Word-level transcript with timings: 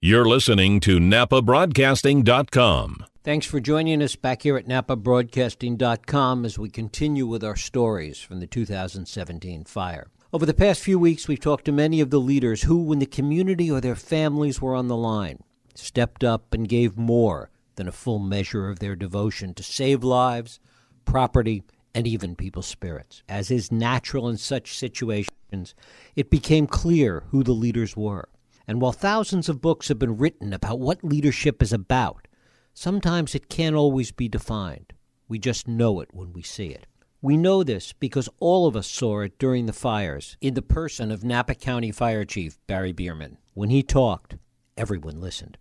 You're 0.00 0.26
listening 0.26 0.78
to 0.80 0.98
NapaBroadcasting.com. 1.00 3.04
Thanks 3.24 3.46
for 3.46 3.58
joining 3.58 4.00
us 4.00 4.14
back 4.14 4.42
here 4.42 4.56
at 4.56 4.68
NapaBroadcasting.com 4.68 6.44
as 6.44 6.56
we 6.56 6.70
continue 6.70 7.26
with 7.26 7.42
our 7.42 7.56
stories 7.56 8.20
from 8.20 8.38
the 8.38 8.46
2017 8.46 9.64
fire. 9.64 10.06
Over 10.32 10.46
the 10.46 10.54
past 10.54 10.82
few 10.82 11.00
weeks, 11.00 11.26
we've 11.26 11.40
talked 11.40 11.64
to 11.64 11.72
many 11.72 12.00
of 12.00 12.10
the 12.10 12.20
leaders 12.20 12.62
who, 12.62 12.80
when 12.80 13.00
the 13.00 13.06
community 13.06 13.68
or 13.68 13.80
their 13.80 13.96
families 13.96 14.62
were 14.62 14.76
on 14.76 14.86
the 14.86 14.96
line, 14.96 15.42
stepped 15.74 16.22
up 16.22 16.54
and 16.54 16.68
gave 16.68 16.96
more 16.96 17.50
than 17.74 17.88
a 17.88 17.92
full 17.92 18.20
measure 18.20 18.68
of 18.68 18.78
their 18.78 18.94
devotion 18.94 19.52
to 19.54 19.64
save 19.64 20.04
lives, 20.04 20.60
property, 21.06 21.64
and 21.92 22.06
even 22.06 22.36
people's 22.36 22.68
spirits. 22.68 23.24
As 23.28 23.50
is 23.50 23.72
natural 23.72 24.28
in 24.28 24.36
such 24.36 24.78
situations, 24.78 25.74
it 26.14 26.30
became 26.30 26.68
clear 26.68 27.24
who 27.30 27.42
the 27.42 27.50
leaders 27.50 27.96
were. 27.96 28.28
And 28.68 28.82
while 28.82 28.92
thousands 28.92 29.48
of 29.48 29.62
books 29.62 29.88
have 29.88 29.98
been 29.98 30.18
written 30.18 30.52
about 30.52 30.78
what 30.78 31.02
leadership 31.02 31.62
is 31.62 31.72
about, 31.72 32.28
sometimes 32.74 33.34
it 33.34 33.48
can't 33.48 33.74
always 33.74 34.12
be 34.12 34.28
defined. 34.28 34.92
We 35.26 35.38
just 35.38 35.66
know 35.66 36.00
it 36.00 36.10
when 36.12 36.34
we 36.34 36.42
see 36.42 36.68
it. 36.68 36.86
We 37.22 37.38
know 37.38 37.64
this 37.64 37.94
because 37.94 38.28
all 38.38 38.66
of 38.66 38.76
us 38.76 38.86
saw 38.86 39.20
it 39.20 39.38
during 39.38 39.64
the 39.64 39.72
fires 39.72 40.36
in 40.42 40.52
the 40.52 40.62
person 40.62 41.10
of 41.10 41.24
Napa 41.24 41.54
County 41.54 41.90
Fire 41.90 42.26
Chief 42.26 42.58
Barry 42.66 42.92
Biermann. 42.92 43.38
When 43.54 43.70
he 43.70 43.82
talked, 43.82 44.36
everyone 44.76 45.20
listened. 45.20 45.56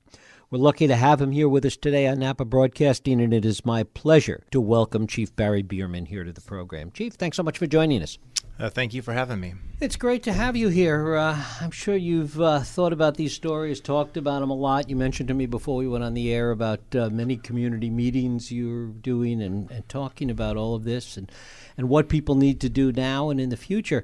We're 0.52 0.60
lucky 0.60 0.88
to 0.88 0.96
have 0.96 1.22
him 1.22 1.32
here 1.32 1.50
with 1.50 1.66
us 1.66 1.78
today 1.78 2.08
on 2.08 2.20
Napa 2.20 2.46
Broadcasting, 2.46 3.22
and 3.22 3.34
it 3.34 3.46
is 3.46 3.66
my 3.66 3.84
pleasure 3.84 4.44
to 4.52 4.62
welcome 4.62 5.08
Chief 5.08 5.34
Barry 5.36 5.62
Biermann 5.62 6.06
here 6.08 6.26
to 6.26 6.34
the 6.34 6.42
program. 6.42 6.92
Chief, 6.92 7.14
thanks 7.14 7.38
so 7.38 7.44
much 7.44 7.58
for 7.58 7.68
joining 7.68 8.04
us. 8.04 8.18
Uh, 8.60 8.70
thank 8.70 8.94
you 8.94 9.04
for 9.04 9.14
having 9.14 9.40
me. 9.40 9.54
It's 9.80 9.96
great 9.96 10.24
to 10.24 10.34
have 10.34 10.56
you 10.56 10.70
here. 10.70 11.16
Uh, 11.16 11.44
I'm 11.62 11.70
sure 11.70 11.96
you've 11.96 12.42
uh, 12.42 12.62
thought 12.62 12.92
about 12.92 13.16
these 13.16 13.34
stories, 13.34 13.80
talked 13.80 14.18
about 14.18 14.40
them 14.40 14.50
a 14.50 14.56
lot. 14.56 14.90
You 14.90 14.96
mentioned 14.96 15.28
to 15.28 15.36
me 15.36 15.46
before 15.46 15.78
we 15.78 15.88
went 15.88 16.04
on 16.04 16.16
the 16.16 16.34
air 16.34 16.50
about 16.50 16.80
uh, 16.96 17.12
many 17.12 17.38
community 17.38 17.92
meetings 17.92 18.52
you're 18.52 18.88
doing 18.88 19.44
and, 19.44 19.70
and 19.70 19.88
talking 19.88 20.32
about 20.32 20.58
all 20.58 20.74
of 20.74 20.86
this 20.86 21.18
and, 21.18 21.32
and 21.78 21.88
what 21.90 22.10
people 22.10 22.34
need 22.34 22.60
to 22.62 22.70
do 22.70 22.92
now 22.92 23.30
and 23.30 23.40
in 23.40 23.50
the 23.50 23.58
future. 23.58 24.04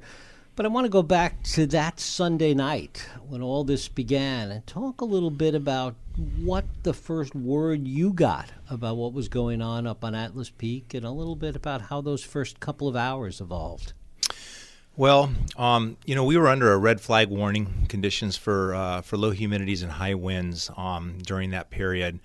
But 0.56 0.68
I 0.68 0.70
want 0.70 0.86
to 0.86 0.90
go 0.90 1.02
back 1.02 1.42
to 1.54 1.66
that 1.68 2.00
Sunday 2.00 2.54
night 2.54 3.10
when 3.28 3.42
all 3.42 3.64
this 3.64 3.88
began 3.88 4.52
and 4.52 4.68
talk 4.68 5.02
a 5.02 5.06
little 5.06 5.32
bit 5.32 5.56
about 5.56 5.96
what 6.44 6.66
the 6.84 6.94
first 6.94 7.34
word 7.34 7.88
you 7.88 8.14
got 8.14 8.52
about 8.70 8.98
what 8.98 9.14
was 9.14 9.30
going 9.30 9.64
on 9.64 9.88
up 9.88 10.04
on 10.04 10.14
Atlas 10.14 10.52
Peak 10.52 10.94
and 10.94 11.04
a 11.04 11.10
little 11.10 11.36
bit 11.36 11.56
about 11.56 11.82
how 11.82 12.02
those 12.02 12.24
first 12.24 12.60
couple 12.60 12.88
of 12.88 12.96
hours 12.96 13.42
evolved. 13.42 13.94
Well, 14.96 15.32
um, 15.58 15.98
you 16.06 16.14
know, 16.14 16.24
we 16.24 16.38
were 16.38 16.48
under 16.48 16.72
a 16.72 16.78
red 16.78 17.02
flag 17.02 17.30
warning 17.30 17.88
conditions 17.90 18.38
for 18.38 18.76
uh, 18.76 19.02
for 19.02 19.18
low 19.18 19.32
humidities 19.32 19.82
and 19.82 19.92
high 19.92 20.14
winds 20.14 20.70
um, 20.78 21.18
during 21.24 21.50
that 21.50 21.72
period. 21.72 22.20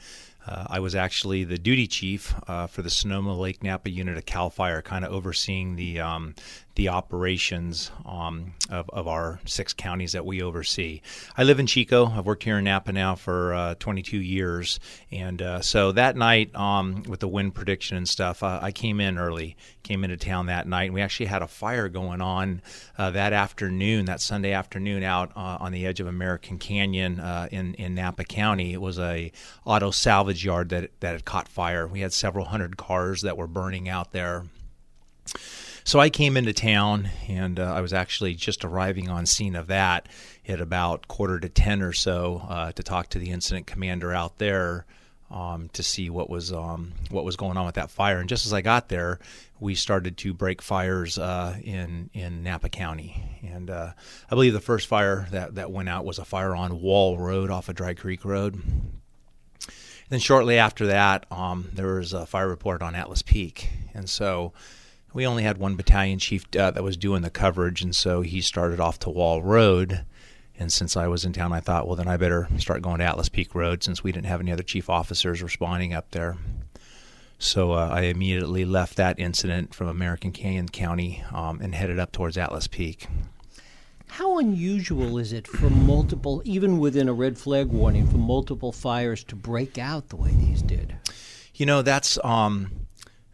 Uh, 0.47 0.67
I 0.69 0.81
was 0.81 0.95
actually 0.95 1.45
the 1.45 1.57
duty 1.57 1.87
chief 1.87 2.35
uh, 2.47 2.67
for 2.67 2.83
the 2.83 2.91
Sonoma 2.91 3.35
Lake 3.35 3.63
Napa 3.63 3.89
unit 3.89 4.19
of 4.19 4.27
Cal 4.27 4.51
Fire, 4.51 4.83
kind 4.83 5.05
of 5.05 5.13
overseeing 5.13 5.77
the 5.77 6.01
um, 6.01 6.35
the 6.79 6.89
operations 6.89 7.91
um, 8.07 8.53
of, 8.71 8.89
of 8.91 9.09
our 9.09 9.41
six 9.45 9.73
counties 9.73 10.13
that 10.13 10.25
we 10.25 10.41
oversee. 10.41 11.01
I 11.37 11.43
live 11.43 11.59
in 11.59 11.67
Chico. 11.67 12.07
I've 12.07 12.25
worked 12.25 12.45
here 12.45 12.59
in 12.59 12.65
Napa 12.65 12.93
now 12.93 13.17
for 13.17 13.53
uh, 13.53 13.75
22 13.81 14.17
years, 14.17 14.79
and 15.11 15.43
uh, 15.43 15.61
so 15.61 15.91
that 15.91 16.17
night 16.17 16.55
um, 16.55 17.03
with 17.09 17.19
the 17.19 17.27
wind 17.27 17.57
prediction 17.57 17.97
and 17.97 18.09
stuff, 18.09 18.45
uh, 18.45 18.61
I 18.63 18.71
came 18.71 19.01
in 19.01 19.19
early, 19.19 19.57
came 19.83 20.05
into 20.05 20.17
town 20.17 20.47
that 20.47 20.69
night, 20.69 20.85
and 20.85 20.95
we 20.95 21.03
actually 21.03 21.27
had 21.27 21.43
a 21.43 21.49
fire 21.49 21.89
going 21.89 22.21
on 22.21 22.63
uh, 22.97 23.11
that 23.11 23.33
afternoon, 23.33 24.05
that 24.05 24.21
Sunday 24.21 24.53
afternoon, 24.53 25.03
out 25.03 25.33
uh, 25.35 25.59
on 25.59 25.73
the 25.73 25.85
edge 25.85 25.99
of 25.99 26.07
American 26.07 26.59
Canyon 26.59 27.19
uh, 27.19 27.49
in 27.51 27.75
in 27.75 27.97
Napa 27.97 28.23
County. 28.23 28.73
It 28.73 28.81
was 28.81 29.01
a 29.01 29.33
auto 29.65 29.91
salvage 29.91 30.45
yard 30.45 30.69
that 30.69 30.93
that 31.01 31.11
had 31.11 31.25
caught 31.25 31.49
fire. 31.49 31.89
We 31.89 32.03
had 32.03 32.13
several 32.13 32.45
hundred 32.45 32.77
cars 32.77 33.23
that 33.23 33.37
were 33.37 33.49
burning 33.49 33.89
out 33.89 34.13
there. 34.13 34.45
So 35.89 35.99
I 35.99 36.11
came 36.11 36.37
into 36.37 36.53
town, 36.53 37.09
and 37.29 37.59
uh, 37.59 37.73
I 37.73 37.81
was 37.81 37.95
actually 37.95 38.35
just 38.35 38.63
arriving 38.63 39.09
on 39.09 39.25
scene 39.25 39.57
of 39.57 39.69
that 39.69 40.07
at 40.47 40.61
about 40.61 41.09
quarter 41.09 41.41
to 41.41 41.49
ten 41.49 41.81
or 41.81 41.95
so 41.95 42.43
uh, 42.47 42.73
to 42.73 42.83
talk 42.83 43.09
to 43.09 43.19
the 43.19 43.31
incident 43.31 43.67
commander 43.67 44.13
out 44.13 44.37
there 44.37 44.85
um, 45.31 45.71
to 45.71 45.83
see 45.83 46.11
what 46.11 46.29
was 46.29 46.53
um, 46.53 46.93
what 47.09 47.25
was 47.25 47.37
going 47.37 47.57
on 47.57 47.65
with 47.65 47.77
that 47.77 47.91
fire. 47.91 48.19
And 48.19 48.29
just 48.29 48.45
as 48.45 48.53
I 48.53 48.61
got 48.61 48.91
there, 48.91 49.19
we 49.61 49.75
started 49.75 50.19
to 50.19 50.35
break 50.35 50.61
fires 50.61 51.17
uh, 51.17 51.57
in 51.65 52.11
in 52.13 52.43
Napa 52.43 52.69
County. 52.69 53.41
And 53.43 53.71
uh, 53.71 53.93
I 54.31 54.35
believe 54.35 54.53
the 54.53 54.61
first 54.61 54.89
fire 54.89 55.27
that 55.31 55.55
that 55.55 55.71
went 55.71 55.89
out 55.89 56.05
was 56.05 56.19
a 56.19 56.25
fire 56.27 56.55
on 56.55 56.83
Wall 56.83 57.17
Road 57.17 57.51
off 57.51 57.71
of 57.71 57.77
Dry 57.77 57.95
Creek 57.95 58.27
Road. 58.27 58.61
Then 60.11 60.21
shortly 60.21 60.59
after 60.59 60.89
that, 60.89 61.25
um, 61.31 61.71
there 61.73 61.95
was 61.95 62.13
a 62.13 62.27
fire 62.27 62.49
report 62.49 62.83
on 62.83 62.95
Atlas 62.95 63.23
Peak, 63.23 63.71
and 63.95 64.07
so 64.07 64.53
we 65.19 65.27
only 65.27 65.43
had 65.43 65.59
one 65.59 65.75
battalion 65.75 66.21
chief 66.21 66.47
uh, 66.57 66.71
that 66.71 66.85
was 66.85 66.97
doing 66.97 67.23
the 67.23 67.29
coverage, 67.29 67.83
and 67.83 67.95
so 67.97 68.21
he 68.21 68.41
started 68.41 68.79
off 68.79 69.01
to 69.01 69.11
Wall 69.11 69.43
Road. 69.43 70.05
And 70.57 70.73
since 70.73 70.97
I 70.97 71.09
was 71.09 71.25
in 71.25 71.33
town, 71.33 71.53
I 71.53 71.59
thought, 71.59 71.89
well, 71.89 71.97
then 71.97 72.07
I 72.07 72.17
better 72.17 72.47
start 72.59 72.83
going 72.83 73.01
to 73.01 73.05
Atlas 73.05 73.29
Peak 73.29 73.53
Road 73.53 73.83
since 73.83 74.05
we 74.05 74.13
didn't 74.13 74.27
have 74.29 74.39
any 74.39 74.53
other 74.53 74.63
chief 74.63 74.89
officers 74.89 75.43
responding 75.43 75.93
up 75.93 76.13
there. 76.13 76.37
So 77.37 77.73
uh, 77.73 77.89
I 77.93 78.03
immediately 78.03 78.65
left 78.65 78.95
that 78.99 79.19
incident 79.19 79.75
from 79.75 79.89
American 79.89 80.31
Canyon 80.31 80.69
County 80.69 81.25
um, 81.33 81.61
and 81.61 81.75
headed 81.75 81.99
up 81.99 82.13
towards 82.13 82.39
Atlas 82.39 82.69
Peak. 82.69 83.09
How 84.07 84.39
unusual 84.39 85.19
is 85.19 85.33
it 85.33 85.49
for 85.49 85.69
multiple, 85.69 86.43
even 86.45 86.79
within 86.79 87.09
a 87.09 87.13
red 87.13 87.37
flag 87.37 87.67
warning, 87.67 88.07
for 88.07 88.19
multiple 88.19 88.71
fires 88.71 89.25
to 89.25 89.35
break 89.35 89.79
out 89.79 90.11
the 90.11 90.17
way 90.17 90.31
these 90.31 90.63
did? 90.63 90.95
You 91.55 91.67
know, 91.67 91.83
that's 91.83 92.21
um, 92.23 92.88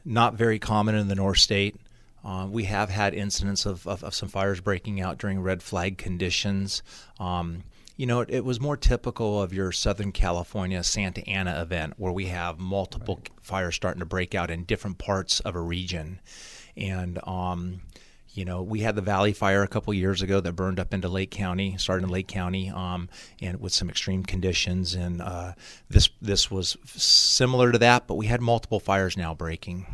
not 0.04 0.34
very 0.34 0.58
common 0.58 0.94
in 0.94 1.08
the 1.08 1.14
North 1.14 1.38
State. 1.38 1.76
Uh, 2.24 2.46
we 2.50 2.64
have 2.64 2.88
had 2.88 3.14
incidents 3.14 3.66
of, 3.66 3.86
of, 3.86 4.02
of, 4.02 4.14
some 4.14 4.28
fires 4.28 4.60
breaking 4.60 5.00
out 5.00 5.18
during 5.18 5.40
red 5.40 5.62
flag 5.62 5.98
conditions. 5.98 6.82
Um, 7.20 7.64
you 7.96 8.06
know, 8.06 8.20
it, 8.20 8.30
it, 8.30 8.44
was 8.44 8.60
more 8.60 8.78
typical 8.78 9.42
of 9.42 9.52
your 9.52 9.72
Southern 9.72 10.10
California 10.10 10.82
Santa 10.82 11.26
Ana 11.28 11.60
event 11.60 11.94
where 11.98 12.12
we 12.12 12.26
have 12.26 12.58
multiple 12.58 13.16
right. 13.16 13.30
fires 13.42 13.74
starting 13.74 14.00
to 14.00 14.06
break 14.06 14.34
out 14.34 14.50
in 14.50 14.64
different 14.64 14.96
parts 14.96 15.40
of 15.40 15.54
a 15.54 15.60
region. 15.60 16.18
And, 16.76 17.20
um, 17.26 17.82
you 18.34 18.44
know, 18.44 18.62
we 18.62 18.80
had 18.80 18.96
the 18.96 19.02
Valley 19.02 19.32
Fire 19.32 19.62
a 19.62 19.68
couple 19.68 19.94
years 19.94 20.20
ago 20.20 20.40
that 20.40 20.52
burned 20.52 20.80
up 20.80 20.92
into 20.92 21.08
Lake 21.08 21.30
County, 21.30 21.76
started 21.78 22.04
in 22.04 22.10
Lake 22.10 22.26
County, 22.26 22.68
um, 22.68 23.08
and 23.40 23.60
with 23.60 23.72
some 23.72 23.88
extreme 23.88 24.24
conditions. 24.24 24.94
And 24.94 25.22
uh, 25.22 25.52
this 25.88 26.10
this 26.20 26.50
was 26.50 26.76
similar 26.84 27.70
to 27.70 27.78
that, 27.78 28.08
but 28.08 28.16
we 28.16 28.26
had 28.26 28.40
multiple 28.40 28.80
fires 28.80 29.16
now 29.16 29.34
breaking. 29.34 29.86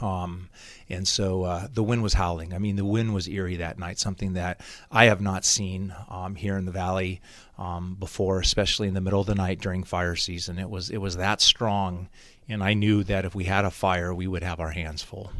Um, 0.00 0.50
and 0.88 1.08
so 1.08 1.42
uh, 1.42 1.68
the 1.72 1.82
wind 1.82 2.02
was 2.02 2.14
howling. 2.14 2.54
I 2.54 2.58
mean, 2.58 2.76
the 2.76 2.84
wind 2.84 3.14
was 3.14 3.26
eerie 3.26 3.56
that 3.56 3.78
night, 3.78 3.98
something 3.98 4.34
that 4.34 4.60
I 4.92 5.06
have 5.06 5.20
not 5.20 5.44
seen 5.44 5.94
um, 6.08 6.34
here 6.34 6.56
in 6.56 6.66
the 6.66 6.72
valley 6.72 7.20
um, 7.58 7.96
before, 7.98 8.40
especially 8.40 8.88
in 8.88 8.94
the 8.94 9.00
middle 9.00 9.20
of 9.20 9.26
the 9.26 9.34
night 9.34 9.60
during 9.60 9.84
fire 9.84 10.16
season. 10.16 10.58
It 10.58 10.70
was 10.70 10.90
it 10.90 10.98
was 10.98 11.16
that 11.16 11.40
strong, 11.40 12.08
and 12.46 12.62
I 12.62 12.74
knew 12.74 13.02
that 13.04 13.24
if 13.24 13.34
we 13.34 13.44
had 13.44 13.64
a 13.64 13.70
fire, 13.70 14.14
we 14.14 14.26
would 14.26 14.42
have 14.42 14.60
our 14.60 14.70
hands 14.70 15.02
full. 15.02 15.32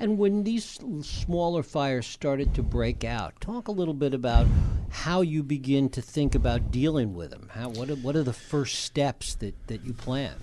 And 0.00 0.16
when 0.16 0.44
these 0.44 0.78
smaller 1.02 1.62
fires 1.62 2.06
started 2.06 2.54
to 2.54 2.62
break 2.62 3.02
out, 3.02 3.40
talk 3.40 3.68
a 3.68 3.72
little 3.72 3.94
bit 3.94 4.14
about 4.14 4.46
how 4.90 5.22
you 5.22 5.42
begin 5.42 5.88
to 5.90 6.00
think 6.00 6.34
about 6.34 6.70
dealing 6.70 7.14
with 7.14 7.30
them. 7.30 7.50
How, 7.52 7.68
what, 7.68 7.90
are, 7.90 7.96
what 7.96 8.14
are 8.14 8.22
the 8.22 8.32
first 8.32 8.80
steps 8.84 9.34
that, 9.36 9.54
that 9.66 9.84
you 9.84 9.92
plan? 9.92 10.34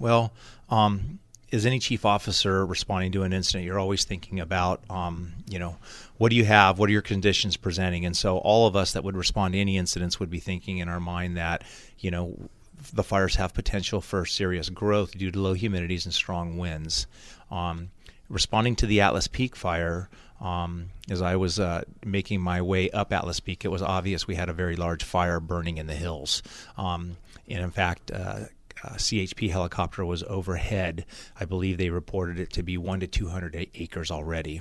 Well, 0.00 0.32
um, 0.70 1.18
as 1.52 1.66
any 1.66 1.78
chief 1.78 2.06
officer 2.06 2.64
responding 2.64 3.12
to 3.12 3.22
an 3.22 3.34
incident, 3.34 3.64
you're 3.64 3.78
always 3.78 4.04
thinking 4.04 4.40
about, 4.40 4.82
um, 4.88 5.34
you 5.46 5.58
know, 5.58 5.76
what 6.16 6.30
do 6.30 6.36
you 6.36 6.46
have? 6.46 6.78
What 6.78 6.88
are 6.88 6.92
your 6.92 7.02
conditions 7.02 7.58
presenting? 7.58 8.06
And 8.06 8.16
so 8.16 8.38
all 8.38 8.66
of 8.66 8.74
us 8.74 8.94
that 8.94 9.04
would 9.04 9.16
respond 9.16 9.52
to 9.52 9.60
any 9.60 9.76
incidents 9.76 10.18
would 10.18 10.30
be 10.30 10.40
thinking 10.40 10.78
in 10.78 10.88
our 10.88 11.00
mind 11.00 11.36
that, 11.36 11.64
you 11.98 12.10
know, 12.10 12.48
the 12.94 13.04
fires 13.04 13.36
have 13.36 13.52
potential 13.52 14.00
for 14.00 14.24
serious 14.24 14.70
growth 14.70 15.16
due 15.16 15.30
to 15.30 15.38
low 15.38 15.54
humidities 15.54 16.06
and 16.06 16.14
strong 16.14 16.56
winds. 16.56 17.06
Um, 17.50 17.90
responding 18.32 18.74
to 18.76 18.86
the 18.86 19.02
Atlas 19.02 19.28
Peak 19.28 19.54
fire, 19.54 20.08
um, 20.40 20.86
as 21.08 21.22
I 21.22 21.36
was 21.36 21.60
uh, 21.60 21.82
making 22.04 22.40
my 22.40 22.62
way 22.62 22.90
up 22.90 23.12
Atlas 23.12 23.38
Peak, 23.38 23.64
it 23.64 23.68
was 23.68 23.82
obvious 23.82 24.26
we 24.26 24.34
had 24.34 24.48
a 24.48 24.54
very 24.54 24.74
large 24.74 25.04
fire 25.04 25.38
burning 25.38 25.76
in 25.76 25.86
the 25.86 25.94
hills. 25.94 26.42
Um, 26.76 27.18
and 27.46 27.62
in 27.62 27.70
fact, 27.70 28.10
uh, 28.10 28.46
uh, 28.82 28.94
CHP 28.94 29.50
helicopter 29.50 30.04
was 30.04 30.22
overhead. 30.24 31.04
I 31.38 31.44
believe 31.44 31.78
they 31.78 31.90
reported 31.90 32.40
it 32.40 32.52
to 32.54 32.62
be 32.62 32.76
one 32.78 33.00
to 33.00 33.06
200 33.06 33.68
acres 33.74 34.10
already. 34.10 34.60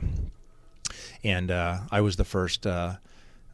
And 1.24 1.50
uh, 1.50 1.80
I 1.90 2.02
was 2.02 2.18
the 2.18 2.26
first 2.26 2.68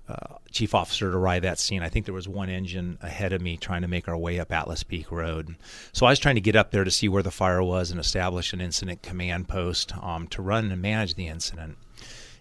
uh, 0.09 0.35
chief 0.51 0.73
officer 0.73 1.11
to 1.11 1.17
arrive 1.17 1.43
at 1.43 1.59
scene. 1.59 1.83
I 1.83 1.89
think 1.89 2.05
there 2.05 2.13
was 2.13 2.27
one 2.27 2.49
engine 2.49 2.97
ahead 3.01 3.33
of 3.33 3.41
me 3.41 3.57
trying 3.57 3.81
to 3.81 3.87
make 3.87 4.07
our 4.07 4.17
way 4.17 4.39
up 4.39 4.51
Atlas 4.51 4.83
Peak 4.83 5.11
Road. 5.11 5.55
So 5.91 6.05
I 6.05 6.11
was 6.11 6.19
trying 6.19 6.35
to 6.35 6.41
get 6.41 6.55
up 6.55 6.71
there 6.71 6.83
to 6.83 6.91
see 6.91 7.09
where 7.09 7.23
the 7.23 7.31
fire 7.31 7.61
was 7.61 7.91
and 7.91 7.99
establish 7.99 8.53
an 8.53 8.61
incident 8.61 9.01
command 9.01 9.47
post 9.47 9.93
um, 10.01 10.27
to 10.27 10.41
run 10.41 10.71
and 10.71 10.81
manage 10.81 11.15
the 11.15 11.27
incident. 11.27 11.77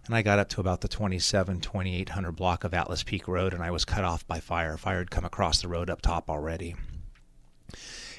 and 0.07 0.15
I 0.15 0.23
got 0.23 0.39
up 0.39 0.49
to 0.51 0.61
about 0.61 0.81
the 0.81 0.89
27, 0.89 1.61
2800 1.61 2.33
block 2.33 2.65
of 2.65 2.73
Atlas 2.73 3.03
Peak 3.03 3.27
Road, 3.27 3.53
and 3.53 3.63
I 3.63 3.73
was 3.73 3.85
cut 3.85 4.05
off 4.05 4.27
by 4.27 4.39
fire. 4.41 4.77
Fire 4.77 4.99
had 4.99 5.11
come 5.11 5.25
across 5.25 5.61
the 5.61 5.69
road 5.69 5.91
up 5.91 6.03
top 6.03 6.31
already. 6.31 6.77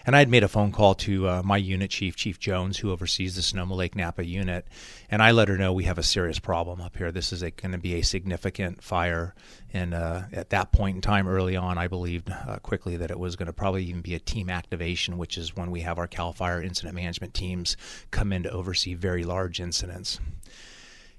And 0.07 0.15
I 0.15 0.19
had 0.19 0.29
made 0.29 0.45
a 0.45 0.47
phone 0.47 0.71
call 0.71 0.95
to 0.95 1.27
uh, 1.27 1.41
my 1.43 1.57
unit 1.57 1.91
chief, 1.91 2.15
Chief 2.15 2.39
Jones, 2.39 2.77
who 2.77 2.91
oversees 2.91 3.35
the 3.35 3.41
Sonoma 3.41 3.75
Lake 3.75 3.93
Napa 3.93 4.25
unit, 4.25 4.65
and 5.11 5.21
I 5.21 5.31
let 5.31 5.49
her 5.49 5.57
know 5.57 5.73
we 5.73 5.83
have 5.83 5.97
a 5.97 6.03
serious 6.03 6.39
problem 6.39 6.79
up 6.79 6.95
here. 6.95 7.11
This 7.11 7.33
is 7.33 7.41
going 7.41 7.73
to 7.73 7.77
be 7.77 7.95
a 7.95 8.01
significant 8.03 8.81
fire. 8.81 9.35
And 9.73 9.93
uh, 9.93 10.21
at 10.31 10.51
that 10.51 10.71
point 10.71 10.95
in 10.95 11.01
time, 11.01 11.27
early 11.27 11.57
on, 11.57 11.77
I 11.77 11.89
believed 11.89 12.31
uh, 12.31 12.59
quickly 12.59 12.95
that 12.95 13.11
it 13.11 13.19
was 13.19 13.35
going 13.35 13.47
to 13.47 13.53
probably 13.53 13.83
even 13.83 13.99
be 13.99 14.15
a 14.15 14.19
team 14.19 14.49
activation, 14.49 15.17
which 15.17 15.37
is 15.37 15.57
when 15.57 15.71
we 15.71 15.81
have 15.81 15.99
our 15.99 16.07
CAL 16.07 16.31
FIRE 16.31 16.61
incident 16.61 16.95
management 16.95 17.33
teams 17.33 17.75
come 18.09 18.31
in 18.31 18.43
to 18.43 18.49
oversee 18.49 18.93
very 18.93 19.25
large 19.25 19.59
incidents. 19.59 20.21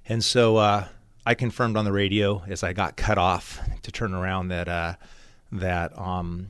And 0.08 0.24
so 0.24 0.56
uh, 0.56 0.86
I 1.26 1.34
confirmed 1.34 1.76
on 1.76 1.84
the 1.84 1.92
radio 1.92 2.42
as 2.48 2.62
I 2.62 2.72
got 2.72 2.96
cut 2.96 3.18
off 3.18 3.60
to 3.82 3.92
turn 3.92 4.14
around 4.14 4.48
that 4.48 4.66
uh, 4.66 4.94
that 5.52 5.98
um, 5.98 6.48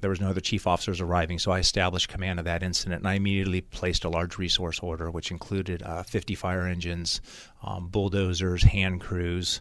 there 0.00 0.10
was 0.10 0.20
no 0.20 0.30
other 0.30 0.40
chief 0.40 0.66
officers 0.66 1.00
arriving, 1.00 1.38
so 1.38 1.50
I 1.50 1.58
established 1.58 2.08
command 2.08 2.38
of 2.38 2.44
that 2.44 2.62
incident, 2.62 3.00
and 3.00 3.08
I 3.08 3.14
immediately 3.14 3.60
placed 3.60 4.04
a 4.04 4.08
large 4.08 4.38
resource 4.38 4.78
order, 4.80 5.10
which 5.10 5.30
included 5.30 5.82
uh, 5.82 6.02
50 6.02 6.34
fire 6.34 6.66
engines, 6.66 7.20
um, 7.62 7.88
bulldozers, 7.88 8.62
hand 8.62 9.00
crews, 9.00 9.60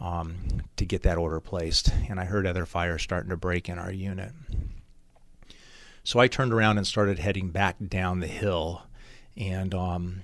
um, 0.00 0.36
to 0.76 0.84
get 0.84 1.02
that 1.02 1.18
order 1.18 1.40
placed. 1.40 1.92
And 2.08 2.18
I 2.18 2.24
heard 2.24 2.46
other 2.46 2.66
fires 2.66 3.02
starting 3.02 3.30
to 3.30 3.36
break 3.36 3.68
in 3.68 3.78
our 3.78 3.92
unit. 3.92 4.32
So 6.02 6.18
I 6.18 6.28
turned 6.28 6.52
around 6.52 6.78
and 6.78 6.86
started 6.86 7.18
heading 7.18 7.50
back 7.50 7.76
down 7.86 8.20
the 8.20 8.26
hill, 8.26 8.82
and 9.36 9.74
um, 9.74 10.22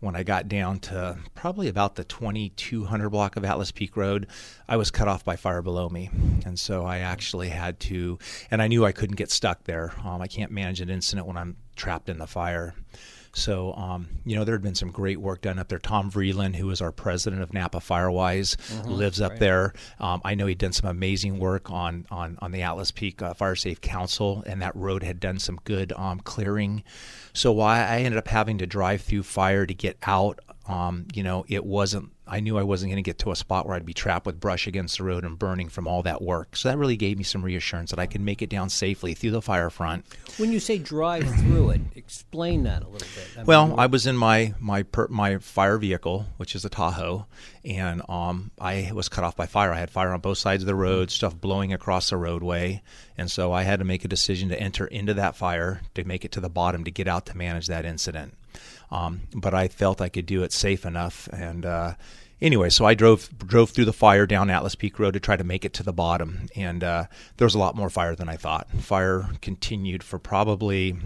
when 0.00 0.14
I 0.14 0.22
got 0.22 0.48
down 0.48 0.78
to 0.80 1.18
probably 1.34 1.68
about 1.68 1.96
the 1.96 2.04
2200 2.04 3.10
block 3.10 3.36
of 3.36 3.44
Atlas 3.44 3.72
Peak 3.72 3.96
Road, 3.96 4.28
I 4.68 4.76
was 4.76 4.90
cut 4.90 5.08
off 5.08 5.24
by 5.24 5.36
fire 5.36 5.62
below 5.62 5.88
me. 5.88 6.10
And 6.46 6.58
so 6.58 6.84
I 6.84 6.98
actually 6.98 7.48
had 7.48 7.80
to, 7.80 8.18
and 8.50 8.62
I 8.62 8.68
knew 8.68 8.84
I 8.84 8.92
couldn't 8.92 9.16
get 9.16 9.30
stuck 9.30 9.64
there. 9.64 9.92
Um, 10.04 10.20
I 10.20 10.26
can't 10.26 10.52
manage 10.52 10.80
an 10.80 10.90
incident 10.90 11.26
when 11.26 11.36
I'm 11.36 11.56
trapped 11.74 12.08
in 12.08 12.18
the 12.18 12.26
fire. 12.26 12.74
So, 13.32 13.72
um, 13.74 14.08
you 14.24 14.36
know, 14.36 14.44
there 14.44 14.54
had 14.54 14.62
been 14.62 14.74
some 14.74 14.90
great 14.90 15.20
work 15.20 15.42
done 15.42 15.58
up 15.58 15.68
there. 15.68 15.78
Tom 15.78 16.10
Vreeland, 16.10 16.56
who 16.56 16.70
is 16.70 16.80
our 16.80 16.92
president 16.92 17.42
of 17.42 17.52
Napa 17.52 17.78
Firewise, 17.78 18.56
mm-hmm, 18.56 18.90
lives 18.90 19.20
up 19.20 19.32
right. 19.32 19.40
there. 19.40 19.72
Um, 20.00 20.20
I 20.24 20.34
know 20.34 20.46
he'd 20.46 20.58
done 20.58 20.72
some 20.72 20.90
amazing 20.90 21.38
work 21.38 21.70
on 21.70 22.06
on, 22.10 22.38
on 22.40 22.52
the 22.52 22.62
Atlas 22.62 22.90
Peak 22.90 23.22
uh, 23.22 23.34
Fire 23.34 23.56
Safe 23.56 23.80
Council, 23.80 24.42
and 24.46 24.62
that 24.62 24.74
road 24.74 25.02
had 25.02 25.20
done 25.20 25.38
some 25.38 25.58
good 25.64 25.92
um, 25.92 26.20
clearing. 26.20 26.82
So, 27.32 27.52
why 27.52 27.80
I 27.80 27.98
ended 27.98 28.18
up 28.18 28.28
having 28.28 28.58
to 28.58 28.66
drive 28.66 29.02
through 29.02 29.22
fire 29.22 29.66
to 29.66 29.74
get 29.74 29.98
out, 30.04 30.40
um, 30.66 31.06
you 31.14 31.22
know, 31.22 31.44
it 31.48 31.64
wasn't 31.64 32.10
I 32.28 32.40
knew 32.40 32.58
I 32.58 32.62
wasn't 32.62 32.90
going 32.90 33.02
to 33.02 33.08
get 33.08 33.18
to 33.20 33.30
a 33.30 33.36
spot 33.36 33.66
where 33.66 33.74
I'd 33.74 33.86
be 33.86 33.94
trapped 33.94 34.26
with 34.26 34.38
brush 34.38 34.66
against 34.66 34.98
the 34.98 35.04
road 35.04 35.24
and 35.24 35.38
burning 35.38 35.68
from 35.68 35.88
all 35.88 36.02
that 36.02 36.20
work. 36.20 36.56
So 36.56 36.68
that 36.68 36.76
really 36.76 36.96
gave 36.96 37.16
me 37.16 37.24
some 37.24 37.44
reassurance 37.44 37.90
that 37.90 37.98
I 37.98 38.06
could 38.06 38.20
make 38.20 38.42
it 38.42 38.50
down 38.50 38.68
safely 38.68 39.14
through 39.14 39.30
the 39.30 39.42
fire 39.42 39.70
front. 39.70 40.04
When 40.36 40.52
you 40.52 40.60
say 40.60 40.78
drive 40.78 41.28
through 41.40 41.70
it, 41.70 41.80
explain 41.94 42.64
that 42.64 42.82
a 42.82 42.88
little 42.88 43.08
bit. 43.14 43.28
I 43.38 43.44
well, 43.44 43.68
mean, 43.68 43.78
I 43.78 43.86
was 43.86 44.06
in 44.06 44.16
my 44.16 44.54
my 44.60 44.82
per, 44.82 45.08
my 45.08 45.38
fire 45.38 45.78
vehicle, 45.78 46.26
which 46.36 46.54
is 46.54 46.64
a 46.64 46.68
Tahoe, 46.68 47.26
and 47.64 48.02
um, 48.08 48.50
I 48.60 48.90
was 48.92 49.08
cut 49.08 49.24
off 49.24 49.36
by 49.36 49.46
fire. 49.46 49.72
I 49.72 49.78
had 49.78 49.90
fire 49.90 50.12
on 50.12 50.20
both 50.20 50.38
sides 50.38 50.62
of 50.62 50.66
the 50.66 50.74
road, 50.74 51.10
stuff 51.10 51.38
blowing 51.38 51.72
across 51.72 52.10
the 52.10 52.16
roadway, 52.16 52.82
and 53.16 53.30
so 53.30 53.52
I 53.52 53.62
had 53.62 53.78
to 53.78 53.84
make 53.84 54.04
a 54.04 54.08
decision 54.08 54.48
to 54.50 54.60
enter 54.60 54.86
into 54.86 55.14
that 55.14 55.36
fire 55.36 55.80
to 55.94 56.04
make 56.04 56.24
it 56.24 56.32
to 56.32 56.40
the 56.40 56.50
bottom 56.50 56.84
to 56.84 56.90
get 56.90 57.08
out 57.08 57.26
to 57.26 57.36
manage 57.36 57.66
that 57.68 57.84
incident. 57.84 58.34
Um, 58.90 59.22
but 59.34 59.54
I 59.54 59.68
felt 59.68 60.00
I 60.00 60.08
could 60.08 60.26
do 60.26 60.42
it 60.42 60.52
safe 60.52 60.86
enough. 60.86 61.28
And 61.32 61.66
uh, 61.66 61.94
anyway, 62.40 62.70
so 62.70 62.84
I 62.84 62.94
drove 62.94 63.28
drove 63.38 63.70
through 63.70 63.84
the 63.84 63.92
fire 63.92 64.26
down 64.26 64.50
Atlas 64.50 64.74
Peak 64.74 64.98
Road 64.98 65.12
to 65.12 65.20
try 65.20 65.36
to 65.36 65.44
make 65.44 65.64
it 65.64 65.74
to 65.74 65.82
the 65.82 65.92
bottom. 65.92 66.46
And 66.56 66.82
uh, 66.82 67.04
there 67.36 67.46
was 67.46 67.54
a 67.54 67.58
lot 67.58 67.76
more 67.76 67.90
fire 67.90 68.14
than 68.14 68.28
I 68.28 68.36
thought. 68.36 68.70
Fire 68.70 69.28
continued 69.42 70.02
for 70.02 70.18
probably. 70.18 70.96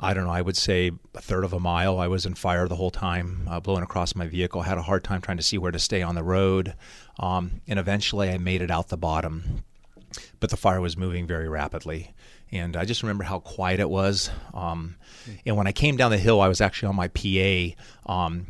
I 0.00 0.12
don't 0.12 0.24
know, 0.24 0.30
I 0.30 0.42
would 0.42 0.56
say 0.56 0.90
a 1.14 1.20
third 1.20 1.44
of 1.44 1.52
a 1.52 1.60
mile. 1.60 1.98
I 1.98 2.08
was 2.08 2.26
in 2.26 2.34
fire 2.34 2.66
the 2.66 2.76
whole 2.76 2.90
time, 2.90 3.46
uh, 3.48 3.60
blowing 3.60 3.84
across 3.84 4.14
my 4.14 4.26
vehicle. 4.26 4.60
I 4.60 4.66
had 4.66 4.76
a 4.76 4.82
hard 4.82 5.04
time 5.04 5.22
trying 5.22 5.36
to 5.36 5.42
see 5.42 5.56
where 5.56 5.70
to 5.70 5.78
stay 5.78 6.02
on 6.02 6.16
the 6.16 6.24
road. 6.24 6.74
Um, 7.18 7.62
and 7.68 7.78
eventually 7.78 8.28
I 8.28 8.36
made 8.36 8.60
it 8.60 8.72
out 8.72 8.88
the 8.88 8.98
bottom. 8.98 9.62
But 10.40 10.50
the 10.50 10.56
fire 10.56 10.80
was 10.80 10.96
moving 10.96 11.26
very 11.26 11.48
rapidly 11.48 12.12
and 12.54 12.76
I 12.76 12.84
just 12.84 13.02
remember 13.02 13.24
how 13.24 13.40
quiet 13.40 13.80
it 13.80 13.90
was. 13.90 14.30
Um, 14.54 14.96
and 15.44 15.56
when 15.56 15.66
I 15.66 15.72
came 15.72 15.96
down 15.96 16.10
the 16.10 16.18
hill, 16.18 16.40
I 16.40 16.48
was 16.48 16.60
actually 16.60 16.88
on 16.88 16.96
my 16.96 17.08
PA. 17.08 18.12
Um, 18.12 18.46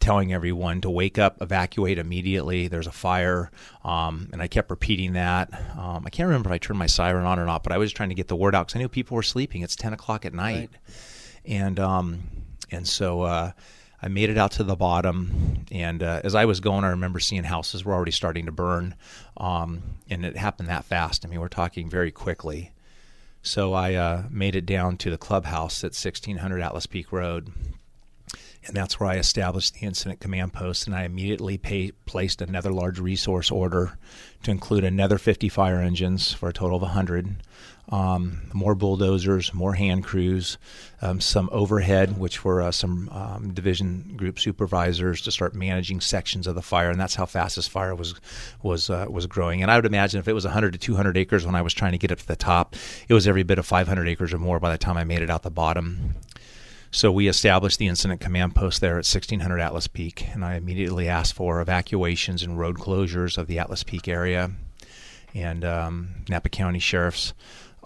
telling 0.00 0.34
everyone 0.34 0.82
to 0.82 0.90
wake 0.90 1.18
up, 1.18 1.40
evacuate 1.40 1.98
immediately. 1.98 2.68
There's 2.68 2.86
a 2.86 2.92
fire, 2.92 3.50
um, 3.84 4.28
and 4.34 4.42
I 4.42 4.48
kept 4.48 4.68
repeating 4.68 5.14
that. 5.14 5.50
Um, 5.78 6.02
I 6.04 6.10
can't 6.10 6.26
remember 6.26 6.50
if 6.50 6.52
I 6.52 6.58
turned 6.58 6.78
my 6.78 6.86
siren 6.86 7.24
on 7.24 7.38
or 7.38 7.46
not, 7.46 7.62
but 7.62 7.72
I 7.72 7.78
was 7.78 7.90
trying 7.90 8.10
to 8.10 8.14
get 8.14 8.28
the 8.28 8.36
word 8.36 8.54
out 8.54 8.66
because 8.66 8.76
I 8.76 8.80
knew 8.80 8.88
people 8.90 9.14
were 9.14 9.22
sleeping. 9.22 9.62
It's 9.62 9.76
ten 9.76 9.94
o'clock 9.94 10.26
at 10.26 10.34
night, 10.34 10.68
right. 10.72 10.96
and 11.46 11.80
um, 11.80 12.22
and 12.70 12.86
so 12.86 13.22
uh, 13.22 13.52
I 14.02 14.08
made 14.08 14.28
it 14.28 14.36
out 14.36 14.52
to 14.52 14.64
the 14.64 14.76
bottom. 14.76 15.64
And 15.72 16.02
uh, 16.02 16.20
as 16.22 16.34
I 16.34 16.44
was 16.44 16.60
going, 16.60 16.84
I 16.84 16.90
remember 16.90 17.18
seeing 17.18 17.42
houses 17.42 17.82
were 17.82 17.94
already 17.94 18.10
starting 18.10 18.44
to 18.44 18.52
burn, 18.52 18.96
um, 19.38 19.82
and 20.10 20.26
it 20.26 20.36
happened 20.36 20.68
that 20.68 20.84
fast. 20.84 21.24
I 21.24 21.30
mean, 21.30 21.40
we're 21.40 21.48
talking 21.48 21.88
very 21.88 22.10
quickly. 22.10 22.73
So 23.46 23.74
I 23.74 23.92
uh, 23.92 24.22
made 24.30 24.56
it 24.56 24.64
down 24.64 24.96
to 24.96 25.10
the 25.10 25.18
clubhouse 25.18 25.84
at 25.84 25.88
1600 25.92 26.62
Atlas 26.62 26.86
Peak 26.86 27.12
Road. 27.12 27.52
And 28.66 28.74
that's 28.74 28.98
where 28.98 29.10
I 29.10 29.16
established 29.16 29.74
the 29.74 29.86
incident 29.86 30.18
command 30.20 30.54
post. 30.54 30.86
And 30.86 30.96
I 30.96 31.04
immediately 31.04 31.58
pay, 31.58 31.92
placed 32.06 32.40
another 32.40 32.72
large 32.72 32.98
resource 32.98 33.50
order 33.50 33.98
to 34.44 34.50
include 34.50 34.82
another 34.82 35.18
50 35.18 35.50
fire 35.50 35.78
engines 35.78 36.32
for 36.32 36.48
a 36.48 36.54
total 36.54 36.76
of 36.76 36.82
100, 36.82 37.36
um, 37.90 38.42
more 38.52 38.74
bulldozers, 38.74 39.52
more 39.52 39.74
hand 39.74 40.04
crews, 40.04 40.58
um, 41.02 41.20
some 41.20 41.48
overhead, 41.52 42.18
which 42.18 42.44
were 42.44 42.62
uh, 42.62 42.72
some 42.72 43.08
um, 43.10 43.52
division 43.52 44.14
group 44.16 44.38
supervisors 44.38 45.20
to 45.22 45.30
start 45.30 45.54
managing 45.54 46.00
sections 46.00 46.46
of 46.46 46.54
the 46.54 46.62
fire, 46.62 46.90
and 46.90 46.98
that's 46.98 47.14
how 47.14 47.26
fast 47.26 47.56
this 47.56 47.68
fire 47.68 47.94
was 47.94 48.14
was 48.62 48.88
uh, 48.90 49.06
was 49.08 49.26
growing. 49.26 49.62
And 49.62 49.70
I 49.70 49.76
would 49.76 49.86
imagine 49.86 50.18
if 50.18 50.28
it 50.28 50.32
was 50.32 50.44
100 50.44 50.72
to 50.72 50.78
200 50.78 51.16
acres 51.16 51.44
when 51.44 51.54
I 51.54 51.62
was 51.62 51.74
trying 51.74 51.92
to 51.92 51.98
get 51.98 52.12
up 52.12 52.18
to 52.18 52.26
the 52.26 52.36
top, 52.36 52.74
it 53.08 53.14
was 53.14 53.28
every 53.28 53.42
bit 53.42 53.58
of 53.58 53.66
500 53.66 54.08
acres 54.08 54.32
or 54.32 54.38
more 54.38 54.58
by 54.58 54.72
the 54.72 54.78
time 54.78 54.96
I 54.96 55.04
made 55.04 55.22
it 55.22 55.30
out 55.30 55.42
the 55.42 55.50
bottom. 55.50 56.14
So 56.94 57.10
we 57.10 57.26
established 57.26 57.80
the 57.80 57.88
incident 57.88 58.20
command 58.20 58.54
post 58.54 58.80
there 58.80 58.92
at 58.92 59.04
1600 59.04 59.58
Atlas 59.58 59.88
Peak, 59.88 60.28
and 60.32 60.44
I 60.44 60.54
immediately 60.54 61.08
asked 61.08 61.34
for 61.34 61.60
evacuations 61.60 62.44
and 62.44 62.56
road 62.56 62.76
closures 62.76 63.36
of 63.36 63.48
the 63.48 63.58
Atlas 63.58 63.82
Peak 63.82 64.06
area. 64.06 64.52
And 65.34 65.64
um, 65.64 66.10
Napa 66.28 66.50
County 66.50 66.78
Sheriff's 66.78 67.34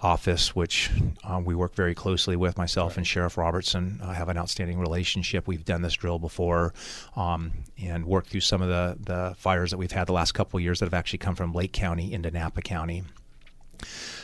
office, 0.03 0.55
which 0.55 0.91
uh, 1.25 1.41
we 1.45 1.55
work 1.55 1.75
very 1.75 1.95
closely 1.95 2.37
with. 2.37 2.57
Myself 2.57 2.93
right. 2.93 2.99
and 2.99 3.07
Sheriff 3.07 3.37
Robertson 3.37 4.01
uh, 4.03 4.13
have 4.13 4.29
an 4.29 4.39
outstanding 4.39 4.79
relationship. 4.79 5.47
We've 5.47 5.65
done 5.65 5.83
this 5.83 5.95
drill 5.95 6.19
before 6.19 6.75
um, 7.17 7.53
and 7.81 8.05
worked 8.07 8.29
through 8.29 8.41
some 8.41 8.63
of 8.63 8.69
the, 8.69 8.97
the 9.01 9.35
fires 9.39 9.71
that 9.71 9.79
we've 9.79 9.93
had 9.93 10.07
the 10.07 10.13
last 10.13 10.33
couple 10.33 10.59
of 10.59 10.63
years 10.63 10.81
that 10.81 10.87
have 10.87 10.95
actually 10.95 11.19
come 11.19 11.35
from 11.35 11.53
Lake 11.53 11.73
County 11.73 12.13
into 12.13 12.31
Napa 12.31 12.63
County. 12.63 13.05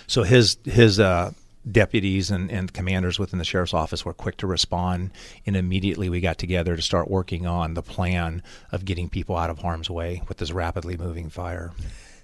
So 0.07 0.23
his 0.23 0.59
his 0.65 1.01
uh, 1.01 1.33
deputies 1.71 2.31
and, 2.31 2.51
and 2.51 2.73
commanders 2.73 3.19
within 3.19 3.39
the 3.39 3.45
sheriff's 3.45 3.75
office 3.75 4.05
were 4.05 4.13
quick 4.13 4.37
to 4.39 4.47
respond, 4.47 5.11
and 5.47 5.57
immediately 5.57 6.09
we 6.09 6.21
got 6.21 6.39
together 6.39 6.77
to 6.77 6.83
start 6.83 7.11
working 7.11 7.47
on 7.47 7.75
the 7.75 7.83
plan 7.83 8.43
of 8.73 8.85
getting 8.85 9.09
people 9.09 9.37
out 9.37 9.51
of 9.51 9.59
harm's 9.61 9.89
way 9.89 10.23
with 10.29 10.39
this 10.39 10.53
rapidly 10.53 10.97
moving 10.97 11.31
fire 11.31 11.73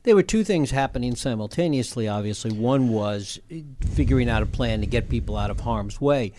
there 0.02 0.14
were 0.14 0.22
two 0.22 0.44
things 0.44 0.70
happening 0.70 1.14
simultaneously, 1.14 2.08
obviously. 2.08 2.52
One 2.52 2.88
was 2.88 3.38
eh, 3.50 3.62
figuring 3.90 4.28
out 4.28 4.42
a 4.42 4.46
plan 4.46 4.80
to 4.80 4.86
get 4.86 5.08
people 5.08 5.36
out 5.36 5.50
of 5.50 5.60
harm's 5.60 6.00
way. 6.00 6.32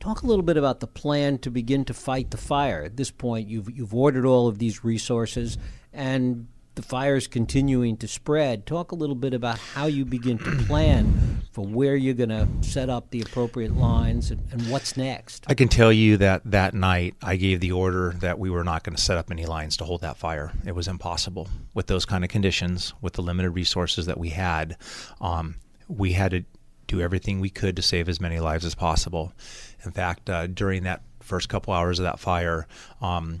Talk 0.00 0.22
a 0.22 0.26
little 0.26 0.44
bit 0.44 0.56
about 0.56 0.80
the 0.80 0.86
plan 0.86 1.38
to 1.38 1.50
begin 1.50 1.84
to 1.86 1.94
fight 1.94 2.30
the 2.30 2.36
fire. 2.36 2.84
At 2.84 2.96
this 2.96 3.10
point, 3.10 3.48
you've, 3.48 3.70
you've 3.70 3.94
ordered 3.94 4.24
all 4.24 4.46
of 4.46 4.58
these 4.58 4.84
resources, 4.84 5.58
and 5.92 6.46
the 6.78 6.82
fire 6.82 7.16
is 7.16 7.26
continuing 7.26 7.96
to 7.96 8.06
spread. 8.06 8.64
Talk 8.64 8.92
a 8.92 8.94
little 8.94 9.16
bit 9.16 9.34
about 9.34 9.58
how 9.58 9.86
you 9.86 10.04
begin 10.04 10.38
to 10.38 10.56
plan 10.64 11.42
for 11.50 11.66
where 11.66 11.96
you're 11.96 12.14
going 12.14 12.28
to 12.28 12.46
set 12.60 12.88
up 12.88 13.10
the 13.10 13.20
appropriate 13.20 13.76
lines 13.76 14.30
and, 14.30 14.40
and, 14.52 14.70
what's 14.70 14.96
next. 14.96 15.44
I 15.48 15.54
can 15.54 15.66
tell 15.66 15.92
you 15.92 16.18
that 16.18 16.42
that 16.44 16.74
night 16.74 17.16
I 17.20 17.34
gave 17.34 17.58
the 17.58 17.72
order 17.72 18.14
that 18.20 18.38
we 18.38 18.48
were 18.48 18.62
not 18.62 18.84
going 18.84 18.94
to 18.94 19.02
set 19.02 19.18
up 19.18 19.32
any 19.32 19.44
lines 19.44 19.76
to 19.78 19.84
hold 19.84 20.02
that 20.02 20.18
fire. 20.18 20.52
It 20.64 20.76
was 20.76 20.86
impossible 20.86 21.48
with 21.74 21.88
those 21.88 22.04
kind 22.04 22.22
of 22.22 22.30
conditions, 22.30 22.94
with 23.00 23.14
the 23.14 23.22
limited 23.22 23.50
resources 23.50 24.06
that 24.06 24.18
we 24.18 24.28
had. 24.28 24.76
Um, 25.20 25.56
we 25.88 26.12
had 26.12 26.30
to 26.30 26.44
do 26.86 27.00
everything 27.00 27.40
we 27.40 27.50
could 27.50 27.74
to 27.74 27.82
save 27.82 28.08
as 28.08 28.20
many 28.20 28.38
lives 28.38 28.64
as 28.64 28.76
possible. 28.76 29.32
In 29.84 29.90
fact, 29.90 30.30
uh, 30.30 30.46
during 30.46 30.84
that 30.84 31.02
first 31.22 31.48
couple 31.48 31.74
hours 31.74 31.98
of 31.98 32.04
that 32.04 32.20
fire, 32.20 32.68
um, 33.00 33.40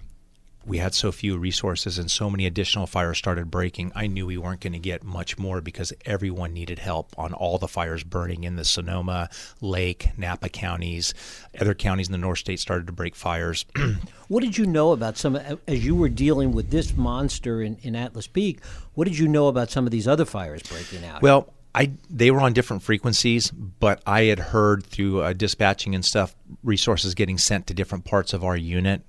we 0.68 0.78
had 0.78 0.94
so 0.94 1.10
few 1.10 1.38
resources 1.38 1.98
and 1.98 2.10
so 2.10 2.28
many 2.28 2.46
additional 2.46 2.86
fires 2.86 3.18
started 3.18 3.50
breaking, 3.50 3.90
I 3.94 4.06
knew 4.06 4.26
we 4.26 4.36
weren't 4.36 4.60
going 4.60 4.74
to 4.74 4.78
get 4.78 5.02
much 5.02 5.38
more 5.38 5.60
because 5.60 5.92
everyone 6.04 6.52
needed 6.52 6.78
help 6.78 7.18
on 7.18 7.32
all 7.32 7.58
the 7.58 7.66
fires 7.66 8.04
burning 8.04 8.44
in 8.44 8.56
the 8.56 8.64
Sonoma, 8.64 9.30
Lake, 9.60 10.10
Napa 10.18 10.50
counties. 10.50 11.14
Other 11.58 11.74
counties 11.74 12.08
in 12.08 12.12
the 12.12 12.18
North 12.18 12.38
State 12.38 12.60
started 12.60 12.86
to 12.86 12.92
break 12.92 13.16
fires. 13.16 13.64
what 14.28 14.44
did 14.44 14.58
you 14.58 14.66
know 14.66 14.92
about 14.92 15.16
some, 15.16 15.36
as 15.36 15.84
you 15.84 15.94
were 15.94 16.10
dealing 16.10 16.52
with 16.52 16.70
this 16.70 16.94
monster 16.96 17.62
in, 17.62 17.78
in 17.82 17.96
Atlas 17.96 18.26
Peak, 18.26 18.62
what 18.94 19.08
did 19.08 19.18
you 19.18 19.26
know 19.26 19.48
about 19.48 19.70
some 19.70 19.86
of 19.86 19.90
these 19.90 20.06
other 20.06 20.26
fires 20.26 20.62
breaking 20.62 21.04
out? 21.04 21.22
Well, 21.22 21.52
I 21.74 21.92
they 22.10 22.30
were 22.30 22.40
on 22.40 22.54
different 22.54 22.82
frequencies, 22.82 23.50
but 23.50 24.02
I 24.06 24.22
had 24.22 24.38
heard 24.38 24.84
through 24.84 25.22
uh, 25.22 25.32
dispatching 25.32 25.94
and 25.94 26.04
stuff 26.04 26.34
resources 26.64 27.14
getting 27.14 27.38
sent 27.38 27.66
to 27.68 27.74
different 27.74 28.04
parts 28.04 28.32
of 28.32 28.42
our 28.42 28.56
unit. 28.56 29.02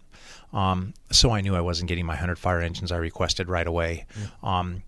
Um, 0.53 0.93
so 1.11 1.31
I 1.31 1.41
knew 1.41 1.55
I 1.55 1.61
wasn't 1.61 1.89
getting 1.89 2.05
my 2.05 2.13
100 2.13 2.39
fire 2.39 2.61
engines 2.61 2.91
I 2.91 2.97
requested 2.97 3.49
right 3.49 3.67
away. 3.67 4.05
Mm. 4.41 4.47
Um, 4.47 4.83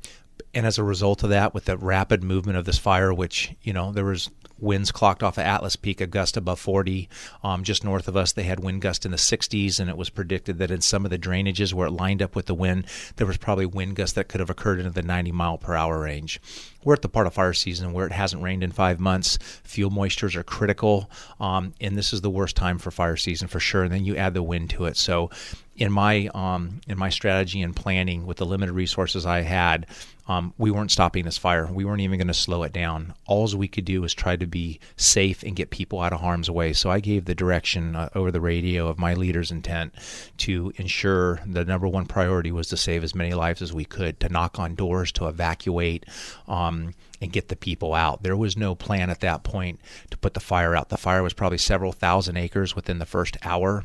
and 0.53 0.65
as 0.65 0.77
a 0.77 0.84
result 0.84 1.24
of 1.24 1.30
that, 1.30 1.53
with 1.53 1.65
the 1.65 1.77
rapid 1.77 2.24
movement 2.24 2.58
of 2.58 2.65
this 2.65 2.77
fire, 2.77 3.13
which 3.13 3.53
you 3.62 3.74
know 3.74 3.91
there 3.91 4.06
was 4.06 4.30
winds 4.62 4.91
clocked 4.91 5.24
off 5.24 5.38
of 5.38 5.44
Atlas 5.44 5.75
Peak, 5.75 6.00
a 6.01 6.08
gust 6.08 6.38
above 6.38 6.60
40. 6.60 7.10
Um, 7.44 7.63
just 7.63 7.84
north 7.84 8.08
of 8.08 8.15
us, 8.15 8.32
they 8.32 8.44
had 8.44 8.60
wind 8.60 8.82
gusts 8.82 9.06
in 9.06 9.12
the 9.12 9.18
60s, 9.18 9.80
and 9.80 9.89
it 9.89 9.98
was 9.98 10.10
predicted 10.10 10.60
that 10.60 10.72
in 10.72 10.82
some 10.82 11.06
of 11.06 11.12
the 11.12 11.20
drainages 11.20 11.74
where 11.74 11.88
it 11.88 11.91
lined 11.91 12.22
up 12.22 12.36
with 12.36 12.46
the 12.46 12.53
wind, 12.53 12.86
there 13.15 13.27
was 13.27 13.38
probably 13.38 13.65
wind 13.65 13.96
gusts 13.96 14.15
that 14.15 14.27
could 14.27 14.39
have 14.39 14.50
occurred 14.50 14.80
into 14.80 14.91
the 14.91 15.01
90 15.01 15.32
mile 15.32 15.58
per 15.58 15.75
hour 15.75 16.00
range. 16.00 16.39
We're 16.84 16.94
at 16.94 17.01
the 17.01 17.10
part 17.10 17.27
of 17.27 17.34
fire 17.34 17.53
season 17.53 17.94
where 17.94 18.08
it 18.08 18.12
hasn't 18.12 18.41
rained 18.41 18.63
in 18.63 18.72
five 18.72 19.00
months. 19.00 19.38
Fuel 19.63 19.91
moistures 19.91 20.36
are 20.36 20.44
critical, 20.44 21.10
um, 21.39 21.74
and 21.80 21.96
this 21.96 22.12
is 22.12 22.22
the 22.22 22.30
worst 22.30 22.56
time 22.56 22.80
for 22.80 22.89
fire 22.89 23.18
season 23.18 23.48
for 23.48 23.60
sure. 23.60 23.84
And 23.84 23.94
then 23.94 24.06
you 24.06 24.15
add 24.15 24.34
the 24.34 24.44
wind 24.44 24.72
to 24.72 24.86
it. 24.86 24.98
So, 24.98 25.30
in 25.75 25.91
my 25.91 26.30
um, 26.36 26.82
in 26.88 26.98
my 26.98 27.10
strategy 27.10 27.62
and 27.62 27.75
planning 27.75 28.25
with 28.25 28.38
the 28.38 28.46
limited 28.46 28.74
resources 28.74 29.25
I 29.25 29.41
had, 29.41 29.88
um, 30.28 30.54
we 30.58 30.72
weren't 30.72 30.92
stopping 30.92 31.25
this 31.25 31.38
fire. 31.38 31.66
We 31.66 31.86
weren't 31.86 32.01
even 32.01 32.18
going 32.18 32.28
to 32.28 32.34
slow 32.34 32.63
it 32.63 32.74
down. 32.74 33.13
All 33.25 33.48
we 33.56 33.68
could 33.68 33.86
do 33.86 34.01
was 34.01 34.13
try 34.13 34.36
to 34.36 34.46
be 34.46 34.80
safe 34.96 35.42
and 35.44 35.56
get 35.56 35.72
people 35.72 36.00
out 36.00 36.13
of 36.13 36.22
harm's 36.22 36.50
way. 36.50 36.74
So 36.74 36.92
I 36.92 37.00
gave 37.00 37.25
the 37.25 37.36
direction 37.36 37.96
uh, 37.96 38.10
over 38.13 38.32
the 38.32 38.40
radio 38.40 38.88
of 38.88 39.00
my 39.00 39.13
leader's 39.13 39.51
intent 39.51 39.94
to 40.38 40.72
ensure 40.78 41.42
the 41.46 41.66
number 41.66 41.88
one 41.88 42.06
priority 42.06 42.51
was 42.51 42.70
to 42.70 42.78
save 42.78 43.04
as 43.04 43.16
many 43.16 43.34
lives 43.34 43.62
as 43.62 43.74
we 43.74 43.84
could, 43.84 44.20
to 44.20 44.30
knock 44.30 44.60
on 44.60 44.75
doors, 44.75 45.12
to 45.13 45.28
evacuate. 45.28 46.06
Um, 46.48 46.94
and 47.22 47.32
get 47.32 47.50
the 47.50 47.56
people 47.56 47.94
out. 47.94 48.24
There 48.24 48.36
was 48.36 48.58
no 48.58 48.74
plan 48.74 49.12
at 49.12 49.20
that 49.20 49.44
point 49.44 49.80
to 50.10 50.18
put 50.18 50.34
the 50.34 50.40
fire 50.40 50.75
out. 50.75 50.90
The 50.90 50.98
fire 50.98 51.22
was 51.22 51.34
probably 51.34 51.60
several 51.60 51.92
thousand 51.92 52.36
acres 52.38 52.75
within 52.75 52.98
the 52.98 53.06
first 53.06 53.38
hour. 53.44 53.84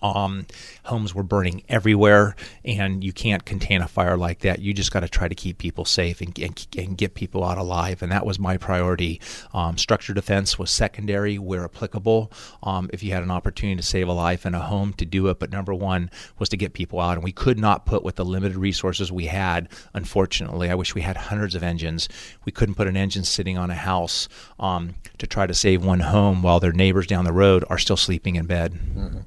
Um, 0.00 0.46
homes 0.84 1.14
were 1.14 1.22
burning 1.22 1.62
everywhere, 1.68 2.34
and 2.64 3.04
you 3.04 3.12
can't 3.12 3.44
contain 3.44 3.82
a 3.82 3.88
fire 3.88 4.16
like 4.16 4.40
that. 4.40 4.60
You 4.60 4.72
just 4.72 4.92
got 4.92 5.00
to 5.00 5.08
try 5.08 5.28
to 5.28 5.34
keep 5.34 5.58
people 5.58 5.84
safe 5.84 6.20
and, 6.20 6.36
and, 6.38 6.66
and, 6.78 6.96
get 6.96 7.14
people 7.14 7.44
out 7.44 7.58
alive, 7.58 8.02
and 8.02 8.10
that 8.10 8.24
was 8.24 8.38
my 8.38 8.56
priority. 8.56 9.20
Um, 9.52 9.76
structure 9.76 10.14
defense 10.14 10.58
was 10.58 10.70
secondary 10.70 11.38
where 11.38 11.64
applicable. 11.64 12.32
Um, 12.62 12.88
if 12.92 13.02
you 13.02 13.12
had 13.12 13.22
an 13.22 13.30
opportunity 13.30 13.76
to 13.76 13.82
save 13.82 14.08
a 14.08 14.12
life 14.12 14.46
in 14.46 14.54
a 14.54 14.60
home, 14.60 14.92
to 14.94 15.04
do 15.04 15.28
it. 15.28 15.38
But 15.38 15.50
number 15.50 15.74
one 15.74 16.10
was 16.38 16.48
to 16.50 16.56
get 16.56 16.72
people 16.72 17.00
out, 17.00 17.14
and 17.14 17.24
we 17.24 17.32
could 17.32 17.58
not 17.58 17.86
put 17.86 18.02
with 18.02 18.16
the 18.16 18.24
limited 18.24 18.56
resources 18.56 19.12
we 19.12 19.26
had. 19.26 19.68
Unfortunately, 19.94 20.70
I 20.70 20.74
wish 20.74 20.94
we 20.94 21.02
had 21.02 21.16
hundreds 21.16 21.54
of 21.54 21.62
engines. 21.62 22.08
We 22.44 22.52
couldn't 22.52 22.76
put 22.76 22.86
an 22.86 22.96
engine 22.96 23.24
sitting 23.24 23.58
on 23.58 23.70
a 23.70 23.74
house 23.74 24.28
um, 24.58 24.94
to 25.18 25.26
try 25.26 25.46
to 25.46 25.54
save 25.54 25.84
one 25.84 26.00
home 26.00 26.42
while 26.42 26.60
their 26.60 26.72
neighbors 26.72 27.06
down 27.06 27.24
the 27.24 27.32
road 27.32 27.64
are 27.68 27.78
still 27.78 27.96
sleeping 27.96 28.36
in 28.36 28.46
bed. 28.46 28.72
Mm-hmm. 28.72 29.18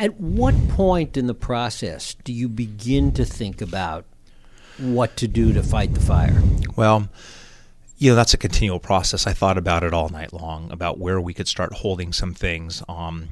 At 0.00 0.18
what 0.18 0.54
point 0.70 1.18
in 1.18 1.26
the 1.26 1.34
process 1.34 2.16
do 2.24 2.32
you 2.32 2.48
begin 2.48 3.12
to 3.12 3.24
think 3.26 3.60
about 3.60 4.06
what 4.78 5.14
to 5.18 5.28
do 5.28 5.52
to 5.52 5.62
fight 5.62 5.92
the 5.92 6.00
fire? 6.00 6.42
Well, 6.74 7.10
you 7.98 8.10
know 8.10 8.16
that's 8.16 8.32
a 8.32 8.38
continual 8.38 8.78
process. 8.78 9.26
I 9.26 9.34
thought 9.34 9.58
about 9.58 9.84
it 9.84 9.92
all 9.92 10.08
night 10.08 10.32
long 10.32 10.72
about 10.72 10.98
where 10.98 11.20
we 11.20 11.34
could 11.34 11.48
start 11.48 11.74
holding 11.74 12.14
some 12.14 12.32
things. 12.32 12.82
Um, 12.88 13.28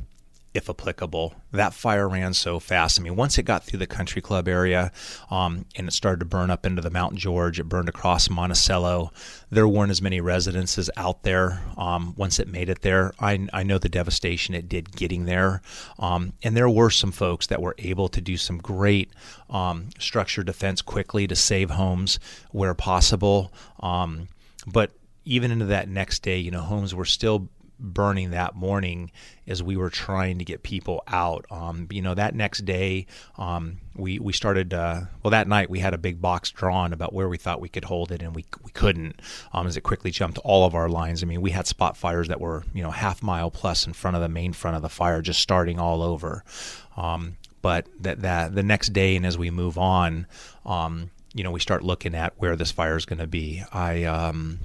if 0.59 0.69
applicable. 0.69 1.35
That 1.53 1.73
fire 1.73 2.07
ran 2.07 2.35
so 2.35 2.61
fast. 2.61 3.00
I 3.00 3.03
mean, 3.03 3.17
once 3.17 3.38
it 3.38 3.45
got 3.45 3.65
through 3.65 3.79
the 3.79 3.87
country 3.87 4.21
club 4.21 4.47
area 4.47 4.93
um, 5.31 5.65
and 5.75 5.88
it 5.88 5.93
started 5.93 6.19
to 6.21 6.27
burn 6.27 6.50
up 6.50 6.67
into 6.67 6.83
the 6.83 6.91
Mount 6.91 7.15
George, 7.15 7.59
it 7.59 7.65
burned 7.65 7.88
across 7.88 8.29
Monticello. 8.29 9.11
There 9.50 9.67
weren't 9.67 9.91
as 9.91 10.03
many 10.03 10.21
residences 10.21 10.91
out 10.97 11.23
there 11.23 11.62
um, 11.79 12.15
once 12.17 12.38
it 12.38 12.49
made 12.49 12.69
it 12.69 12.83
there. 12.83 13.12
I, 13.19 13.49
I, 13.53 13.62
know 13.62 13.79
the 13.79 13.88
devastation 13.88 14.55
it 14.55 14.69
did 14.69 14.95
getting 14.95 15.25
there. 15.25 15.62
Um, 15.99 16.35
and 16.43 16.55
there 16.57 16.69
were 16.69 16.91
some 16.91 17.12
folks 17.12 17.47
that 17.47 17.62
were 17.62 17.75
able 17.79 18.09
to 18.09 18.21
do 18.21 18.37
some 18.37 18.59
great 18.59 19.11
um, 19.49 19.88
structure 19.99 20.43
defense 20.43 20.83
quickly 20.83 21.27
to 21.27 21.37
save 21.37 21.71
homes 21.71 22.19
where 22.50 22.75
possible. 22.75 23.53
Um, 23.81 24.29
but 24.67 24.91
even 25.25 25.50
into 25.50 25.67
that 25.67 25.88
next 25.88 26.23
day, 26.23 26.38
you 26.38 26.50
know, 26.50 26.62
homes 26.62 26.95
were 26.95 27.05
still 27.05 27.49
burning 27.78 28.30
that 28.30 28.54
morning 28.54 29.11
as 29.47 29.62
we 29.62 29.76
were 29.76 29.90
trying 29.90 30.38
to 30.38 30.44
get 30.44 30.62
people 30.62 31.02
out. 31.08 31.47
Um, 31.50 31.87
you 31.90 32.02
know, 32.02 32.14
that 32.14 32.35
next 32.35 32.64
day, 32.64 33.06
um, 33.37 33.78
we 33.94 34.18
we 34.18 34.32
started. 34.32 34.75
Uh, 34.75 35.02
well, 35.23 35.30
that 35.30 35.49
night 35.49 35.70
we 35.70 35.78
had 35.78 35.94
a 35.94 35.99
big 35.99 36.20
box 36.20 36.50
drawn 36.50 36.92
about 36.92 37.12
where 37.12 37.28
we 37.28 37.37
thought 37.37 37.61
we 37.61 37.68
could 37.68 37.85
hold 37.85 38.12
it, 38.12 38.23
and 38.23 38.35
we 38.35 38.44
we 38.62 38.70
couldn't. 38.73 39.20
Um, 39.52 39.66
as 39.66 39.76
it 39.76 39.82
quickly 39.82 40.11
jumped 40.11 40.38
all 40.38 40.66
of 40.66 40.75
our 40.75 40.88
lines. 40.88 41.23
I 41.23 41.26
mean, 41.26 41.40
we 41.40 41.50
had 41.50 41.66
spot 41.66 41.97
fires 41.97 42.28
that 42.28 42.40
were 42.40 42.64
you 42.75 42.82
know 42.82 42.90
half 42.90 43.23
mile 43.23 43.50
plus 43.50 43.87
in 43.87 43.92
front 43.92 44.16
of 44.16 44.23
the 44.23 44.28
main 44.28 44.52
front 44.52 44.76
of 44.76 44.82
the 44.82 44.88
fire, 44.88 45.23
just 45.23 45.40
starting 45.40 45.78
all 45.78 46.02
over. 46.02 46.44
Um, 46.97 47.37
but 47.62 47.87
that 48.00 48.20
that 48.23 48.54
the 48.54 48.62
next 48.62 48.92
day, 48.92 49.16
and 49.16 49.26
as 49.26 49.38
we 49.38 49.50
move 49.50 49.78
on, 49.78 50.26
um, 50.64 51.11
you 51.35 51.44
know, 51.44 51.50
we 51.50 51.61
start 51.61 51.82
looking 51.82 52.14
at 52.14 52.35
where 52.37 52.56
this 52.56 52.70
fire 52.70 52.97
is 52.97 53.04
going 53.04 53.18
to 53.18 53.26
be. 53.26 53.62
I 53.73 54.04
um, 54.04 54.61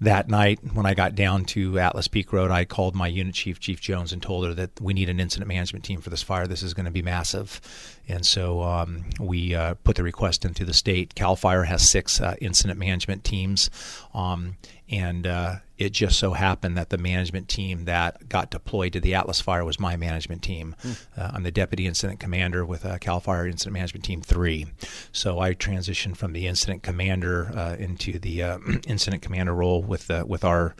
that 0.00 0.28
night 0.28 0.60
when 0.74 0.86
I 0.86 0.94
got 0.94 1.14
down 1.14 1.44
to 1.46 1.78
Atlas 1.78 2.06
Peak 2.06 2.32
Road, 2.32 2.50
I 2.50 2.64
called 2.64 2.94
my 2.94 3.08
unit 3.08 3.34
chief, 3.34 3.58
Chief 3.58 3.80
Jones, 3.80 4.12
and 4.12 4.22
told 4.22 4.46
her 4.46 4.54
that 4.54 4.80
we 4.80 4.94
need 4.94 5.08
an 5.08 5.18
incident 5.18 5.48
management 5.48 5.84
team 5.84 6.00
for 6.00 6.10
this 6.10 6.22
fire. 6.22 6.46
This 6.46 6.62
is 6.62 6.72
going 6.74 6.86
to 6.86 6.92
be 6.92 7.02
massive. 7.02 7.60
And 8.06 8.24
so 8.24 8.62
um, 8.62 9.04
we 9.18 9.54
uh, 9.54 9.74
put 9.82 9.96
the 9.96 10.02
request 10.02 10.44
into 10.44 10.64
the 10.64 10.72
state. 10.72 11.14
CAL 11.14 11.36
FIRE 11.36 11.64
has 11.64 11.88
six 11.88 12.20
uh, 12.20 12.36
incident 12.40 12.78
management 12.78 13.24
teams. 13.24 13.70
Um, 14.14 14.56
and 14.88 15.26
uh, 15.26 15.56
it 15.78 15.90
just 15.90 16.18
so 16.18 16.32
happened 16.32 16.76
that 16.76 16.90
the 16.90 16.98
management 16.98 17.48
team 17.48 17.84
that 17.84 18.28
got 18.28 18.50
deployed 18.50 18.92
to 18.94 19.00
the 19.00 19.14
Atlas 19.14 19.40
Fire 19.40 19.64
was 19.64 19.78
my 19.78 19.96
management 19.96 20.42
team. 20.42 20.74
Mm. 20.82 21.34
I'm 21.34 21.42
the 21.44 21.50
deputy 21.50 21.86
incident 21.86 22.18
commander 22.18 22.66
with 22.66 22.84
uh, 22.84 22.98
CAL 22.98 23.20
FIRE 23.20 23.46
Incident 23.46 23.74
Management 23.74 24.04
Team 24.04 24.20
3. 24.20 24.66
So 25.12 25.38
I 25.38 25.54
transitioned 25.54 26.16
from 26.16 26.32
the 26.32 26.46
incident 26.46 26.82
commander 26.82 27.52
uh, 27.56 27.76
into 27.78 28.18
the 28.18 28.42
uh, 28.42 28.58
incident 28.86 29.22
commander 29.22 29.54
role 29.54 29.82
with, 29.82 30.10
with 30.26 30.44
our 30.44 30.74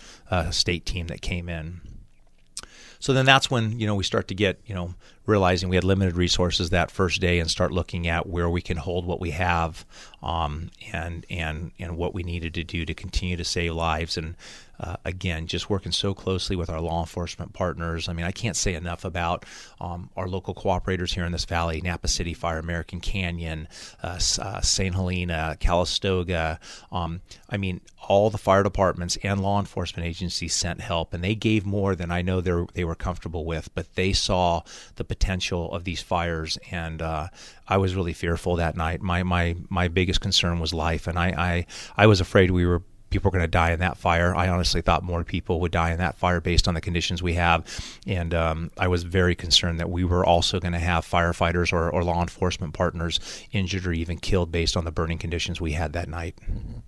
state 0.50 0.84
team 0.84 1.06
that 1.06 1.22
came 1.22 1.48
in. 1.48 1.80
So 3.00 3.12
then 3.12 3.26
that's 3.26 3.50
when 3.50 3.78
you 3.78 3.86
know 3.86 3.94
we 3.94 4.04
start 4.04 4.28
to 4.28 4.34
get 4.34 4.60
you 4.66 4.74
know 4.74 4.94
realizing 5.28 5.68
we 5.68 5.76
had 5.76 5.84
limited 5.84 6.16
resources 6.16 6.70
that 6.70 6.90
first 6.90 7.20
day 7.20 7.38
and 7.38 7.50
start 7.50 7.70
looking 7.70 8.08
at 8.08 8.26
where 8.26 8.48
we 8.48 8.62
can 8.62 8.78
hold 8.78 9.06
what 9.06 9.20
we 9.20 9.30
have 9.30 9.84
um, 10.22 10.70
and 10.92 11.26
and 11.30 11.70
and 11.78 11.96
what 11.96 12.14
we 12.14 12.22
needed 12.22 12.54
to 12.54 12.64
do 12.64 12.84
to 12.84 12.94
continue 12.94 13.36
to 13.36 13.44
save 13.44 13.74
lives 13.74 14.16
and 14.16 14.34
uh, 14.80 14.96
again, 15.04 15.46
just 15.46 15.68
working 15.68 15.92
so 15.92 16.14
closely 16.14 16.54
with 16.54 16.70
our 16.70 16.80
law 16.80 17.00
enforcement 17.00 17.52
partners. 17.52 18.08
I 18.08 18.12
mean, 18.12 18.24
I 18.24 18.30
can't 18.30 18.56
say 18.56 18.74
enough 18.74 19.04
about 19.04 19.44
um, 19.80 20.10
our 20.16 20.28
local 20.28 20.54
cooperators 20.54 21.14
here 21.14 21.24
in 21.24 21.32
this 21.32 21.44
valley 21.44 21.80
Napa 21.80 22.08
City 22.08 22.32
Fire, 22.32 22.58
American 22.58 23.00
Canyon, 23.00 23.66
uh, 24.02 24.20
uh, 24.40 24.60
St. 24.60 24.94
Helena, 24.94 25.56
Calistoga. 25.58 26.60
Um, 26.92 27.22
I 27.50 27.56
mean, 27.56 27.80
all 28.06 28.30
the 28.30 28.38
fire 28.38 28.62
departments 28.62 29.18
and 29.22 29.42
law 29.42 29.58
enforcement 29.58 30.06
agencies 30.06 30.54
sent 30.54 30.80
help, 30.80 31.12
and 31.12 31.24
they 31.24 31.34
gave 31.34 31.66
more 31.66 31.96
than 31.96 32.12
I 32.12 32.22
know 32.22 32.40
they 32.40 32.84
were 32.84 32.94
comfortable 32.94 33.44
with, 33.44 33.74
but 33.74 33.96
they 33.96 34.12
saw 34.12 34.62
the 34.94 35.04
potential 35.04 35.17
of 35.20 35.84
these 35.84 36.02
fires. 36.02 36.58
And 36.70 37.02
uh, 37.02 37.28
I 37.66 37.76
was 37.76 37.94
really 37.94 38.12
fearful 38.12 38.56
that 38.56 38.76
night. 38.76 39.00
My, 39.00 39.22
my, 39.22 39.56
my 39.68 39.88
biggest 39.88 40.20
concern 40.20 40.58
was 40.58 40.72
life, 40.72 41.06
and 41.06 41.18
I, 41.18 41.28
I, 41.28 41.66
I 41.96 42.06
was 42.06 42.20
afraid 42.20 42.50
we 42.50 42.66
were 42.66 42.82
people 43.10 43.28
are 43.28 43.32
going 43.32 43.42
to 43.42 43.48
die 43.48 43.72
in 43.72 43.80
that 43.80 43.96
fire. 43.96 44.34
I 44.34 44.48
honestly 44.48 44.82
thought 44.82 45.02
more 45.02 45.24
people 45.24 45.60
would 45.60 45.72
die 45.72 45.92
in 45.92 45.98
that 45.98 46.18
fire 46.18 46.40
based 46.40 46.68
on 46.68 46.74
the 46.74 46.80
conditions 46.80 47.22
we 47.22 47.34
have. 47.34 47.64
And 48.06 48.34
um, 48.34 48.70
I 48.76 48.88
was 48.88 49.02
very 49.02 49.34
concerned 49.34 49.80
that 49.80 49.90
we 49.90 50.04
were 50.04 50.24
also 50.24 50.60
going 50.60 50.72
to 50.72 50.78
have 50.78 51.06
firefighters 51.06 51.72
or, 51.72 51.90
or, 51.90 52.04
law 52.04 52.20
enforcement 52.20 52.74
partners 52.74 53.18
injured 53.52 53.86
or 53.86 53.92
even 53.92 54.18
killed 54.18 54.52
based 54.52 54.76
on 54.76 54.84
the 54.84 54.92
burning 54.92 55.18
conditions 55.18 55.60
we 55.60 55.72
had 55.72 55.92
that 55.94 56.08
night. 56.08 56.36
Mm-hmm. 56.42 56.78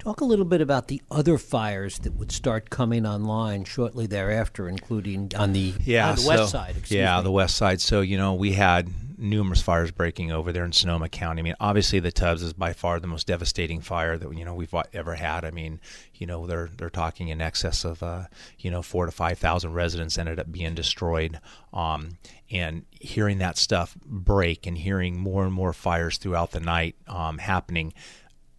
Talk 0.00 0.22
a 0.22 0.24
little 0.24 0.46
bit 0.46 0.62
about 0.62 0.88
the 0.88 1.02
other 1.10 1.36
fires 1.36 1.98
that 2.00 2.14
would 2.14 2.32
start 2.32 2.70
coming 2.70 3.04
online 3.04 3.64
shortly 3.64 4.06
thereafter, 4.06 4.66
including 4.66 5.30
on 5.36 5.52
the, 5.52 5.74
yeah, 5.84 6.08
on 6.08 6.16
the 6.16 6.22
so, 6.22 6.28
west 6.28 6.50
side. 6.50 6.76
yeah, 6.88 7.18
me. 7.18 7.24
the 7.24 7.30
west 7.30 7.54
side. 7.56 7.82
So, 7.82 8.00
you 8.00 8.16
know, 8.16 8.32
we 8.32 8.52
had 8.52 8.88
numerous 9.20 9.60
fires 9.60 9.90
breaking 9.90 10.32
over 10.32 10.52
there 10.52 10.64
in 10.64 10.72
Sonoma 10.72 11.08
County. 11.08 11.40
I 11.40 11.42
mean, 11.42 11.54
obviously 11.60 12.00
the 12.00 12.10
Tubbs 12.10 12.42
is 12.42 12.54
by 12.54 12.72
far 12.72 12.98
the 12.98 13.06
most 13.06 13.26
devastating 13.26 13.80
fire 13.80 14.16
that 14.16 14.34
you 14.34 14.44
know 14.44 14.54
we've 14.54 14.74
ever 14.94 15.14
had. 15.14 15.44
I 15.44 15.50
mean, 15.50 15.80
you 16.14 16.26
know 16.26 16.46
they're 16.46 16.70
they're 16.76 16.90
talking 16.90 17.28
in 17.28 17.40
excess 17.40 17.84
of 17.84 18.02
uh, 18.02 18.24
you 18.58 18.70
know 18.70 18.82
four 18.82 19.06
to 19.06 19.12
five 19.12 19.38
thousand 19.38 19.74
residents 19.74 20.18
ended 20.18 20.40
up 20.40 20.50
being 20.50 20.74
destroyed. 20.74 21.38
Um, 21.72 22.18
and 22.50 22.84
hearing 22.90 23.38
that 23.38 23.56
stuff 23.56 23.94
break 24.04 24.66
and 24.66 24.76
hearing 24.76 25.18
more 25.18 25.44
and 25.44 25.52
more 25.52 25.72
fires 25.72 26.16
throughout 26.16 26.50
the 26.50 26.60
night 26.60 26.96
um, 27.06 27.38
happening. 27.38 27.92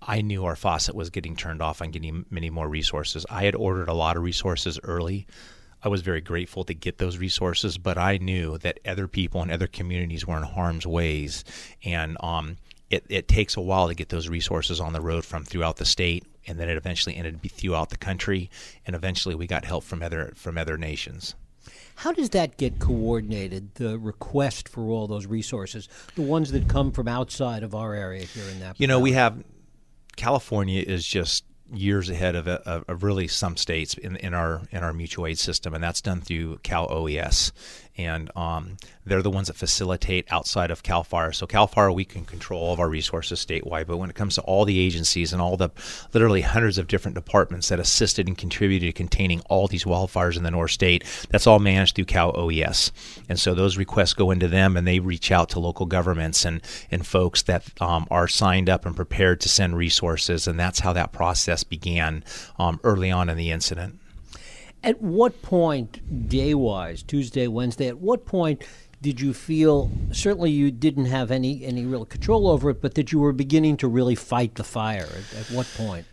I 0.01 0.21
knew 0.21 0.45
our 0.45 0.55
faucet 0.55 0.95
was 0.95 1.09
getting 1.09 1.35
turned 1.35 1.61
off 1.61 1.81
on 1.81 1.91
getting 1.91 2.25
many 2.29 2.49
more 2.49 2.67
resources. 2.67 3.25
I 3.29 3.43
had 3.43 3.55
ordered 3.55 3.87
a 3.87 3.93
lot 3.93 4.17
of 4.17 4.23
resources 4.23 4.79
early 4.83 5.27
I 5.83 5.89
was 5.89 6.01
very 6.01 6.21
grateful 6.21 6.63
to 6.65 6.73
get 6.73 6.99
those 6.99 7.17
resources, 7.17 7.77
but 7.77 7.97
I 7.97 8.17
knew 8.17 8.57
that 8.59 8.79
other 8.85 9.07
people 9.07 9.41
and 9.41 9.51
other 9.51 9.67
communities 9.67 10.27
were 10.27 10.37
in 10.37 10.43
harm's 10.43 10.85
ways, 10.85 11.43
and 11.83 12.17
um, 12.21 12.57
it, 12.89 13.03
it 13.09 13.27
takes 13.27 13.57
a 13.57 13.61
while 13.61 13.87
to 13.87 13.95
get 13.95 14.09
those 14.09 14.29
resources 14.29 14.79
on 14.79 14.93
the 14.93 15.01
road 15.01 15.25
from 15.25 15.43
throughout 15.43 15.77
the 15.77 15.85
state, 15.85 16.23
and 16.45 16.59
then 16.59 16.69
it 16.69 16.77
eventually 16.77 17.15
ended 17.15 17.39
up 17.43 17.51
throughout 17.51 17.89
the 17.89 17.97
country, 17.97 18.49
and 18.85 18.95
eventually 18.95 19.33
we 19.33 19.47
got 19.47 19.65
help 19.65 19.83
from 19.83 20.03
other 20.03 20.33
from 20.35 20.57
other 20.57 20.77
nations. 20.77 21.33
How 21.95 22.11
does 22.11 22.29
that 22.31 22.57
get 22.57 22.79
coordinated? 22.79 23.75
The 23.75 23.97
request 23.97 24.69
for 24.69 24.83
all 24.85 25.07
those 25.07 25.25
resources, 25.25 25.89
the 26.15 26.21
ones 26.21 26.51
that 26.51 26.67
come 26.67 26.91
from 26.91 27.07
outside 27.07 27.63
of 27.63 27.73
our 27.75 27.93
area 27.93 28.23
here 28.23 28.47
in 28.49 28.59
that. 28.59 28.79
You 28.79 28.87
know, 28.87 28.99
we 28.99 29.13
have 29.13 29.43
California 30.15 30.83
is 30.85 31.05
just 31.05 31.45
years 31.73 32.09
ahead 32.09 32.35
of, 32.35 32.47
of, 32.47 32.83
of, 32.87 33.03
really 33.03 33.27
some 33.27 33.55
states 33.55 33.93
in, 33.93 34.17
in 34.17 34.33
our 34.33 34.61
in 34.71 34.83
our 34.83 34.93
mutual 34.93 35.25
aid 35.25 35.39
system, 35.39 35.73
and 35.73 35.83
that's 35.83 36.01
done 36.01 36.21
through 36.21 36.57
Cal 36.63 36.91
OES 36.91 37.51
and 37.97 38.31
um, 38.35 38.77
they're 39.05 39.21
the 39.21 39.29
ones 39.29 39.47
that 39.47 39.55
facilitate 39.55 40.25
outside 40.31 40.71
of 40.71 40.83
Cal 40.83 41.03
Fire. 41.03 41.31
So 41.31 41.45
Cal 41.45 41.67
Fire, 41.67 41.91
we 41.91 42.05
can 42.05 42.25
control 42.25 42.61
all 42.61 42.73
of 42.73 42.79
our 42.79 42.89
resources 42.89 43.45
statewide, 43.45 43.87
but 43.87 43.97
when 43.97 44.09
it 44.09 44.15
comes 44.15 44.35
to 44.35 44.41
all 44.41 44.65
the 44.65 44.79
agencies 44.79 45.33
and 45.33 45.41
all 45.41 45.57
the 45.57 45.69
literally 46.13 46.41
hundreds 46.41 46.77
of 46.77 46.87
different 46.87 47.15
departments 47.15 47.69
that 47.69 47.79
assisted 47.79 48.27
and 48.27 48.37
contributed 48.37 48.89
to 48.89 48.93
containing 48.93 49.41
all 49.49 49.67
these 49.67 49.83
wildfires 49.83 50.37
in 50.37 50.43
the 50.43 50.51
North 50.51 50.71
State, 50.71 51.03
that's 51.29 51.47
all 51.47 51.59
managed 51.59 51.95
through 51.95 52.05
Cal 52.05 52.37
OES. 52.37 52.91
And 53.27 53.39
so 53.39 53.53
those 53.53 53.77
requests 53.77 54.13
go 54.13 54.31
into 54.31 54.47
them, 54.47 54.77
and 54.77 54.87
they 54.87 54.99
reach 54.99 55.31
out 55.31 55.49
to 55.49 55.59
local 55.59 55.85
governments 55.85 56.45
and 56.45 56.61
and 56.89 57.05
folks 57.05 57.41
that 57.43 57.69
um, 57.81 58.07
are 58.11 58.27
signed 58.27 58.69
up 58.69 58.85
and 58.85 58.95
prepared 58.95 59.41
to 59.41 59.49
send 59.49 59.77
resources, 59.77 60.47
and 60.47 60.59
that's 60.59 60.79
how 60.79 60.93
that 60.93 61.11
process 61.11 61.63
began 61.63 62.23
um, 62.59 62.79
early 62.83 63.11
on 63.11 63.29
in 63.29 63.37
the 63.37 63.51
incident. 63.51 64.00
At 64.83 64.99
what 64.99 65.43
point, 65.43 66.27
day 66.27 66.55
wise, 66.55 67.03
Tuesday, 67.03 67.47
Wednesday, 67.47 67.87
at 67.87 67.99
what 67.99 68.25
point 68.25 68.63
did 68.99 69.21
you 69.21 69.33
feel 69.33 69.91
certainly 70.11 70.49
you 70.49 70.71
didn't 70.71 71.05
have 71.05 71.29
any, 71.29 71.63
any 71.63 71.85
real 71.85 72.05
control 72.05 72.47
over 72.47 72.71
it, 72.71 72.81
but 72.81 72.95
that 72.95 73.11
you 73.11 73.19
were 73.19 73.31
beginning 73.31 73.77
to 73.77 73.87
really 73.87 74.15
fight 74.15 74.55
the 74.55 74.63
fire? 74.63 75.07
At, 75.07 75.39
at 75.39 75.51
what 75.51 75.67
point? 75.77 76.07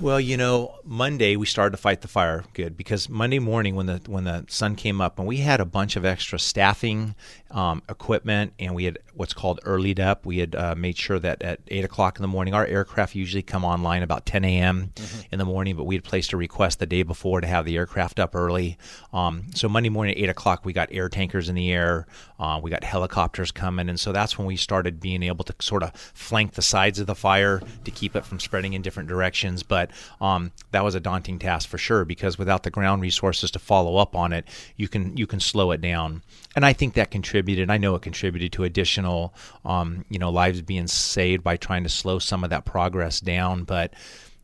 Well, 0.00 0.20
you 0.20 0.36
know, 0.36 0.76
Monday 0.84 1.36
we 1.36 1.46
started 1.46 1.76
to 1.76 1.82
fight 1.82 2.00
the 2.00 2.08
fire 2.08 2.44
good 2.52 2.76
because 2.76 3.08
Monday 3.08 3.38
morning 3.38 3.74
when 3.76 3.86
the 3.86 4.00
when 4.06 4.24
the 4.24 4.44
sun 4.48 4.74
came 4.74 5.00
up 5.00 5.18
and 5.18 5.26
we 5.26 5.38
had 5.38 5.60
a 5.60 5.64
bunch 5.64 5.96
of 5.96 6.04
extra 6.04 6.38
staffing, 6.38 7.14
um, 7.50 7.82
equipment, 7.88 8.52
and 8.58 8.74
we 8.74 8.84
had 8.84 8.98
what's 9.14 9.32
called 9.32 9.60
earlied 9.64 10.00
up. 10.00 10.26
We 10.26 10.38
had 10.38 10.56
uh, 10.56 10.74
made 10.74 10.98
sure 10.98 11.20
that 11.20 11.42
at 11.42 11.60
eight 11.68 11.84
o'clock 11.84 12.18
in 12.18 12.22
the 12.22 12.28
morning, 12.28 12.52
our 12.52 12.66
aircraft 12.66 13.14
usually 13.14 13.42
come 13.42 13.64
online 13.64 14.02
about 14.02 14.26
10 14.26 14.44
a.m. 14.44 14.92
Mm-hmm. 14.94 15.20
in 15.32 15.38
the 15.38 15.44
morning, 15.44 15.76
but 15.76 15.84
we 15.84 15.94
had 15.94 16.02
placed 16.02 16.32
a 16.32 16.36
request 16.36 16.80
the 16.80 16.86
day 16.86 17.04
before 17.04 17.40
to 17.40 17.46
have 17.46 17.64
the 17.64 17.76
aircraft 17.76 18.18
up 18.18 18.34
early. 18.34 18.76
Um, 19.12 19.46
so 19.54 19.68
Monday 19.68 19.90
morning 19.90 20.16
at 20.16 20.20
eight 20.20 20.28
o'clock, 20.28 20.64
we 20.64 20.72
got 20.72 20.88
air 20.90 21.08
tankers 21.08 21.48
in 21.48 21.54
the 21.54 21.70
air. 21.70 22.06
Uh, 22.40 22.58
we 22.60 22.70
got 22.70 22.82
helicopters 22.82 23.52
coming, 23.52 23.88
and 23.88 24.00
so 24.00 24.10
that's 24.10 24.36
when 24.36 24.46
we 24.48 24.56
started 24.56 24.98
being 24.98 25.22
able 25.22 25.44
to 25.44 25.54
sort 25.60 25.84
of 25.84 25.92
flank 25.94 26.54
the 26.54 26.62
sides 26.62 26.98
of 26.98 27.06
the 27.06 27.14
fire 27.14 27.62
to 27.84 27.90
keep 27.92 28.16
it 28.16 28.24
from 28.24 28.40
spreading 28.40 28.72
in 28.72 28.82
different 28.82 29.08
directions. 29.08 29.53
But 29.62 29.90
um, 30.20 30.52
that 30.72 30.84
was 30.84 30.94
a 30.94 31.00
daunting 31.00 31.38
task 31.38 31.68
for 31.68 31.78
sure 31.78 32.04
because 32.04 32.38
without 32.38 32.62
the 32.62 32.70
ground 32.70 33.02
resources 33.02 33.50
to 33.52 33.58
follow 33.58 33.96
up 33.96 34.16
on 34.16 34.32
it, 34.32 34.46
you 34.76 34.88
can 34.88 35.16
you 35.16 35.26
can 35.26 35.40
slow 35.40 35.70
it 35.70 35.80
down. 35.80 36.22
And 36.56 36.64
I 36.64 36.72
think 36.72 36.94
that 36.94 37.10
contributed. 37.10 37.70
I 37.70 37.78
know 37.78 37.94
it 37.94 38.02
contributed 38.02 38.52
to 38.52 38.64
additional, 38.64 39.34
um, 39.64 40.04
you 40.08 40.18
know, 40.18 40.30
lives 40.30 40.62
being 40.62 40.86
saved 40.86 41.42
by 41.42 41.56
trying 41.56 41.84
to 41.84 41.88
slow 41.88 42.18
some 42.18 42.44
of 42.44 42.50
that 42.50 42.64
progress 42.64 43.20
down. 43.20 43.64
But 43.64 43.94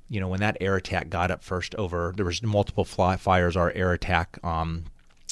you 0.09 0.21
know, 0.21 0.29
when 0.29 0.41
that 0.41 0.57
air 0.61 0.77
attack 0.77 1.09
got 1.09 1.31
up 1.31 1.43
first 1.45 1.75
over, 1.77 2.13
there 2.17 2.27
was 2.27 2.43
multiple 2.43 2.85
fly 2.85 3.17
fires. 3.17 3.57
Our 3.57 3.71
air 3.73 3.93
attack. 3.93 4.39
Um, 4.45 4.85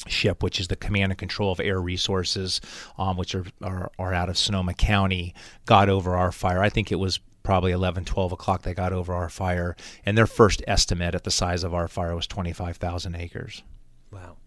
ship, 0.07 0.41
which 0.41 0.59
is 0.61 0.69
the 0.69 0.75
command 0.75 1.11
and 1.11 1.19
control 1.19 1.51
of 1.51 1.59
air 1.59 1.79
resources, 1.81 2.61
um, 2.97 3.17
which 3.17 3.35
are, 3.35 3.45
are, 3.61 3.91
are 3.99 4.13
out 4.13 4.29
of 4.29 4.37
Sonoma 4.37 4.73
County, 4.73 5.33
got 5.65 5.89
over 5.89 6.15
our 6.15 6.31
fire. 6.31 6.61
I 6.61 6.69
think 6.69 6.89
it 6.91 6.95
was 6.95 7.19
probably 7.43 7.71
11, 7.71 8.05
12 8.05 8.31
o'clock 8.31 8.61
they 8.63 8.73
got 8.73 8.93
over 8.93 9.13
our 9.13 9.29
fire, 9.29 9.75
and 10.05 10.17
their 10.17 10.27
first 10.27 10.61
estimate 10.67 11.15
at 11.15 11.23
the 11.23 11.31
size 11.31 11.63
of 11.63 11.73
our 11.73 11.87
fire 11.87 12.15
was 12.15 12.27
25,000 12.27 13.15
acres. 13.15 13.63
Wow. 14.11 14.37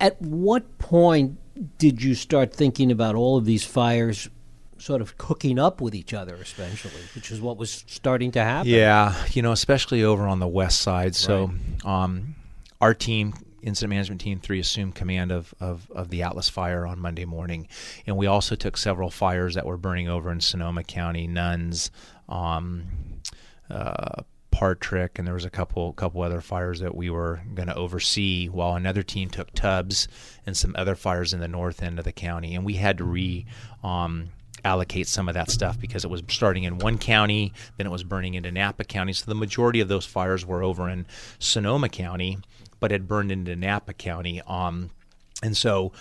At 0.00 0.20
what 0.22 0.78
point 0.78 1.38
did 1.78 2.02
you 2.02 2.14
start 2.14 2.52
thinking 2.52 2.90
about 2.90 3.14
all 3.14 3.36
of 3.36 3.44
these 3.44 3.64
fires 3.64 4.28
sort 4.78 5.00
of 5.00 5.18
cooking 5.18 5.58
up 5.58 5.80
with 5.80 5.94
each 5.94 6.14
other, 6.14 6.36
especially, 6.36 7.02
which 7.14 7.30
is 7.30 7.40
what 7.40 7.56
was 7.56 7.84
starting 7.88 8.30
to 8.32 8.42
happen? 8.42 8.70
Yeah, 8.70 9.14
you 9.32 9.42
know, 9.42 9.52
especially 9.52 10.04
over 10.04 10.26
on 10.26 10.38
the 10.38 10.46
west 10.46 10.80
side. 10.80 11.16
So, 11.16 11.46
right. 11.84 12.04
um, 12.04 12.36
our 12.80 12.94
team 12.94 13.34
incident 13.68 13.90
management 13.90 14.20
team 14.20 14.40
three 14.40 14.58
assumed 14.58 14.94
command 14.94 15.30
of, 15.30 15.54
of, 15.60 15.90
of 15.92 16.10
the 16.10 16.22
Atlas 16.22 16.48
fire 16.48 16.86
on 16.86 16.98
Monday 16.98 17.24
morning. 17.24 17.68
And 18.06 18.16
we 18.16 18.26
also 18.26 18.56
took 18.56 18.76
several 18.76 19.10
fires 19.10 19.54
that 19.54 19.66
were 19.66 19.76
burning 19.76 20.08
over 20.08 20.32
in 20.32 20.40
Sonoma 20.40 20.82
County, 20.82 21.26
Nuns, 21.26 21.90
um, 22.28 22.86
uh, 23.70 24.22
Partrick, 24.50 25.18
and 25.18 25.26
there 25.26 25.34
was 25.34 25.44
a 25.44 25.50
couple 25.50 25.92
couple 25.92 26.22
other 26.22 26.40
fires 26.40 26.80
that 26.80 26.94
we 26.94 27.10
were 27.10 27.42
going 27.54 27.68
to 27.68 27.76
oversee, 27.76 28.48
while 28.48 28.74
another 28.74 29.04
team 29.04 29.28
took 29.28 29.52
Tubbs 29.52 30.08
and 30.46 30.56
some 30.56 30.74
other 30.76 30.96
fires 30.96 31.32
in 31.32 31.38
the 31.38 31.46
north 31.46 31.82
end 31.82 31.98
of 31.98 32.04
the 32.04 32.12
county, 32.12 32.56
and 32.56 32.64
we 32.64 32.74
had 32.74 32.98
to 32.98 33.04
re 33.04 33.46
um, 33.84 34.30
allocate 34.64 35.06
some 35.06 35.28
of 35.28 35.34
that 35.34 35.50
stuff 35.50 35.78
because 35.78 36.04
it 36.04 36.10
was 36.10 36.22
starting 36.28 36.64
in 36.64 36.78
one 36.78 36.98
county, 36.98 37.52
then 37.76 37.86
it 37.86 37.90
was 37.90 38.02
burning 38.02 38.34
into 38.34 38.50
Napa 38.50 38.84
County. 38.84 39.12
So 39.12 39.26
the 39.26 39.34
majority 39.34 39.80
of 39.80 39.88
those 39.88 40.06
fires 40.06 40.44
were 40.44 40.62
over 40.62 40.88
in 40.88 41.06
Sonoma 41.38 41.88
County, 41.88 42.38
but 42.80 42.90
had 42.90 43.08
burned 43.08 43.32
into 43.32 43.56
Napa 43.56 43.92
County. 43.92 44.40
Um, 44.46 44.90
and 45.42 45.56
so 45.56 45.92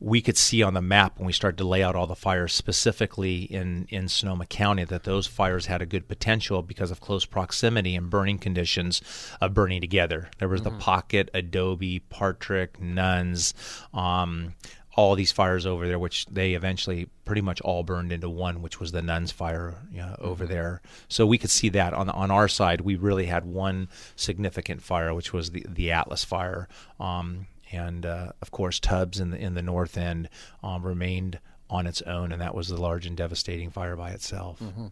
we 0.00 0.20
could 0.20 0.36
see 0.36 0.62
on 0.62 0.74
the 0.74 0.82
map 0.82 1.18
when 1.18 1.26
we 1.26 1.32
started 1.32 1.56
to 1.56 1.64
lay 1.66 1.82
out 1.82 1.96
all 1.96 2.06
the 2.06 2.14
fires 2.14 2.52
specifically 2.52 3.44
in, 3.44 3.86
in 3.88 4.08
Sonoma 4.08 4.44
County 4.44 4.84
that 4.84 5.04
those 5.04 5.26
fires 5.26 5.66
had 5.66 5.80
a 5.80 5.86
good 5.86 6.08
potential 6.08 6.62
because 6.62 6.90
of 6.90 7.00
close 7.00 7.24
proximity 7.24 7.96
and 7.96 8.10
burning 8.10 8.38
conditions 8.38 9.00
of 9.40 9.54
burning 9.54 9.80
together. 9.80 10.28
There 10.38 10.48
was 10.48 10.60
mm-hmm. 10.60 10.76
the 10.76 10.82
Pocket, 10.82 11.30
Adobe, 11.32 12.00
Partrick, 12.00 12.80
Nuns, 12.80 13.54
um, 13.94 14.54
all 14.96 15.14
these 15.14 15.32
fires 15.32 15.66
over 15.66 15.86
there, 15.86 15.98
which 15.98 16.26
they 16.26 16.54
eventually 16.54 17.08
pretty 17.24 17.40
much 17.40 17.60
all 17.62 17.82
burned 17.82 18.12
into 18.12 18.28
one, 18.28 18.62
which 18.62 18.78
was 18.78 18.92
the 18.92 19.02
Nuns 19.02 19.32
fire 19.32 19.74
you 19.90 19.98
know, 19.98 20.16
over 20.20 20.44
mm-hmm. 20.44 20.52
there. 20.52 20.82
So 21.08 21.26
we 21.26 21.38
could 21.38 21.50
see 21.50 21.68
that 21.70 21.92
on 21.92 22.08
on 22.08 22.30
our 22.30 22.48
side. 22.48 22.82
We 22.82 22.96
really 22.96 23.26
had 23.26 23.44
one 23.44 23.88
significant 24.16 24.82
fire, 24.82 25.12
which 25.12 25.32
was 25.32 25.50
the 25.50 25.64
the 25.68 25.90
Atlas 25.90 26.24
fire, 26.24 26.68
um, 27.00 27.46
and 27.72 28.06
uh, 28.06 28.32
of 28.40 28.50
course 28.50 28.78
Tubbs 28.78 29.20
in 29.20 29.30
the 29.30 29.38
in 29.38 29.54
the 29.54 29.62
north 29.62 29.96
end 29.96 30.28
um, 30.62 30.82
remained 30.82 31.38
on 31.70 31.86
its 31.86 32.02
own, 32.02 32.30
and 32.30 32.40
that 32.40 32.54
was 32.54 32.68
the 32.68 32.80
large 32.80 33.06
and 33.06 33.16
devastating 33.16 33.70
fire 33.70 33.96
by 33.96 34.10
itself. 34.10 34.60
Mm-hmm. 34.60 34.86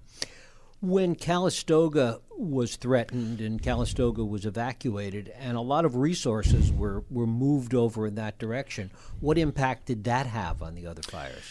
When 0.83 1.15
Calistoga 1.15 2.21
was 2.37 2.75
threatened 2.75 3.41
and 3.41 3.63
Calistoga 3.63 4.25
was 4.25 4.45
evacuated, 4.45 5.33
and 5.39 5.57
a 5.57 5.61
lot 5.61 5.85
of 5.85 5.95
resources 5.95 6.73
were, 6.73 7.05
were 7.09 7.27
moved 7.27 7.73
over 7.73 8.05
in 8.05 8.17
that 8.17 8.41
direction, 8.41 8.91
what 9.21 9.39
impact 9.39 9.87
did 9.87 10.03
that 10.05 10.27
have 10.27 10.61
on 10.61 10.75
the 10.75 10.89
other 10.89 11.03
fires? 11.03 11.45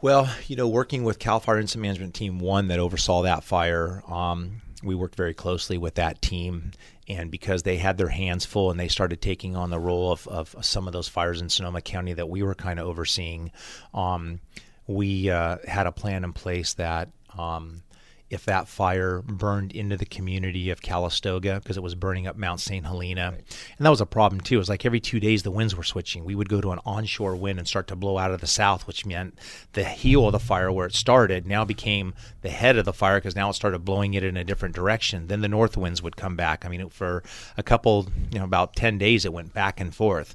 Well, 0.00 0.32
you 0.46 0.54
know, 0.54 0.68
working 0.68 1.02
with 1.02 1.18
Cal 1.18 1.40
Fire 1.40 1.58
Incident 1.58 1.82
Management 1.82 2.14
Team 2.14 2.38
One 2.38 2.68
that 2.68 2.78
oversaw 2.78 3.22
that 3.22 3.42
fire, 3.42 4.04
um, 4.06 4.62
we 4.84 4.94
worked 4.94 5.16
very 5.16 5.34
closely 5.34 5.76
with 5.76 5.96
that 5.96 6.22
team. 6.22 6.70
And 7.08 7.32
because 7.32 7.64
they 7.64 7.78
had 7.78 7.98
their 7.98 8.08
hands 8.08 8.44
full 8.44 8.70
and 8.70 8.78
they 8.78 8.86
started 8.86 9.20
taking 9.20 9.56
on 9.56 9.70
the 9.70 9.80
role 9.80 10.12
of, 10.12 10.28
of 10.28 10.54
some 10.60 10.86
of 10.86 10.92
those 10.92 11.08
fires 11.08 11.40
in 11.40 11.48
Sonoma 11.48 11.80
County 11.80 12.12
that 12.12 12.28
we 12.28 12.44
were 12.44 12.54
kind 12.54 12.78
of 12.78 12.86
overseeing, 12.86 13.50
um, 13.92 14.38
we 14.86 15.30
uh, 15.30 15.58
had 15.66 15.88
a 15.88 15.92
plan 15.92 16.22
in 16.22 16.32
place 16.32 16.74
that 16.74 17.08
um, 17.36 17.82
if 18.32 18.46
that 18.46 18.66
fire 18.66 19.20
burned 19.20 19.72
into 19.72 19.94
the 19.94 20.06
community 20.06 20.70
of 20.70 20.80
Calistoga 20.80 21.60
because 21.62 21.76
it 21.76 21.82
was 21.82 21.94
burning 21.94 22.26
up 22.26 22.34
Mount 22.34 22.60
St. 22.60 22.84
Helena. 22.86 23.32
Right. 23.32 23.44
And 23.76 23.84
that 23.84 23.90
was 23.90 24.00
a 24.00 24.06
problem 24.06 24.40
too. 24.40 24.54
It 24.54 24.58
was 24.58 24.70
like 24.70 24.86
every 24.86 25.00
two 25.00 25.20
days 25.20 25.42
the 25.42 25.50
winds 25.50 25.76
were 25.76 25.82
switching. 25.82 26.24
We 26.24 26.34
would 26.34 26.48
go 26.48 26.62
to 26.62 26.72
an 26.72 26.80
onshore 26.86 27.36
wind 27.36 27.58
and 27.58 27.68
start 27.68 27.88
to 27.88 27.96
blow 27.96 28.16
out 28.16 28.30
of 28.30 28.40
the 28.40 28.46
south, 28.46 28.86
which 28.86 29.04
meant 29.04 29.38
the 29.74 29.84
heel 29.84 30.26
of 30.26 30.32
the 30.32 30.38
fire 30.38 30.72
where 30.72 30.86
it 30.86 30.94
started 30.94 31.46
now 31.46 31.66
became 31.66 32.14
the 32.40 32.48
head 32.48 32.78
of 32.78 32.86
the 32.86 32.94
fire 32.94 33.18
because 33.18 33.36
now 33.36 33.50
it 33.50 33.54
started 33.54 33.84
blowing 33.84 34.14
it 34.14 34.24
in 34.24 34.38
a 34.38 34.44
different 34.44 34.74
direction. 34.74 35.26
Then 35.26 35.42
the 35.42 35.48
north 35.48 35.76
winds 35.76 36.02
would 36.02 36.16
come 36.16 36.34
back. 36.34 36.64
I 36.64 36.70
mean, 36.70 36.88
for 36.88 37.22
a 37.58 37.62
couple, 37.62 38.08
you 38.30 38.38
know, 38.38 38.46
about 38.46 38.74
10 38.76 38.96
days 38.96 39.26
it 39.26 39.32
went 39.34 39.52
back 39.52 39.78
and 39.78 39.94
forth. 39.94 40.34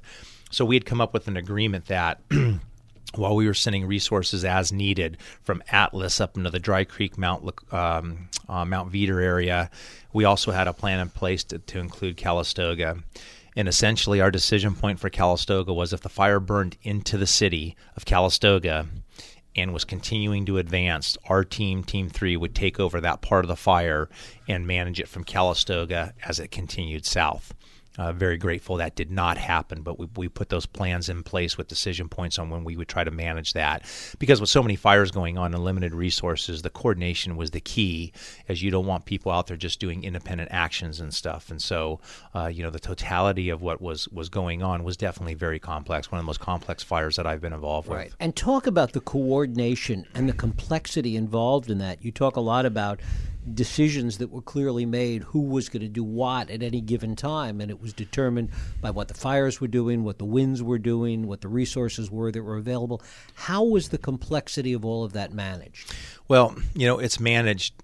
So 0.52 0.64
we 0.64 0.76
had 0.76 0.86
come 0.86 1.00
up 1.00 1.12
with 1.12 1.26
an 1.26 1.36
agreement 1.36 1.86
that 1.86 2.20
while 3.14 3.34
we 3.34 3.46
were 3.46 3.54
sending 3.54 3.86
resources 3.86 4.44
as 4.44 4.72
needed 4.72 5.16
from 5.42 5.62
Atlas 5.70 6.20
up 6.20 6.36
into 6.36 6.50
the 6.50 6.58
Dry 6.58 6.84
Creek 6.84 7.16
Mount 7.16 7.42
um, 7.72 8.28
uh, 8.48 8.64
Mount 8.64 8.92
Veeder 8.92 9.22
area, 9.22 9.70
we 10.12 10.24
also 10.24 10.52
had 10.52 10.68
a 10.68 10.72
plan 10.72 11.00
in 11.00 11.08
place 11.08 11.44
to, 11.44 11.58
to 11.58 11.78
include 11.78 12.16
Calistoga. 12.16 12.98
And 13.56 13.66
essentially, 13.66 14.20
our 14.20 14.30
decision 14.30 14.74
point 14.74 15.00
for 15.00 15.10
Calistoga 15.10 15.72
was 15.72 15.92
if 15.92 16.02
the 16.02 16.08
fire 16.08 16.38
burned 16.38 16.76
into 16.82 17.16
the 17.16 17.26
city 17.26 17.76
of 17.96 18.04
Calistoga 18.04 18.86
and 19.56 19.72
was 19.72 19.84
continuing 19.84 20.46
to 20.46 20.58
advance, 20.58 21.16
our 21.28 21.42
team, 21.44 21.82
Team 21.82 22.08
3, 22.08 22.36
would 22.36 22.54
take 22.54 22.78
over 22.78 23.00
that 23.00 23.22
part 23.22 23.44
of 23.44 23.48
the 23.48 23.56
fire 23.56 24.08
and 24.46 24.66
manage 24.66 25.00
it 25.00 25.08
from 25.08 25.24
Calistoga 25.24 26.14
as 26.22 26.38
it 26.38 26.50
continued 26.50 27.04
south. 27.04 27.52
Uh, 27.96 28.12
very 28.12 28.36
grateful 28.36 28.76
that 28.76 28.94
did 28.94 29.10
not 29.10 29.36
happen, 29.36 29.82
but 29.82 29.98
we, 29.98 30.06
we 30.14 30.28
put 30.28 30.50
those 30.50 30.66
plans 30.66 31.08
in 31.08 31.24
place 31.24 31.58
with 31.58 31.66
decision 31.66 32.08
points 32.08 32.38
on 32.38 32.48
when 32.48 32.62
we 32.62 32.76
would 32.76 32.86
try 32.86 33.02
to 33.02 33.10
manage 33.10 33.54
that. 33.54 33.84
Because 34.20 34.40
with 34.40 34.48
so 34.50 34.62
many 34.62 34.76
fires 34.76 35.10
going 35.10 35.36
on 35.36 35.52
and 35.52 35.64
limited 35.64 35.92
resources, 35.92 36.62
the 36.62 36.70
coordination 36.70 37.36
was 37.36 37.50
the 37.50 37.60
key, 37.60 38.12
as 38.48 38.62
you 38.62 38.70
don't 38.70 38.86
want 38.86 39.04
people 39.04 39.32
out 39.32 39.48
there 39.48 39.56
just 39.56 39.80
doing 39.80 40.04
independent 40.04 40.50
actions 40.52 41.00
and 41.00 41.12
stuff. 41.12 41.50
And 41.50 41.60
so, 41.60 41.98
uh, 42.36 42.46
you 42.46 42.62
know, 42.62 42.70
the 42.70 42.78
totality 42.78 43.48
of 43.48 43.62
what 43.62 43.80
was 43.80 44.08
was 44.10 44.28
going 44.28 44.62
on 44.62 44.84
was 44.84 44.96
definitely 44.96 45.34
very 45.34 45.58
complex. 45.58 46.12
One 46.12 46.20
of 46.20 46.24
the 46.24 46.28
most 46.28 46.40
complex 46.40 46.84
fires 46.84 47.16
that 47.16 47.26
I've 47.26 47.40
been 47.40 47.52
involved 47.52 47.88
right. 47.88 48.06
with. 48.06 48.16
And 48.20 48.36
talk 48.36 48.68
about 48.68 48.92
the 48.92 49.00
coordination 49.00 50.06
and 50.14 50.28
the 50.28 50.32
complexity 50.32 51.16
involved 51.16 51.68
in 51.68 51.78
that. 51.78 52.04
You 52.04 52.12
talk 52.12 52.36
a 52.36 52.40
lot 52.40 52.64
about 52.64 53.00
decisions 53.54 54.18
that 54.18 54.30
were 54.30 54.42
clearly 54.42 54.86
made 54.86 55.22
who 55.24 55.40
was 55.40 55.68
going 55.68 55.82
to 55.82 55.88
do 55.88 56.04
what 56.04 56.50
at 56.50 56.62
any 56.62 56.80
given 56.80 57.16
time 57.16 57.60
and 57.60 57.70
it 57.70 57.80
was 57.80 57.92
determined 57.92 58.50
by 58.80 58.90
what 58.90 59.08
the 59.08 59.14
fires 59.14 59.60
were 59.60 59.68
doing 59.68 60.04
what 60.04 60.18
the 60.18 60.24
winds 60.24 60.62
were 60.62 60.78
doing 60.78 61.26
what 61.26 61.40
the 61.40 61.48
resources 61.48 62.10
were 62.10 62.30
that 62.30 62.42
were 62.42 62.56
available 62.56 63.02
how 63.34 63.64
was 63.64 63.88
the 63.88 63.98
complexity 63.98 64.72
of 64.72 64.84
all 64.84 65.04
of 65.04 65.12
that 65.12 65.32
managed 65.32 65.92
well 66.28 66.54
you 66.74 66.86
know 66.86 66.98
it's 66.98 67.18
managed 67.18 67.74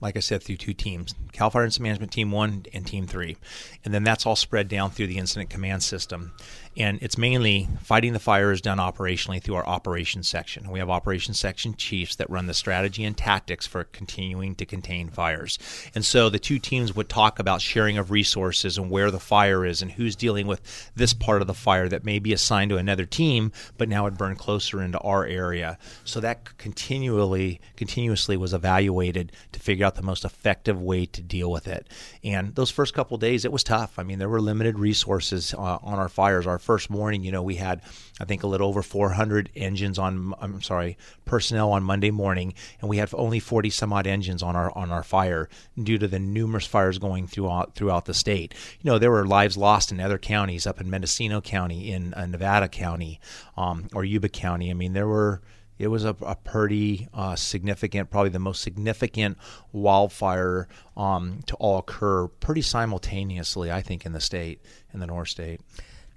like 0.00 0.16
I 0.16 0.20
said, 0.20 0.42
through 0.42 0.56
two 0.56 0.72
teams 0.72 1.14
Cal 1.32 1.50
Fire 1.50 1.64
Incident 1.64 1.84
Management 1.84 2.12
Team 2.12 2.30
1 2.30 2.66
and 2.72 2.86
Team 2.86 3.06
3. 3.06 3.36
And 3.84 3.92
then 3.92 4.02
that's 4.02 4.26
all 4.26 4.36
spread 4.36 4.68
down 4.68 4.90
through 4.90 5.08
the 5.08 5.18
incident 5.18 5.50
command 5.50 5.82
system. 5.82 6.32
And 6.76 6.98
it's 7.02 7.18
mainly 7.18 7.68
fighting 7.82 8.12
the 8.12 8.20
fires 8.20 8.60
done 8.60 8.78
operationally 8.78 9.42
through 9.42 9.56
our 9.56 9.66
operations 9.66 10.28
section. 10.28 10.70
We 10.70 10.78
have 10.78 10.88
operations 10.88 11.38
section 11.38 11.74
chiefs 11.74 12.14
that 12.16 12.30
run 12.30 12.46
the 12.46 12.54
strategy 12.54 13.04
and 13.04 13.16
tactics 13.16 13.66
for 13.66 13.84
continuing 13.84 14.54
to 14.54 14.64
contain 14.64 15.08
fires. 15.08 15.58
And 15.96 16.04
so 16.04 16.30
the 16.30 16.38
two 16.38 16.60
teams 16.60 16.94
would 16.94 17.08
talk 17.08 17.40
about 17.40 17.60
sharing 17.60 17.98
of 17.98 18.12
resources 18.12 18.78
and 18.78 18.88
where 18.88 19.10
the 19.10 19.18
fire 19.18 19.66
is 19.66 19.82
and 19.82 19.90
who's 19.90 20.14
dealing 20.14 20.46
with 20.46 20.92
this 20.94 21.12
part 21.12 21.40
of 21.40 21.48
the 21.48 21.54
fire 21.54 21.88
that 21.88 22.04
may 22.04 22.20
be 22.20 22.32
assigned 22.32 22.70
to 22.70 22.76
another 22.76 23.04
team, 23.04 23.50
but 23.76 23.88
now 23.88 24.04
would 24.04 24.16
burn 24.16 24.36
closer 24.36 24.80
into 24.80 24.98
our 25.00 25.26
area. 25.26 25.76
So 26.04 26.20
that 26.20 26.56
continually, 26.56 27.60
continuously 27.76 28.36
was 28.36 28.54
evaluated 28.54 29.32
to 29.52 29.60
figure 29.60 29.84
out 29.84 29.96
the 29.96 30.02
most 30.02 30.24
effective 30.24 30.80
way 30.80 31.06
to 31.06 31.20
deal 31.20 31.50
with 31.50 31.66
it. 31.66 31.88
And 32.22 32.54
those 32.54 32.70
first 32.70 32.94
couple 32.94 33.18
days, 33.18 33.44
it 33.44 33.50
was 33.50 33.64
tough. 33.64 33.98
I 33.98 34.04
mean, 34.04 34.20
there 34.20 34.28
were 34.28 34.40
limited 34.40 34.78
resources 34.78 35.52
uh, 35.52 35.78
on 35.82 35.98
our 35.98 36.08
fires. 36.08 36.46
Our 36.46 36.59
first 36.60 36.90
morning, 36.90 37.22
you 37.24 37.32
know, 37.32 37.42
we 37.42 37.56
had, 37.56 37.82
I 38.20 38.24
think, 38.24 38.42
a 38.42 38.46
little 38.46 38.68
over 38.68 38.82
400 38.82 39.50
engines 39.54 39.98
on, 39.98 40.34
I'm 40.40 40.62
sorry, 40.62 40.96
personnel 41.24 41.72
on 41.72 41.82
Monday 41.82 42.10
morning, 42.10 42.54
and 42.80 42.88
we 42.88 42.98
had 42.98 43.10
only 43.14 43.40
40 43.40 43.70
some 43.70 43.92
odd 43.92 44.06
engines 44.06 44.42
on 44.42 44.56
our 44.56 44.76
on 44.76 44.90
our 44.90 45.02
fire 45.02 45.48
due 45.82 45.98
to 45.98 46.08
the 46.08 46.18
numerous 46.18 46.66
fires 46.66 46.98
going 46.98 47.26
throughout 47.26 47.74
throughout 47.74 48.04
the 48.04 48.14
state. 48.14 48.54
You 48.80 48.90
know, 48.90 48.98
there 48.98 49.10
were 49.10 49.26
lives 49.26 49.56
lost 49.56 49.92
in 49.92 50.00
other 50.00 50.18
counties, 50.18 50.66
up 50.66 50.80
in 50.80 50.90
Mendocino 50.90 51.40
County, 51.40 51.92
in 51.92 52.14
uh, 52.14 52.26
Nevada 52.26 52.68
County, 52.68 53.20
um, 53.56 53.88
or 53.94 54.04
Yuba 54.04 54.28
County. 54.28 54.70
I 54.70 54.74
mean, 54.74 54.92
there 54.92 55.08
were 55.08 55.40
it 55.80 55.88
was 55.88 56.04
a, 56.04 56.14
a 56.20 56.36
pretty 56.36 57.08
uh, 57.14 57.34
significant, 57.36 58.10
probably 58.10 58.28
the 58.28 58.38
most 58.38 58.60
significant 58.60 59.38
wildfire 59.72 60.68
um, 60.94 61.40
to 61.46 61.56
all 61.56 61.78
occur 61.78 62.28
pretty 62.28 62.60
simultaneously, 62.60 63.72
I 63.72 63.80
think, 63.80 64.04
in 64.04 64.12
the 64.12 64.20
state, 64.20 64.60
in 64.92 65.00
the 65.00 65.06
North 65.06 65.28
State. 65.28 65.62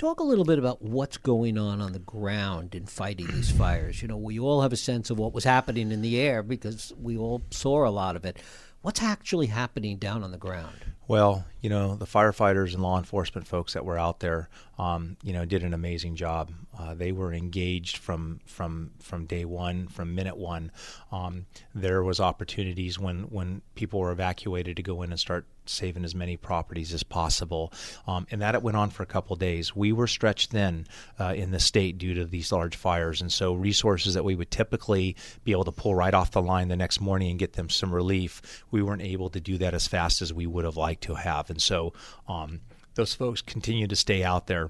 Talk 0.04 0.20
a 0.20 0.24
little 0.24 0.44
bit 0.44 0.60
about 0.60 0.82
what's 0.82 1.16
going 1.16 1.58
on 1.58 1.80
on 1.80 1.94
the 1.94 2.00
ground 2.00 2.76
in 2.76 2.88
fighting 2.88 3.28
these 3.28 3.52
fires. 3.58 4.02
You 4.02 4.10
know, 4.10 4.18
we 4.18 4.38
all 4.38 4.62
have 4.62 4.74
a 4.74 4.76
sense 4.76 5.10
of 5.10 5.18
what 5.18 5.34
was 5.34 5.46
happening 5.46 5.94
in 5.94 6.02
the 6.02 6.20
air 6.20 6.44
because 6.44 6.92
we 7.02 7.16
all 7.16 7.42
saw 7.52 7.88
a 7.88 7.90
lot 7.90 8.18
of 8.18 8.26
it. 8.26 8.36
What's 8.82 9.02
actually 9.02 9.48
happening 9.48 9.96
down 10.00 10.22
on 10.22 10.34
the 10.34 10.38
ground? 10.38 10.76
Well, 11.08 11.46
you 11.64 11.70
know, 11.70 11.96
the 11.96 12.06
firefighters 12.06 12.74
and 12.74 12.84
law 12.84 12.98
enforcement 12.98 13.48
folks 13.48 13.74
that 13.74 13.86
were 13.86 13.98
out 13.98 14.20
there, 14.20 14.50
um, 14.78 15.16
you 15.24 15.32
know, 15.32 15.46
did 15.46 15.64
an 15.64 15.74
amazing 15.74 16.18
job. 16.18 16.52
Uh, 16.78 16.94
they 16.94 17.14
were 17.14 17.34
engaged 17.34 17.98
from 17.98 18.42
from 18.46 18.92
from 19.00 19.26
day 19.26 19.46
one, 19.46 19.88
from 19.88 20.14
minute 20.14 20.36
one. 20.36 20.72
Um, 21.12 21.46
there 21.74 22.04
was 22.04 22.20
opportunities 22.20 23.00
when 23.00 23.24
when 23.30 23.62
people 23.76 24.02
were 24.02 24.12
evacuated 24.12 24.76
to 24.76 24.84
go 24.84 25.04
in 25.04 25.12
and 25.12 25.20
start 25.20 25.46
saving 25.66 26.04
as 26.04 26.14
many 26.14 26.36
properties 26.36 26.94
as 26.94 27.04
possible, 27.04 27.72
um, 28.08 28.28
and 28.30 28.42
that 28.42 28.56
it 28.56 28.62
went 28.62 28.76
on 28.76 28.90
for 28.90 29.04
a 29.04 29.06
couple 29.06 29.34
days. 29.38 29.74
We 29.74 29.94
were 29.94 30.08
stretched 30.08 30.52
thin 30.52 30.86
uh, 31.18 31.34
in 31.38 31.52
the 31.52 31.60
state 31.62 31.98
due 31.98 32.16
to 32.16 32.26
these 32.26 32.52
large 32.52 32.76
fires, 32.76 33.22
and 33.22 33.32
so 33.32 33.54
resources 33.54 34.16
that 34.16 34.26
we 34.26 34.36
would 34.36 34.52
typically 34.52 35.16
be 35.46 35.54
able 35.54 35.64
to 35.64 35.72
pull 35.72 35.96
right 35.96 36.14
off 36.14 36.32
the 36.32 36.42
line 36.42 36.68
the 36.68 36.76
next 36.76 37.00
morning 37.00 37.30
and 37.30 37.40
get 37.40 37.54
them 37.54 37.70
some 37.70 37.94
relief, 37.94 38.42
we 38.72 38.82
weren't 38.82 39.02
able 39.02 39.30
to 39.30 39.40
do 39.40 39.58
that 39.60 39.74
as 39.74 39.88
fast 39.88 40.22
as 40.22 40.34
we 40.34 40.46
would 40.46 40.66
have 40.66 40.76
liked 40.76 40.93
to 41.02 41.16
have, 41.16 41.50
and 41.50 41.62
so 41.62 41.94
um, 42.28 42.62
those 42.96 43.14
folks 43.14 43.42
continue 43.42 43.88
to 43.88 43.96
stay 43.96 44.24
out 44.24 44.48
there 44.48 44.70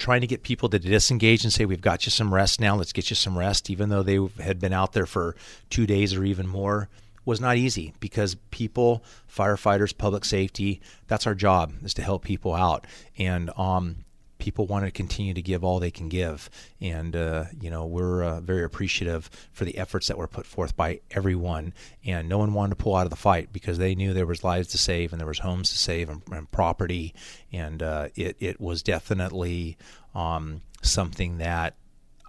trying 0.00 0.22
to 0.22 0.26
get 0.26 0.42
people 0.42 0.68
to 0.70 0.78
disengage 0.78 1.44
and 1.44 1.52
say, 1.52 1.64
We've 1.64 1.80
got 1.80 2.06
you 2.06 2.10
some 2.10 2.34
rest 2.34 2.60
now, 2.60 2.74
let's 2.74 2.92
get 2.92 3.10
you 3.10 3.16
some 3.16 3.38
rest, 3.38 3.70
even 3.70 3.90
though 3.90 4.02
they 4.02 4.18
had 4.42 4.58
been 4.58 4.72
out 4.72 4.92
there 4.92 5.06
for 5.06 5.36
two 5.68 5.86
days 5.86 6.14
or 6.14 6.24
even 6.24 6.48
more, 6.48 6.88
was 7.24 7.40
not 7.40 7.56
easy 7.56 7.92
because 8.00 8.34
people, 8.50 9.04
firefighters, 9.32 9.96
public 9.96 10.24
safety, 10.24 10.80
that's 11.06 11.26
our 11.26 11.34
job 11.34 11.72
is 11.84 11.94
to 11.94 12.02
help 12.02 12.24
people 12.24 12.54
out. 12.54 12.86
And 13.18 13.50
um, 13.56 13.96
people 14.40 14.66
want 14.66 14.84
to 14.84 14.90
continue 14.90 15.34
to 15.34 15.42
give 15.42 15.62
all 15.62 15.78
they 15.78 15.90
can 15.90 16.08
give. 16.08 16.50
And, 16.80 17.14
uh, 17.14 17.44
you 17.60 17.70
know, 17.70 17.86
we're 17.86 18.24
uh, 18.24 18.40
very 18.40 18.64
appreciative 18.64 19.30
for 19.52 19.64
the 19.64 19.78
efforts 19.78 20.08
that 20.08 20.18
were 20.18 20.26
put 20.26 20.46
forth 20.46 20.76
by 20.76 21.00
everyone. 21.10 21.72
And 22.04 22.28
no 22.28 22.38
one 22.38 22.54
wanted 22.54 22.70
to 22.70 22.82
pull 22.82 22.96
out 22.96 23.06
of 23.06 23.10
the 23.10 23.16
fight 23.16 23.52
because 23.52 23.78
they 23.78 23.94
knew 23.94 24.12
there 24.12 24.26
was 24.26 24.42
lives 24.42 24.68
to 24.68 24.78
save 24.78 25.12
and 25.12 25.20
there 25.20 25.28
was 25.28 25.40
homes 25.40 25.70
to 25.70 25.78
save 25.78 26.08
and, 26.08 26.22
and 26.32 26.50
property. 26.50 27.14
And 27.52 27.82
uh, 27.82 28.08
it, 28.16 28.36
it 28.40 28.60
was 28.60 28.82
definitely 28.82 29.76
um, 30.14 30.62
something 30.82 31.38
that 31.38 31.74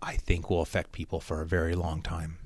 I 0.02 0.15
think 0.15 0.50
will 0.50 0.62
affect 0.62 0.91
people 0.91 1.19
for 1.19 1.41
a 1.41 1.45
very 1.45 1.76
long 1.76 2.02
time. 2.02 2.38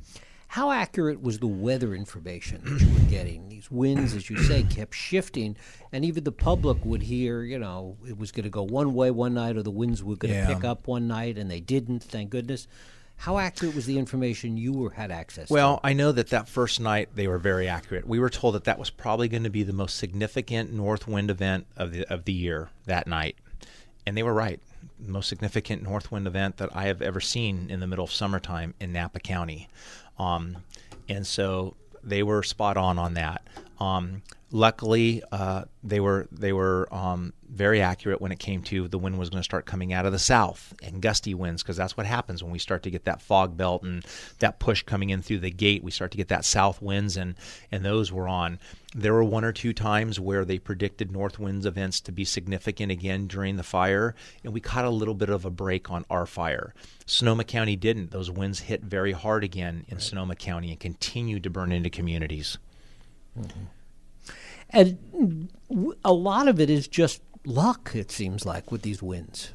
How 0.55 0.71
accurate 0.71 1.21
was 1.21 1.39
the 1.39 1.47
weather 1.47 1.93
information 1.93 2.61
that 2.63 2.79
you 2.79 2.87
were 2.93 3.09
getting? 3.09 3.49
These 3.49 3.69
winds, 3.69 4.13
as 4.13 4.29
you 4.29 4.37
say, 4.37 4.63
kept 4.63 4.95
shifting, 4.95 5.57
and 5.91 6.05
even 6.05 6.23
the 6.23 6.31
public 6.31 6.85
would 6.85 7.03
hear, 7.03 7.43
you 7.43 7.59
know, 7.59 7.97
it 8.07 8.17
was 8.17 8.31
going 8.31 8.45
to 8.45 8.49
go 8.49 8.63
one 8.63 8.93
way 8.93 9.11
one 9.11 9.33
night, 9.33 9.57
or 9.57 9.63
the 9.63 9.69
winds 9.69 10.01
were 10.01 10.15
going 10.15 10.33
to 10.33 10.39
Yeah. 10.39 10.53
pick 10.53 10.63
up 10.63 10.87
one 10.87 11.09
night, 11.09 11.37
and 11.37 11.51
they 11.51 11.59
didn't. 11.59 12.03
Thank 12.03 12.29
goodness. 12.29 12.69
How 13.17 13.37
accurate 13.37 13.75
was 13.75 13.85
the 13.85 13.99
information 13.99 14.55
you 14.55 14.71
were, 14.71 14.91
had 14.91 15.11
access 15.11 15.49
to? 15.49 15.53
Well, 15.53 15.81
I 15.83 15.91
know 15.91 16.13
that 16.13 16.29
that 16.29 16.47
first 16.47 16.79
night 16.79 17.09
they 17.15 17.27
were 17.27 17.37
very 17.37 17.67
accurate. 17.67 18.07
We 18.07 18.19
were 18.19 18.29
told 18.29 18.55
that 18.55 18.63
that 18.63 18.79
was 18.79 18.89
probably 18.89 19.27
going 19.27 19.43
to 19.43 19.49
be 19.49 19.63
the 19.63 19.73
most 19.73 19.97
significant 19.97 20.71
north 20.71 21.05
wind 21.05 21.29
event 21.29 21.67
of 21.75 21.91
the 21.91 22.05
of 22.09 22.23
the 22.23 22.31
year 22.31 22.69
that 22.85 23.07
night, 23.07 23.35
and 24.07 24.15
they 24.15 24.23
were 24.23 24.33
right. 24.33 24.61
Most 25.07 25.29
significant 25.29 25.83
north 25.83 26.11
wind 26.11 26.27
event 26.27 26.57
that 26.57 26.69
I 26.75 26.85
have 26.85 27.01
ever 27.01 27.19
seen 27.19 27.69
in 27.69 27.79
the 27.79 27.87
middle 27.87 28.05
of 28.05 28.11
summertime 28.11 28.73
in 28.79 28.91
Napa 28.91 29.19
County, 29.19 29.69
um, 30.17 30.57
and 31.07 31.25
so 31.25 31.75
they 32.03 32.23
were 32.23 32.43
spot 32.43 32.77
on 32.77 32.99
on 32.99 33.13
that. 33.15 33.47
Um, 33.79 34.21
luckily, 34.55 35.21
uh, 35.33 35.65
they 35.83 35.99
were 35.99 36.27
they 36.31 36.53
were 36.53 36.87
um, 36.91 37.33
very 37.49 37.81
accurate 37.81 38.21
when 38.21 38.31
it 38.31 38.39
came 38.39 38.63
to 38.63 38.87
the 38.87 38.97
wind 38.97 39.19
was 39.19 39.29
going 39.29 39.41
to 39.41 39.43
start 39.43 39.65
coming 39.65 39.91
out 39.91 40.05
of 40.05 40.13
the 40.13 40.19
south 40.19 40.73
and 40.81 41.01
gusty 41.01 41.33
winds 41.33 41.61
because 41.61 41.75
that's 41.75 41.97
what 41.97 42.05
happens 42.05 42.41
when 42.41 42.53
we 42.53 42.57
start 42.57 42.81
to 42.83 42.89
get 42.89 43.03
that 43.03 43.21
fog 43.21 43.57
belt 43.57 43.83
and 43.83 44.05
that 44.39 44.57
push 44.57 44.81
coming 44.83 45.09
in 45.09 45.21
through 45.21 45.39
the 45.39 45.51
gate. 45.51 45.83
We 45.83 45.91
start 45.91 46.11
to 46.11 46.17
get 46.17 46.29
that 46.29 46.45
south 46.45 46.81
winds 46.81 47.17
and 47.17 47.35
and 47.69 47.83
those 47.83 48.13
were 48.13 48.29
on. 48.29 48.57
There 48.95 49.13
were 49.13 49.25
one 49.25 49.43
or 49.43 49.51
two 49.51 49.73
times 49.73 50.21
where 50.21 50.45
they 50.45 50.57
predicted 50.57 51.11
north 51.11 51.37
winds 51.37 51.65
events 51.65 51.99
to 52.01 52.13
be 52.13 52.23
significant 52.23 52.93
again 52.93 53.27
during 53.27 53.57
the 53.57 53.63
fire, 53.63 54.15
and 54.45 54.53
we 54.53 54.61
caught 54.61 54.85
a 54.85 54.89
little 54.89 55.15
bit 55.15 55.29
of 55.29 55.43
a 55.43 55.49
break 55.49 55.91
on 55.91 56.05
our 56.09 56.25
fire. 56.25 56.73
Sonoma 57.05 57.43
County 57.43 57.75
didn't. 57.75 58.11
Those 58.11 58.31
winds 58.31 58.61
hit 58.61 58.83
very 58.83 59.11
hard 59.11 59.43
again 59.43 59.83
in 59.89 59.99
Sonoma 59.99 60.37
County 60.37 60.71
and 60.71 60.79
continued 60.79 61.43
to 61.43 61.49
burn 61.49 61.73
into 61.73 61.89
communities. 61.89 62.57
And 64.69 65.49
a 66.03 66.13
lot 66.13 66.47
of 66.47 66.59
it 66.59 66.69
is 66.69 66.87
just 66.87 67.21
luck, 67.45 67.91
it 67.93 68.11
seems 68.11 68.45
like, 68.45 68.71
with 68.71 68.81
these 68.81 69.01
winds. 69.01 69.51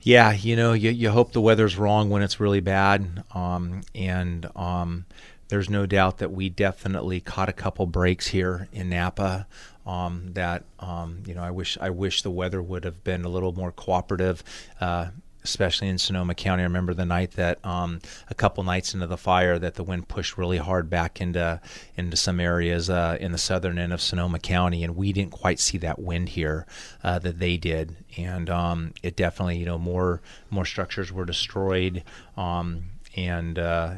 Yeah, 0.00 0.32
you 0.32 0.56
know, 0.56 0.72
you, 0.72 0.90
you 0.90 1.10
hope 1.10 1.32
the 1.32 1.40
weather's 1.40 1.76
wrong 1.76 2.08
when 2.08 2.22
it's 2.22 2.40
really 2.40 2.60
bad. 2.60 3.24
Um, 3.34 3.82
and 3.94 4.48
um, 4.56 5.06
there's 5.48 5.68
no 5.68 5.86
doubt 5.86 6.18
that 6.18 6.32
we 6.32 6.48
definitely 6.48 7.20
caught 7.20 7.48
a 7.48 7.52
couple 7.52 7.86
breaks 7.86 8.28
here 8.28 8.68
in 8.72 8.90
Napa. 8.90 9.46
Um, 9.86 10.32
that 10.34 10.64
um, 10.80 11.22
you 11.26 11.34
know, 11.34 11.42
I 11.42 11.50
wish 11.50 11.78
I 11.80 11.88
wish 11.88 12.20
the 12.20 12.30
weather 12.30 12.60
would 12.60 12.84
have 12.84 13.02
been 13.04 13.24
a 13.24 13.28
little 13.28 13.54
more 13.54 13.72
cooperative. 13.72 14.44
Uh, 14.78 15.08
especially 15.48 15.88
in 15.88 15.98
Sonoma 15.98 16.34
County. 16.34 16.62
I 16.62 16.66
remember 16.66 16.94
the 16.94 17.04
night 17.04 17.32
that 17.32 17.64
um, 17.64 18.00
a 18.28 18.34
couple 18.34 18.62
nights 18.62 18.94
into 18.94 19.06
the 19.06 19.16
fire 19.16 19.58
that 19.58 19.74
the 19.74 19.82
wind 19.82 20.08
pushed 20.08 20.36
really 20.36 20.58
hard 20.58 20.90
back 20.90 21.20
into 21.20 21.60
into 21.96 22.16
some 22.16 22.40
areas 22.40 22.90
uh, 22.90 23.16
in 23.20 23.32
the 23.32 23.38
southern 23.38 23.78
end 23.78 23.92
of 23.92 24.00
Sonoma 24.00 24.38
County, 24.38 24.84
and 24.84 24.96
we 24.96 25.12
didn't 25.12 25.32
quite 25.32 25.58
see 25.58 25.78
that 25.78 25.98
wind 25.98 26.30
here 26.30 26.66
uh, 27.02 27.18
that 27.18 27.38
they 27.38 27.56
did, 27.56 27.96
and 28.16 28.50
um, 28.50 28.92
it 29.02 29.16
definitely 29.16 29.58
you 29.58 29.66
know 29.66 29.78
more 29.78 30.20
more 30.50 30.64
structures 30.64 31.12
were 31.12 31.24
destroyed, 31.24 32.02
um, 32.36 32.84
and 33.16 33.58
uh, 33.58 33.94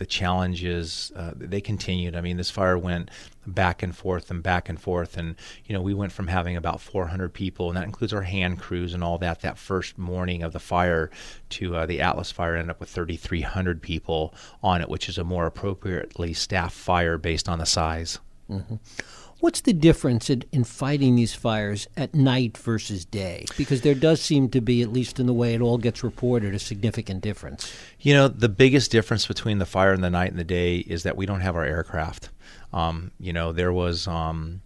the 0.00 0.06
challenges 0.06 1.12
uh, 1.14 1.32
they 1.36 1.60
continued. 1.60 2.16
I 2.16 2.22
mean, 2.22 2.38
this 2.38 2.50
fire 2.50 2.78
went 2.78 3.10
back 3.46 3.82
and 3.82 3.94
forth 3.94 4.30
and 4.30 4.42
back 4.42 4.70
and 4.70 4.80
forth, 4.80 5.18
and 5.18 5.36
you 5.66 5.74
know 5.74 5.82
we 5.82 5.92
went 5.92 6.10
from 6.10 6.28
having 6.28 6.56
about 6.56 6.80
400 6.80 7.34
people, 7.34 7.68
and 7.68 7.76
that 7.76 7.84
includes 7.84 8.14
our 8.14 8.22
hand 8.22 8.58
crews 8.58 8.94
and 8.94 9.04
all 9.04 9.18
that. 9.18 9.42
That 9.42 9.58
first 9.58 9.98
morning 9.98 10.42
of 10.42 10.54
the 10.54 10.58
fire, 10.58 11.10
to 11.50 11.76
uh, 11.76 11.84
the 11.84 12.00
Atlas 12.00 12.32
fire, 12.32 12.56
ended 12.56 12.70
up 12.70 12.80
with 12.80 12.88
3,300 12.88 13.82
people 13.82 14.34
on 14.62 14.80
it, 14.80 14.88
which 14.88 15.06
is 15.10 15.18
a 15.18 15.24
more 15.24 15.44
appropriately 15.44 16.32
staffed 16.32 16.74
fire 16.74 17.18
based 17.18 17.46
on 17.46 17.58
the 17.58 17.66
size. 17.66 18.20
Mm-hmm. 18.48 18.76
What's 19.40 19.62
the 19.62 19.72
difference 19.72 20.28
in, 20.28 20.44
in, 20.52 20.64
fighting 20.64 21.16
these 21.16 21.34
fires 21.34 21.88
at 21.96 22.14
night 22.14 22.58
versus 22.58 23.06
day? 23.06 23.46
Because 23.56 23.80
there 23.80 23.94
does 23.94 24.20
seem 24.20 24.50
to 24.50 24.60
be, 24.60 24.82
at 24.82 24.92
least 24.92 25.18
in 25.18 25.26
the 25.26 25.32
way 25.32 25.54
it 25.54 25.62
all 25.62 25.78
gets 25.78 26.04
reported, 26.04 26.54
a 26.54 26.58
significant 26.58 27.22
difference. 27.22 27.72
You 28.00 28.12
know, 28.12 28.28
the 28.28 28.50
biggest 28.50 28.90
difference 28.90 29.26
between 29.26 29.58
the 29.58 29.66
fire 29.66 29.94
in 29.94 30.02
the 30.02 30.10
night 30.10 30.30
and 30.30 30.38
the 30.38 30.44
day 30.44 30.78
is 30.78 31.04
that 31.04 31.16
we 31.16 31.24
don't 31.24 31.40
have 31.40 31.56
our 31.56 31.64
aircraft. 31.64 32.28
Um, 32.72 33.12
you 33.18 33.32
know, 33.32 33.52
there 33.52 33.72
was. 33.72 34.06
Um, 34.06 34.60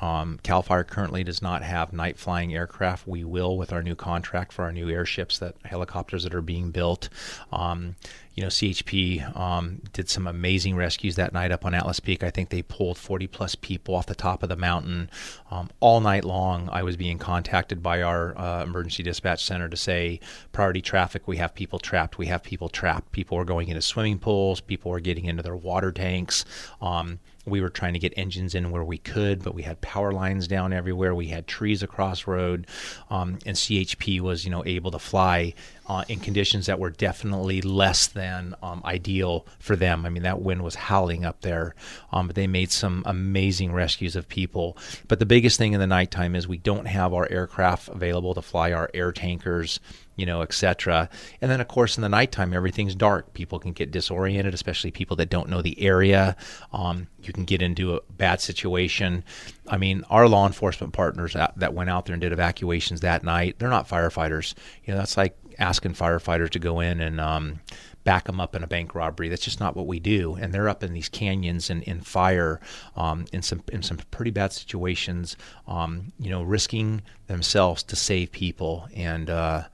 um, 0.00 0.40
Cal 0.42 0.60
Fire 0.60 0.84
currently 0.84 1.24
does 1.24 1.40
not 1.40 1.62
have 1.62 1.92
night 1.92 2.18
flying 2.18 2.54
aircraft. 2.54 3.06
We 3.06 3.24
will 3.24 3.56
with 3.56 3.72
our 3.72 3.82
new 3.82 3.94
contract 3.94 4.52
for 4.52 4.64
our 4.64 4.72
new 4.72 4.90
airships, 4.90 5.38
that 5.38 5.54
helicopters 5.64 6.24
that 6.24 6.34
are 6.34 6.42
being 6.42 6.70
built. 6.72 7.08
Um, 7.52 7.94
you 8.34 8.42
know, 8.42 8.48
CHP 8.48 9.36
um, 9.38 9.80
did 9.92 10.08
some 10.08 10.26
amazing 10.26 10.74
rescues 10.74 11.14
that 11.16 11.32
night 11.32 11.52
up 11.52 11.64
on 11.64 11.72
Atlas 11.72 12.00
Peak. 12.00 12.24
I 12.24 12.30
think 12.30 12.48
they 12.48 12.62
pulled 12.62 12.98
40 12.98 13.28
plus 13.28 13.54
people 13.54 13.94
off 13.94 14.06
the 14.06 14.14
top 14.14 14.42
of 14.42 14.48
the 14.48 14.56
mountain 14.56 15.08
um, 15.50 15.70
all 15.78 16.00
night 16.00 16.24
long. 16.24 16.68
I 16.72 16.82
was 16.82 16.96
being 16.96 17.18
contacted 17.18 17.82
by 17.82 18.02
our 18.02 18.36
uh, 18.36 18.64
emergency 18.64 19.04
dispatch 19.04 19.44
center 19.44 19.68
to 19.68 19.76
say, 19.76 20.18
priority 20.50 20.82
traffic, 20.82 21.28
we 21.28 21.36
have 21.36 21.54
people 21.54 21.78
trapped, 21.78 22.18
we 22.18 22.26
have 22.26 22.42
people 22.42 22.68
trapped. 22.68 23.12
People 23.12 23.38
are 23.38 23.44
going 23.44 23.68
into 23.68 23.82
swimming 23.82 24.18
pools, 24.18 24.60
people 24.60 24.92
are 24.92 25.00
getting 25.00 25.26
into 25.26 25.42
their 25.42 25.56
water 25.56 25.92
tanks. 25.92 26.44
Um, 26.80 27.20
we 27.46 27.60
were 27.60 27.68
trying 27.68 27.92
to 27.92 27.98
get 27.98 28.14
engines 28.16 28.54
in 28.54 28.70
where 28.70 28.84
we 28.84 28.98
could, 28.98 29.42
but 29.42 29.54
we 29.54 29.62
had 29.62 29.80
power 29.80 30.12
lines 30.12 30.48
down 30.48 30.72
everywhere. 30.72 31.14
We 31.14 31.28
had 31.28 31.46
trees 31.46 31.82
across 31.82 32.26
road, 32.26 32.66
um, 33.10 33.38
and 33.44 33.56
CHP 33.56 34.20
was, 34.20 34.44
you 34.44 34.50
know, 34.50 34.64
able 34.64 34.90
to 34.92 34.98
fly 34.98 35.52
uh, 35.86 36.04
in 36.08 36.20
conditions 36.20 36.66
that 36.66 36.78
were 36.78 36.90
definitely 36.90 37.60
less 37.60 38.06
than 38.06 38.23
um, 38.62 38.82
ideal 38.84 39.46
for 39.58 39.76
them. 39.76 40.04
I 40.04 40.08
mean, 40.08 40.22
that 40.22 40.40
wind 40.40 40.62
was 40.62 40.74
howling 40.74 41.24
up 41.24 41.40
there, 41.42 41.74
um, 42.12 42.26
but 42.26 42.36
they 42.36 42.46
made 42.46 42.70
some 42.70 43.02
amazing 43.06 43.72
rescues 43.72 44.16
of 44.16 44.28
people. 44.28 44.76
But 45.08 45.18
the 45.18 45.26
biggest 45.26 45.58
thing 45.58 45.72
in 45.72 45.80
the 45.80 45.86
nighttime 45.86 46.34
is 46.34 46.48
we 46.48 46.58
don't 46.58 46.86
have 46.86 47.12
our 47.12 47.30
aircraft 47.30 47.88
available 47.88 48.34
to 48.34 48.42
fly 48.42 48.72
our 48.72 48.90
air 48.94 49.12
tankers 49.12 49.80
you 50.16 50.26
know, 50.26 50.42
etc. 50.42 51.08
And 51.40 51.50
then, 51.50 51.60
of 51.60 51.68
course, 51.68 51.96
in 51.96 52.02
the 52.02 52.08
nighttime, 52.08 52.52
everything's 52.52 52.94
dark. 52.94 53.34
People 53.34 53.58
can 53.58 53.72
get 53.72 53.90
disoriented, 53.90 54.54
especially 54.54 54.90
people 54.90 55.16
that 55.16 55.30
don't 55.30 55.48
know 55.48 55.62
the 55.62 55.80
area. 55.80 56.36
Um, 56.72 57.08
you 57.22 57.32
can 57.32 57.44
get 57.44 57.62
into 57.62 57.96
a 57.96 58.00
bad 58.12 58.40
situation. 58.40 59.24
I 59.68 59.76
mean, 59.76 60.04
our 60.10 60.28
law 60.28 60.46
enforcement 60.46 60.92
partners 60.92 61.32
that, 61.32 61.58
that 61.58 61.74
went 61.74 61.90
out 61.90 62.06
there 62.06 62.14
and 62.14 62.20
did 62.20 62.32
evacuations 62.32 63.00
that 63.00 63.24
night, 63.24 63.58
they're 63.58 63.68
not 63.68 63.88
firefighters. 63.88 64.54
You 64.84 64.92
know, 64.92 64.98
that's 64.98 65.16
like 65.16 65.36
asking 65.58 65.94
firefighters 65.94 66.50
to 66.50 66.58
go 66.58 66.80
in 66.80 67.00
and 67.00 67.20
um, 67.20 67.60
back 68.04 68.24
them 68.24 68.40
up 68.40 68.54
in 68.54 68.62
a 68.62 68.66
bank 68.66 68.94
robbery. 68.94 69.28
That's 69.28 69.44
just 69.44 69.60
not 69.60 69.74
what 69.74 69.86
we 69.86 69.98
do. 69.98 70.34
And 70.34 70.52
they're 70.52 70.68
up 70.68 70.82
in 70.84 70.92
these 70.92 71.08
canyons 71.08 71.70
and 71.70 71.82
in 71.82 72.00
fire, 72.00 72.60
um, 72.96 73.24
in 73.32 73.42
some 73.42 73.62
in 73.72 73.82
some 73.82 73.98
pretty 74.10 74.30
bad 74.30 74.52
situations. 74.52 75.36
Um, 75.66 76.12
you 76.18 76.30
know, 76.30 76.42
risking 76.42 77.02
themselves 77.26 77.82
to 77.84 77.96
save 77.96 78.30
people. 78.32 78.88
And 78.94 79.30
uh, 79.30 79.64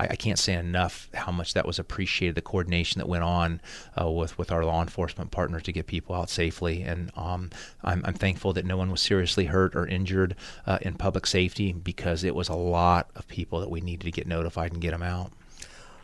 I, 0.00 0.08
I, 0.10 0.16
can't 0.16 0.38
say 0.38 0.54
enough 0.54 1.08
how 1.12 1.30
much 1.30 1.54
that 1.54 1.66
was 1.66 1.78
appreciated. 1.78 2.34
The 2.34 2.42
coordination 2.42 3.00
that 3.00 3.08
went 3.08 3.24
on 3.24 3.60
uh, 4.00 4.10
with 4.10 4.38
with 4.38 4.50
our 4.50 4.64
law 4.64 4.80
enforcement 4.80 5.30
partners 5.30 5.64
to 5.64 5.72
get 5.72 5.86
people 5.86 6.14
out 6.14 6.30
safely, 6.30 6.82
and 6.82 7.10
um, 7.16 7.50
I'm, 7.84 8.02
I'm, 8.04 8.14
thankful 8.14 8.52
that 8.54 8.64
no 8.64 8.76
one 8.76 8.90
was 8.90 9.00
seriously 9.02 9.46
hurt 9.46 9.76
or 9.76 9.86
injured 9.86 10.36
uh, 10.66 10.78
in 10.82 10.94
public 10.94 11.26
safety 11.26 11.72
because 11.72 12.24
it 12.24 12.34
was 12.34 12.48
a 12.48 12.54
lot 12.54 13.10
of 13.14 13.28
people 13.28 13.60
that 13.60 13.70
we 13.70 13.80
needed 13.80 14.04
to 14.04 14.10
get 14.10 14.26
notified 14.26 14.72
and 14.72 14.80
get 14.80 14.92
them 14.92 15.02
out. 15.02 15.32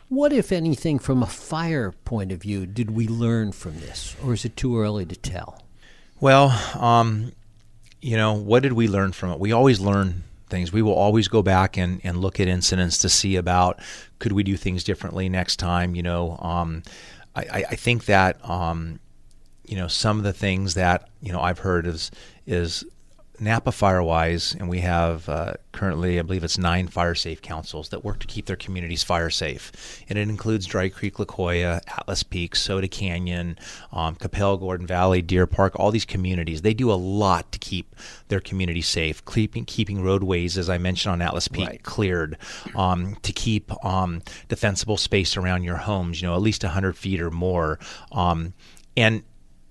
What, 0.09 0.31
if 0.31 0.51
anything, 0.51 0.99
from 0.99 1.21
a 1.21 1.27
fire 1.27 1.91
point 1.91 2.31
of 2.31 2.41
view, 2.41 2.65
did 2.65 2.91
we 2.91 3.07
learn 3.07 3.51
from 3.51 3.79
this, 3.79 4.15
or 4.23 4.33
is 4.33 4.45
it 4.45 4.55
too 4.55 4.79
early 4.79 5.05
to 5.05 5.15
tell? 5.15 5.61
Well, 6.21 6.49
um, 6.81 7.33
you 8.01 8.15
know, 8.15 8.33
what 8.33 8.63
did 8.63 8.73
we 8.73 8.87
learn 8.87 9.11
from 9.11 9.31
it? 9.31 9.39
We 9.39 9.51
always 9.51 9.79
learn 9.79 10.23
things. 10.49 10.71
We 10.71 10.81
will 10.81 10.93
always 10.93 11.27
go 11.27 11.41
back 11.41 11.77
and, 11.77 11.99
and 12.03 12.21
look 12.21 12.39
at 12.39 12.47
incidents 12.47 12.99
to 12.99 13.09
see 13.09 13.35
about 13.35 13.81
could 14.19 14.31
we 14.31 14.43
do 14.43 14.55
things 14.55 14.83
differently 14.83 15.27
next 15.27 15.57
time. 15.57 15.93
You 15.93 16.03
know, 16.03 16.37
um, 16.37 16.83
I, 17.35 17.65
I 17.69 17.75
think 17.75 18.05
that 18.05 18.43
um, 18.49 18.99
you 19.65 19.75
know 19.75 19.87
some 19.87 20.17
of 20.17 20.23
the 20.23 20.33
things 20.33 20.73
that 20.75 21.09
you 21.21 21.31
know 21.31 21.41
I've 21.41 21.59
heard 21.59 21.85
is 21.85 22.11
is 22.45 22.83
Napa 23.39 23.69
Firewise, 23.69 24.55
and 24.59 24.67
we 24.67 24.79
have 24.79 25.29
uh, 25.29 25.53
currently, 25.71 26.19
I 26.19 26.23
believe 26.23 26.43
it's 26.43 26.57
nine 26.57 26.87
fire 26.87 27.13
safe 27.13 27.41
councils 27.41 27.89
that 27.89 28.03
work 28.03 28.19
to 28.19 28.27
keep 28.27 28.47
their 28.47 28.55
communities 28.55 29.03
fire 29.03 29.29
safe. 29.29 30.03
And 30.09 30.17
it 30.17 30.27
includes 30.29 30.65
Dry 30.65 30.89
Creek, 30.89 31.19
La 31.19 31.25
Jolla, 31.25 31.81
Atlas 31.87 32.23
Peak, 32.23 32.55
Soda 32.55 32.87
Canyon, 32.87 33.59
um, 33.91 34.15
Capell, 34.15 34.59
Gordon 34.59 34.87
Valley, 34.87 35.21
Deer 35.21 35.45
Park, 35.45 35.79
all 35.79 35.91
these 35.91 36.05
communities. 36.05 36.63
They 36.63 36.73
do 36.73 36.91
a 36.91 36.95
lot 36.95 37.51
to 37.51 37.59
keep 37.59 37.95
their 38.29 38.39
community 38.39 38.81
safe, 38.81 39.23
keeping, 39.25 39.65
keeping 39.65 40.03
roadways, 40.03 40.57
as 40.57 40.69
I 40.69 40.79
mentioned 40.79 41.13
on 41.13 41.21
Atlas 41.21 41.47
Peak, 41.47 41.67
right. 41.67 41.83
cleared, 41.83 42.37
um, 42.75 43.15
to 43.21 43.31
keep 43.31 43.71
um, 43.85 44.23
defensible 44.47 44.97
space 44.97 45.37
around 45.37 45.63
your 45.63 45.77
homes, 45.77 46.21
you 46.21 46.27
know, 46.27 46.35
at 46.35 46.41
least 46.41 46.63
100 46.63 46.97
feet 46.97 47.21
or 47.21 47.29
more. 47.29 47.77
Um, 48.11 48.53
and 48.95 49.21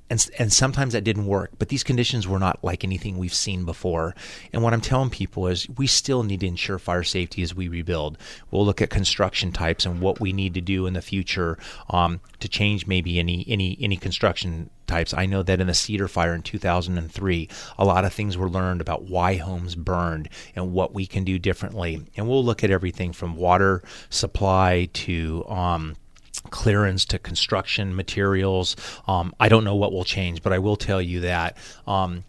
and 0.08 0.28
and 0.38 0.52
sometimes 0.52 0.92
that 0.92 1.04
didn't 1.04 1.26
work 1.26 1.50
but 1.58 1.68
these 1.68 1.82
conditions 1.82 2.26
were 2.28 2.38
not 2.38 2.62
like 2.62 2.84
anything 2.84 3.16
we've 3.16 3.34
seen 3.34 3.64
before. 3.64 4.14
And 4.52 4.62
what 4.62 4.72
i'm 4.72 4.80
telling 4.80 5.10
people 5.10 5.46
is 5.46 5.68
we 5.70 5.86
still 5.86 6.22
need 6.22 6.40
to 6.40 6.46
ensure 6.46 6.78
fire 6.78 7.02
safety 7.02 7.42
as 7.42 7.54
we 7.54 7.68
rebuild. 7.68 8.18
We'll 8.50 8.64
look 8.64 8.82
at 8.82 8.90
construction 8.90 9.52
types 9.52 9.86
and 9.86 10.00
what 10.00 10.20
we 10.20 10.32
need 10.32 10.54
to 10.54 10.60
do 10.60 10.86
in 10.86 10.94
the 10.94 11.02
future 11.02 11.58
um, 11.90 12.20
to 12.40 12.48
change 12.48 12.86
maybe 12.86 13.18
any 13.18 13.44
any 13.48 13.76
any 13.80 13.96
construction 13.96 14.70
types. 14.86 15.12
I 15.12 15.26
know 15.26 15.42
that 15.42 15.60
in 15.60 15.66
the 15.66 15.74
cedar 15.74 16.08
fire 16.08 16.34
in 16.34 16.42
2003 16.42 17.48
a 17.78 17.84
lot 17.84 18.04
of 18.04 18.12
things 18.12 18.36
were 18.36 18.48
learned 18.48 18.80
about 18.80 19.04
why 19.04 19.36
homes 19.36 19.74
burned 19.74 20.28
and 20.54 20.72
what 20.72 20.94
we 20.94 21.06
can 21.06 21.24
do 21.24 21.38
differently. 21.38 22.06
And 22.16 22.28
we'll 22.28 22.44
look 22.44 22.62
at 22.62 22.70
everything 22.70 23.12
from 23.12 23.36
water 23.36 23.82
supply 24.10 24.88
to 24.92 25.44
um, 25.48 25.96
clearance 26.40 27.04
to 27.06 27.18
construction 27.18 27.94
materials. 27.94 28.76
Um, 29.06 29.34
I 29.40 29.48
don't 29.48 29.64
know 29.64 29.76
what 29.76 29.92
will 29.92 30.04
change, 30.04 30.42
but 30.42 30.52
I 30.52 30.58
will 30.58 30.76
tell 30.76 31.00
you 31.00 31.20
that 31.20 31.56
um, 31.86 32.24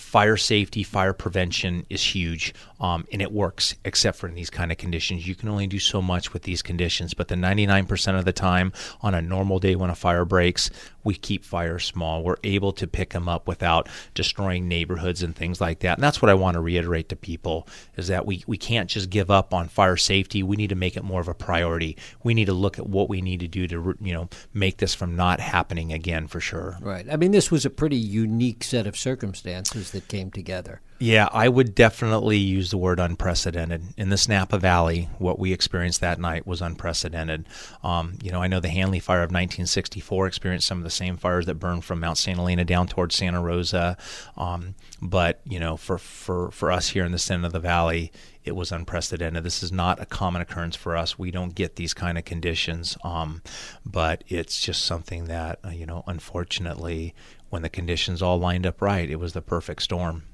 fire 0.00 0.36
safety, 0.36 0.82
fire 0.82 1.12
prevention 1.12 1.86
is 1.88 2.02
huge, 2.02 2.52
um, 2.80 3.06
and 3.12 3.22
it 3.22 3.30
works, 3.30 3.76
except 3.84 4.18
for 4.18 4.26
in 4.26 4.34
these 4.34 4.50
kind 4.50 4.72
of 4.72 4.78
conditions. 4.78 5.28
You 5.28 5.36
can 5.36 5.48
only 5.48 5.68
do 5.68 5.78
so 5.78 6.02
much 6.02 6.32
with 6.32 6.42
these 6.42 6.62
conditions, 6.62 7.14
but 7.14 7.28
the 7.28 7.36
99% 7.36 8.18
of 8.18 8.24
the 8.24 8.32
time, 8.32 8.72
on 9.02 9.14
a 9.14 9.22
normal 9.22 9.60
day 9.60 9.76
when 9.76 9.88
a 9.88 9.94
fire 9.94 10.24
breaks, 10.24 10.70
we 11.04 11.14
keep 11.14 11.44
fires 11.44 11.84
small. 11.84 12.22
We're 12.22 12.36
able 12.44 12.72
to 12.72 12.86
pick 12.86 13.10
them 13.10 13.28
up 13.28 13.46
without 13.48 13.88
destroying 14.14 14.68
neighborhoods 14.68 15.22
and 15.22 15.34
things 15.34 15.60
like 15.60 15.80
that. 15.80 15.98
And 15.98 16.02
that's 16.02 16.20
what 16.20 16.30
I 16.30 16.34
want 16.34 16.54
to 16.54 16.60
reiterate 16.60 17.08
to 17.10 17.16
people 17.16 17.66
is 17.96 18.08
that 18.08 18.26
we, 18.26 18.44
we 18.46 18.56
can't 18.56 18.90
just 18.90 19.10
give 19.10 19.30
up 19.30 19.54
on 19.54 19.68
fire 19.68 19.96
safety. 19.96 20.42
We 20.42 20.56
need 20.56 20.70
to 20.70 20.74
make 20.74 20.96
it 20.96 21.04
more 21.04 21.20
of 21.20 21.28
a 21.28 21.34
priority. 21.34 21.96
We 22.22 22.34
need 22.34 22.46
to 22.46 22.52
look 22.52 22.78
at 22.78 22.86
what 22.86 23.08
we 23.08 23.20
need 23.20 23.40
to 23.40 23.48
do 23.48 23.66
to 23.68 23.96
you 24.00 24.12
know 24.12 24.28
make 24.52 24.78
this 24.78 24.94
from 24.94 25.16
not 25.16 25.40
happening 25.40 25.92
again 25.92 26.26
for 26.26 26.40
sure. 26.40 26.76
Right. 26.80 27.06
I 27.10 27.16
mean, 27.16 27.30
this 27.30 27.50
was 27.50 27.64
a 27.64 27.70
pretty 27.70 27.96
unique 27.96 28.64
set 28.64 28.86
of 28.86 28.96
circumstances 28.96 29.90
that 29.92 30.08
came 30.08 30.30
together. 30.30 30.80
Yeah, 31.02 31.30
I 31.32 31.48
would 31.48 31.74
definitely 31.74 32.36
use 32.36 32.70
the 32.70 32.76
word 32.76 33.00
unprecedented. 33.00 33.94
In 33.96 34.10
the 34.10 34.26
Napa 34.28 34.58
Valley, 34.58 35.08
what 35.16 35.38
we 35.38 35.50
experienced 35.50 36.02
that 36.02 36.20
night 36.20 36.46
was 36.46 36.60
unprecedented. 36.60 37.46
Um, 37.82 38.18
you 38.22 38.30
know, 38.30 38.42
I 38.42 38.48
know 38.48 38.60
the 38.60 38.68
Hanley 38.68 39.00
Fire 39.00 39.22
of 39.22 39.30
1964 39.30 40.26
experienced 40.26 40.68
some 40.68 40.76
of 40.76 40.84
the 40.84 40.90
same 40.90 41.16
fires 41.16 41.46
that 41.46 41.54
burned 41.54 41.86
from 41.86 42.00
Mount 42.00 42.18
St. 42.18 42.36
Helena 42.36 42.66
down 42.66 42.86
towards 42.86 43.14
Santa 43.14 43.40
Rosa. 43.40 43.96
Um, 44.36 44.74
but, 45.00 45.40
you 45.46 45.58
know, 45.58 45.78
for, 45.78 45.96
for, 45.96 46.50
for 46.50 46.70
us 46.70 46.90
here 46.90 47.06
in 47.06 47.12
the 47.12 47.18
center 47.18 47.46
of 47.46 47.54
the 47.54 47.60
valley, 47.60 48.12
it 48.44 48.54
was 48.54 48.70
unprecedented. 48.70 49.42
This 49.42 49.62
is 49.62 49.72
not 49.72 50.02
a 50.02 50.06
common 50.06 50.42
occurrence 50.42 50.76
for 50.76 50.98
us. 50.98 51.18
We 51.18 51.30
don't 51.30 51.54
get 51.54 51.76
these 51.76 51.94
kind 51.94 52.18
of 52.18 52.26
conditions. 52.26 52.98
Um, 53.02 53.40
but 53.86 54.22
it's 54.28 54.60
just 54.60 54.84
something 54.84 55.24
that, 55.24 55.60
uh, 55.64 55.70
you 55.70 55.86
know, 55.86 56.04
unfortunately, 56.06 57.14
when 57.48 57.62
the 57.62 57.70
conditions 57.70 58.20
all 58.20 58.38
lined 58.38 58.66
up 58.66 58.82
right, 58.82 59.08
it 59.08 59.16
was 59.16 59.32
the 59.32 59.40
perfect 59.40 59.80
storm. 59.80 60.24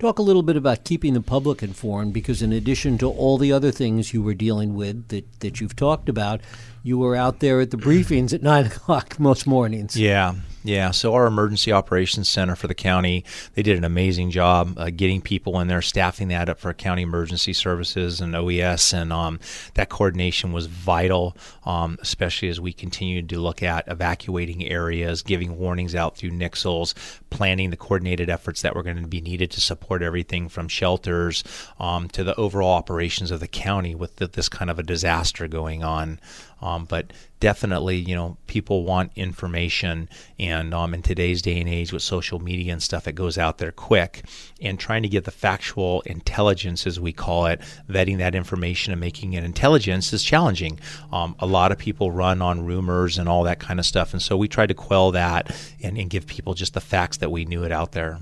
Talk 0.00 0.18
a 0.18 0.22
little 0.22 0.42
bit 0.42 0.56
about 0.56 0.84
keeping 0.84 1.12
the 1.12 1.20
public 1.20 1.62
informed 1.62 2.14
because, 2.14 2.40
in 2.40 2.54
addition 2.54 2.96
to 2.96 3.10
all 3.10 3.36
the 3.36 3.52
other 3.52 3.70
things 3.70 4.14
you 4.14 4.22
were 4.22 4.32
dealing 4.32 4.74
with 4.74 5.08
that, 5.08 5.40
that 5.40 5.60
you've 5.60 5.76
talked 5.76 6.08
about, 6.08 6.40
you 6.82 6.98
were 6.98 7.16
out 7.16 7.40
there 7.40 7.60
at 7.60 7.70
the 7.70 7.76
briefings 7.76 8.32
at 8.32 8.42
9 8.42 8.66
o'clock 8.66 9.18
most 9.18 9.46
mornings. 9.46 9.96
Yeah, 9.96 10.34
yeah, 10.62 10.90
so 10.90 11.14
our 11.14 11.26
emergency 11.26 11.72
operations 11.72 12.28
center 12.28 12.54
for 12.54 12.66
the 12.66 12.74
county, 12.74 13.24
they 13.54 13.62
did 13.62 13.78
an 13.78 13.84
amazing 13.84 14.30
job 14.30 14.74
uh, 14.76 14.90
getting 14.90 15.22
people 15.22 15.58
in 15.58 15.68
there, 15.68 15.80
staffing 15.80 16.28
that 16.28 16.50
up 16.50 16.58
for 16.58 16.74
county 16.74 17.02
emergency 17.02 17.54
services 17.54 18.20
and 18.20 18.36
OES, 18.36 18.92
and 18.92 19.10
um, 19.10 19.40
that 19.74 19.88
coordination 19.88 20.52
was 20.52 20.66
vital, 20.66 21.34
um, 21.64 21.96
especially 22.02 22.48
as 22.50 22.60
we 22.60 22.74
continued 22.74 23.30
to 23.30 23.38
look 23.38 23.62
at 23.62 23.88
evacuating 23.88 24.66
areas, 24.66 25.22
giving 25.22 25.58
warnings 25.58 25.94
out 25.94 26.18
through 26.18 26.30
Nixles, 26.30 26.92
planning 27.30 27.70
the 27.70 27.76
coordinated 27.76 28.28
efforts 28.28 28.60
that 28.60 28.74
were 28.74 28.82
going 28.82 29.00
to 29.00 29.08
be 29.08 29.22
needed 29.22 29.50
to 29.52 29.62
support 29.62 30.02
everything 30.02 30.50
from 30.50 30.68
shelters 30.68 31.42
um, 31.78 32.06
to 32.08 32.22
the 32.22 32.34
overall 32.34 32.72
operations 32.74 33.30
of 33.30 33.40
the 33.40 33.48
county 33.48 33.94
with 33.94 34.16
the, 34.16 34.26
this 34.26 34.50
kind 34.50 34.70
of 34.70 34.78
a 34.78 34.82
disaster 34.82 35.48
going 35.48 35.82
on. 35.82 36.20
Um, 36.62 36.84
but 36.84 37.12
definitely, 37.40 37.96
you 37.96 38.14
know, 38.14 38.36
people 38.46 38.84
want 38.84 39.12
information, 39.16 40.08
and 40.38 40.74
um, 40.74 40.94
in 40.94 41.02
today's 41.02 41.42
day 41.42 41.58
and 41.58 41.68
age 41.68 41.92
with 41.92 42.02
social 42.02 42.38
media 42.38 42.72
and 42.72 42.82
stuff, 42.82 43.08
it 43.08 43.14
goes 43.14 43.38
out 43.38 43.58
there 43.58 43.72
quick. 43.72 44.24
And 44.60 44.78
trying 44.78 45.02
to 45.02 45.08
get 45.08 45.24
the 45.24 45.30
factual 45.30 46.02
intelligence, 46.02 46.86
as 46.86 47.00
we 47.00 47.12
call 47.12 47.46
it, 47.46 47.60
vetting 47.88 48.18
that 48.18 48.34
information 48.34 48.92
and 48.92 49.00
making 49.00 49.32
it 49.32 49.44
intelligence 49.44 50.12
is 50.12 50.22
challenging. 50.22 50.78
Um, 51.12 51.34
a 51.38 51.46
lot 51.46 51.72
of 51.72 51.78
people 51.78 52.10
run 52.10 52.42
on 52.42 52.66
rumors 52.66 53.18
and 53.18 53.28
all 53.28 53.44
that 53.44 53.58
kind 53.58 53.80
of 53.80 53.86
stuff, 53.86 54.12
and 54.12 54.20
so 54.20 54.36
we 54.36 54.48
tried 54.48 54.68
to 54.68 54.74
quell 54.74 55.12
that 55.12 55.50
and, 55.82 55.96
and 55.96 56.10
give 56.10 56.26
people 56.26 56.54
just 56.54 56.74
the 56.74 56.80
facts 56.80 57.16
that 57.18 57.30
we 57.30 57.44
knew 57.44 57.64
it 57.64 57.72
out 57.72 57.92
there. 57.92 58.20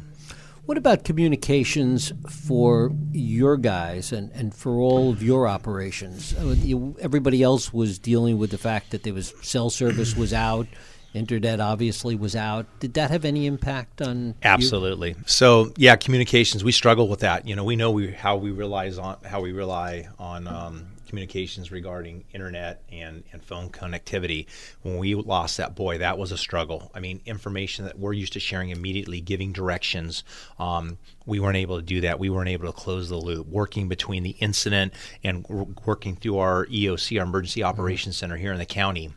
What 0.69 0.77
about 0.77 1.03
communications 1.03 2.13
for 2.29 2.93
your 3.11 3.57
guys 3.57 4.13
and, 4.13 4.31
and 4.33 4.55
for 4.55 4.73
all 4.73 5.09
of 5.09 5.23
your 5.23 5.49
operations? 5.49 6.35
Uh, 6.35 6.93
everybody 7.01 7.43
else 7.43 7.73
was 7.73 7.99
dealing 7.99 8.37
with 8.37 8.51
the 8.51 8.59
fact 8.59 8.91
that 8.91 9.03
there 9.03 9.15
was 9.15 9.33
cell 9.41 9.71
service 9.71 10.15
was 10.15 10.35
out, 10.35 10.67
internet 11.15 11.59
obviously 11.59 12.17
was 12.17 12.37
out. 12.37 12.67
Did 12.81 12.93
that 12.95 13.11
have 13.11 13.25
any 13.25 13.47
impact 13.47 14.03
on? 14.03 14.35
Absolutely. 14.43 15.13
You? 15.13 15.25
So 15.25 15.73
yeah, 15.79 15.97
communications. 15.97 16.63
We 16.63 16.73
struggle 16.73 17.09
with 17.09 17.21
that. 17.21 17.49
You 17.49 17.57
know, 17.57 17.65
we 17.65 17.75
know 17.75 17.91
we 17.91 18.13
how 18.13 18.37
we 18.37 18.51
rely 18.51 18.91
on 18.91 19.17
how 19.25 19.41
we 19.41 19.53
rely 19.53 20.11
on. 20.19 20.47
Um, 20.47 20.89
communications 21.09 21.73
regarding 21.73 22.25
internet 22.33 22.83
and, 22.93 23.25
and 23.33 23.43
phone 23.43 23.71
connectivity. 23.71 24.47
When 24.83 24.99
we 24.99 25.15
lost 25.15 25.57
that 25.57 25.75
boy, 25.75 25.99
that 25.99 26.19
was 26.19 26.33
a 26.33 26.39
struggle. 26.39 26.91
I 26.95 27.01
mean, 27.01 27.21
information 27.27 27.85
that 27.87 27.99
we're 27.99 28.13
used 28.13 28.35
to 28.35 28.41
sharing 28.41 28.71
immediately, 28.71 29.21
giving 29.21 29.53
directions, 29.53 30.25
um, 30.59 30.99
we 31.27 31.41
weren't 31.41 31.57
able 31.57 31.77
to 31.77 31.83
do 31.83 32.03
that. 32.03 32.19
We 32.19 32.31
weren't 32.31 32.49
able 32.49 32.67
to 32.67 32.73
close 32.73 33.09
the 33.09 33.17
loop. 33.17 33.47
Working 33.49 33.89
between 33.89 34.23
the 34.23 34.37
incident 34.41 34.93
and 35.25 35.47
working 35.85 36.17
through 36.17 36.39
our 36.39 36.67
EOC, 36.67 37.19
our 37.19 37.27
Emergency 37.27 37.63
Operations 37.63 38.17
Center 38.17 38.37
here 38.37 38.53
in 38.53 38.59
the 38.59 38.67
county, 38.67 39.13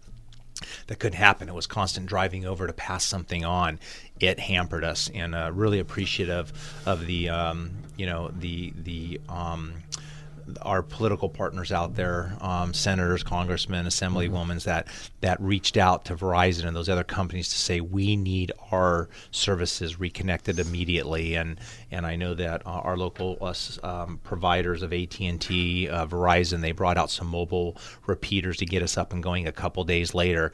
that 0.87 0.99
couldn't 0.99 1.17
happen. 1.17 1.49
It 1.49 1.55
was 1.55 1.67
constant 1.67 2.05
driving 2.05 2.45
over 2.45 2.67
to 2.67 2.73
pass 2.73 3.05
something 3.05 3.43
on. 3.45 3.79
It 4.19 4.39
hampered 4.39 4.83
us, 4.83 5.09
and 5.13 5.33
uh, 5.33 5.51
really 5.53 5.79
appreciative 5.79 6.51
of 6.85 7.05
the 7.05 7.29
um, 7.29 7.71
you 7.97 8.05
know 8.05 8.29
the 8.29 8.73
the 8.75 9.21
um, 9.29 9.73
our 10.61 10.81
political 10.81 11.29
partners 11.29 11.71
out 11.71 11.95
there, 11.95 12.33
um, 12.41 12.73
senators, 12.73 13.23
congressmen, 13.23 13.85
assemblywomen, 13.85 14.57
mm-hmm. 14.57 14.69
that 14.69 14.87
that 15.21 15.39
reached 15.41 15.77
out 15.77 16.05
to 16.05 16.15
Verizon 16.15 16.65
and 16.65 16.75
those 16.75 16.89
other 16.89 17.03
companies 17.03 17.49
to 17.49 17.57
say 17.57 17.81
we 17.81 18.15
need 18.15 18.51
our 18.71 19.09
services 19.31 19.99
reconnected 19.99 20.59
immediately. 20.59 21.35
And 21.35 21.59
and 21.91 22.05
I 22.05 22.15
know 22.15 22.33
that 22.33 22.65
uh, 22.65 22.69
our 22.69 22.97
local 22.97 23.37
uh, 23.41 23.53
um, 23.83 24.19
providers 24.23 24.81
of 24.81 24.93
AT 24.93 25.19
and 25.19 25.39
T, 25.39 25.89
uh, 25.89 26.05
Verizon, 26.05 26.61
they 26.61 26.71
brought 26.71 26.97
out 26.97 27.09
some 27.09 27.27
mobile 27.27 27.77
repeaters 28.07 28.57
to 28.57 28.65
get 28.65 28.81
us 28.81 28.97
up 28.97 29.13
and 29.13 29.21
going 29.21 29.47
a 29.47 29.51
couple 29.51 29.83
days 29.83 30.13
later 30.13 30.51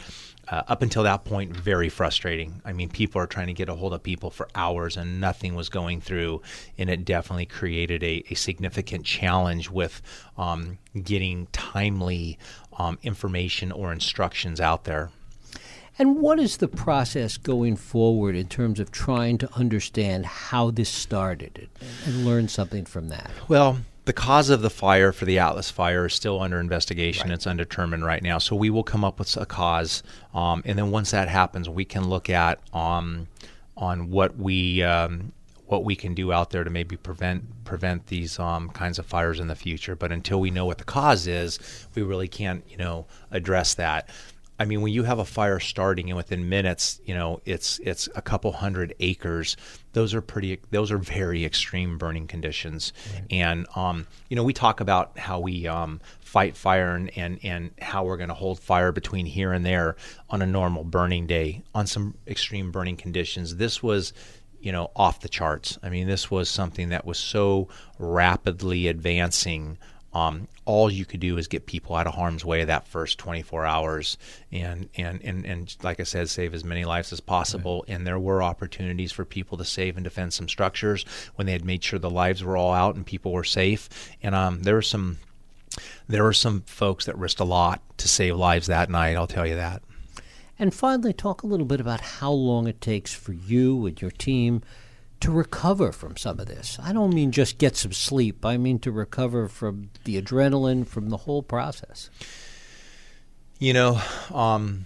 uh, 0.50 0.64
up 0.68 0.82
until 0.82 1.04
that 1.04 1.26
point, 1.26 1.56
very 1.56 1.90
frustrating. 1.90 2.62
I 2.64 2.74
mean, 2.74 2.90
people 2.90 3.22
are 3.22 3.28
trying 3.28 3.48
to 3.48 3.54
get 3.54 3.70
a 3.70 3.76
hold 3.76 3.94
of 3.94 4.04
people 4.04 4.30
for 4.30 4.48
hours 4.56 4.98
and 4.98 5.20
nothing 5.20 5.56
was 5.56 5.70
going 5.70 6.02
through. 6.02 6.42
And 6.78 6.90
it 6.90 7.06
definitely 7.06 7.46
created 7.46 8.04
a, 8.04 8.24
a 8.30 8.36
significant 8.36 9.06
challenge 9.06 9.70
with 9.70 10.02
um, 10.38 10.78
getting 11.04 11.48
timely 11.48 12.38
um, 12.78 12.98
information 13.04 13.72
or 13.72 13.92
instructions 13.92 14.62
out 14.62 14.86
there. 14.86 15.10
And 16.00 16.18
what 16.18 16.40
is 16.40 16.58
the 16.58 16.68
process 16.68 17.38
going 17.38 17.76
forward 17.76 18.36
in 18.36 18.48
terms 18.48 18.80
of 18.80 18.92
trying 18.92 19.40
to 19.40 19.52
understand 19.56 20.28
how 20.28 20.70
this 20.70 20.90
started 20.90 21.70
and 22.06 22.24
learn 22.24 22.48
something 22.48 22.86
from 22.86 23.10
that? 23.10 23.32
Well, 23.48 23.80
the 24.08 24.14
cause 24.14 24.50
of 24.50 24.62
the 24.62 24.70
fire 24.70 25.12
for 25.12 25.26
the 25.26 25.38
Atlas 25.38 25.70
fire 25.70 26.06
is 26.06 26.14
still 26.14 26.42
under 26.42 26.60
investigation. 26.60 27.28
Right. 27.28 27.36
It's 27.36 27.46
undetermined 27.46 28.06
right 28.06 28.24
now. 28.24 28.38
So 28.38 28.56
we 28.56 28.70
will 28.70 28.84
come 28.84 29.04
up 29.04 29.20
with 29.20 29.36
a 29.36 29.46
cause, 29.46 30.02
um, 30.34 30.64
and 30.66 30.80
then 30.80 30.92
once 30.92 31.12
that 31.12 31.28
happens, 31.28 31.70
we 31.70 31.84
can 31.84 32.10
look 32.10 32.30
at 32.30 32.60
um, 32.74 33.28
on 33.76 34.10
what 34.10 34.38
we 34.38 34.82
um, 34.82 35.34
what 35.68 35.84
we 35.84 35.96
can 35.96 36.14
do 36.14 36.32
out 36.32 36.52
there 36.52 36.64
to 36.64 36.70
maybe 36.70 36.96
prevent 36.96 37.66
prevent 37.66 38.08
these 38.08 38.40
um, 38.40 38.70
kinds 38.70 38.98
of 38.98 39.06
fires 39.06 39.42
in 39.42 39.48
the 39.48 39.56
future. 39.56 39.96
But 39.96 40.14
until 40.14 40.40
we 40.40 40.52
know 40.52 40.66
what 40.66 40.78
the 40.78 40.86
cause 40.86 41.28
is, 41.28 41.60
we 41.94 42.02
really 42.02 42.30
can't 42.30 42.64
you 42.70 42.78
know 42.78 43.08
address 43.30 43.74
that. 43.76 44.10
I 44.60 44.66
mean, 44.66 44.82
when 44.82 44.92
you 44.92 45.04
have 45.04 45.20
a 45.20 45.26
fire 45.26 45.60
starting 45.60 46.10
and 46.10 46.18
within 46.18 46.50
minutes, 46.50 47.00
you 47.06 47.14
know, 47.14 47.42
it's 47.46 47.80
it's 47.80 48.10
a 48.16 48.22
couple 48.22 48.52
hundred 48.52 48.96
acres. 49.00 49.56
Those 49.94 50.14
are 50.14 50.22
pretty. 50.22 50.60
Those 50.72 50.92
are 50.92 50.98
very 50.98 51.46
extreme 51.46 51.98
burning 51.98 52.28
conditions. 52.28 52.92
Right. 53.14 53.24
And 53.32 53.68
um, 53.76 54.08
you 54.30 54.36
know, 54.36 54.44
we 54.44 54.54
talk 54.54 54.80
about 54.80 55.18
how 55.18 55.40
we 55.40 55.68
um, 55.68 56.02
fight 56.20 56.58
fire 56.58 56.96
and, 56.96 57.16
and 57.16 57.40
and 57.44 57.72
how 57.80 58.06
we're 58.06 58.18
going 58.18 58.30
to 58.30 58.36
hold 58.36 58.60
fire 58.60 58.92
between 58.92 59.26
here 59.26 59.54
and 59.54 59.66
there 59.66 59.96
on 60.30 60.42
a 60.42 60.48
normal 60.48 60.84
burning 60.84 61.28
day 61.28 61.64
on 61.76 61.86
some 61.86 62.16
extreme 62.28 62.72
burning 62.72 62.98
conditions. 62.98 63.58
This 63.58 63.84
was 63.84 64.12
you 64.60 64.72
know 64.72 64.90
off 64.96 65.20
the 65.22 65.30
charts. 65.30 65.78
I 65.84 65.90
mean, 65.90 66.08
this 66.08 66.32
was 66.32 66.50
something 66.50 66.90
that 66.90 67.06
was 67.06 67.20
so 67.20 67.68
rapidly 68.00 68.88
advancing 68.88 69.78
um, 70.14 70.48
all 70.66 70.92
you 70.92 71.06
could 71.06 71.20
do 71.20 71.38
is 71.38 71.48
get 71.48 71.66
people 71.66 71.96
out 71.96 72.08
of 72.08 72.14
harm's 72.14 72.44
way 72.44 72.64
that 72.64 72.88
first 72.88 73.18
24 73.20 73.66
hours 73.66 74.18
and, 74.52 74.90
and, 74.96 75.22
and, 75.24 75.46
and 75.46 75.76
like 75.84 76.00
I 76.00 76.04
said, 76.04 76.30
save 76.30 76.54
as 76.54 76.64
many 76.64 76.86
lives 76.86 77.14
as 77.14 77.20
possible. 77.20 77.86
Right. 77.88 77.96
And 77.96 78.08
there 78.08 78.20
were 78.20 78.42
opportunities 78.42 79.12
for 79.12 79.26
people 79.26 79.58
to 79.58 79.66
save 79.66 79.98
and 79.98 80.04
defend 80.04 80.34
some 80.34 80.48
structures 80.48 81.06
when 81.36 81.46
they 81.46 81.52
had 81.52 81.66
made 81.66 81.84
sure 81.84 82.00
the 82.00 82.10
lives 82.10 82.44
were 82.44 82.58
all 82.58 82.74
out 82.74 82.96
and 82.96 83.06
people 83.06 83.32
were 83.32 83.44
safe. 83.44 83.90
And 84.24 84.34
um, 84.34 84.64
there 84.64 84.76
were 84.76 84.82
some 84.82 85.18
there 86.08 86.24
were 86.24 86.34
some 86.34 86.62
folks 86.62 87.06
that 87.06 87.18
risked 87.18 87.40
a 87.40 87.44
lot 87.44 87.82
to 87.98 88.08
save 88.08 88.36
lives 88.36 88.68
that 88.68 88.90
night, 88.90 89.16
I'll 89.16 89.28
tell 89.28 89.46
you 89.46 89.56
that. 89.56 89.84
And 90.58 90.74
finally, 90.74 91.14
talk 91.14 91.44
a 91.44 91.48
little 91.48 91.68
bit 91.68 91.80
about 91.80 92.02
how 92.02 92.32
long 92.32 92.68
it 92.68 92.82
takes 92.82 93.14
for 93.14 93.34
you 93.34 93.86
and 93.86 94.02
your 94.02 94.10
team 94.10 94.64
to 95.20 95.32
recover 95.32 95.92
from 95.92 96.16
some 96.18 96.40
of 96.40 96.48
this. 96.48 96.78
I 96.82 96.94
don't 96.94 97.14
mean 97.14 97.32
just 97.32 97.58
get 97.58 97.76
some 97.76 97.92
sleep. 97.92 98.46
I 98.46 98.58
mean 98.58 98.80
to 98.80 98.92
recover 98.92 99.48
from 99.48 99.90
the 100.04 100.22
adrenaline, 100.22 100.88
from 100.88 101.10
the 101.10 101.18
whole 101.18 101.42
process. 101.42 102.10
You 103.60 103.74
know, 103.74 104.02
um, 104.34 104.86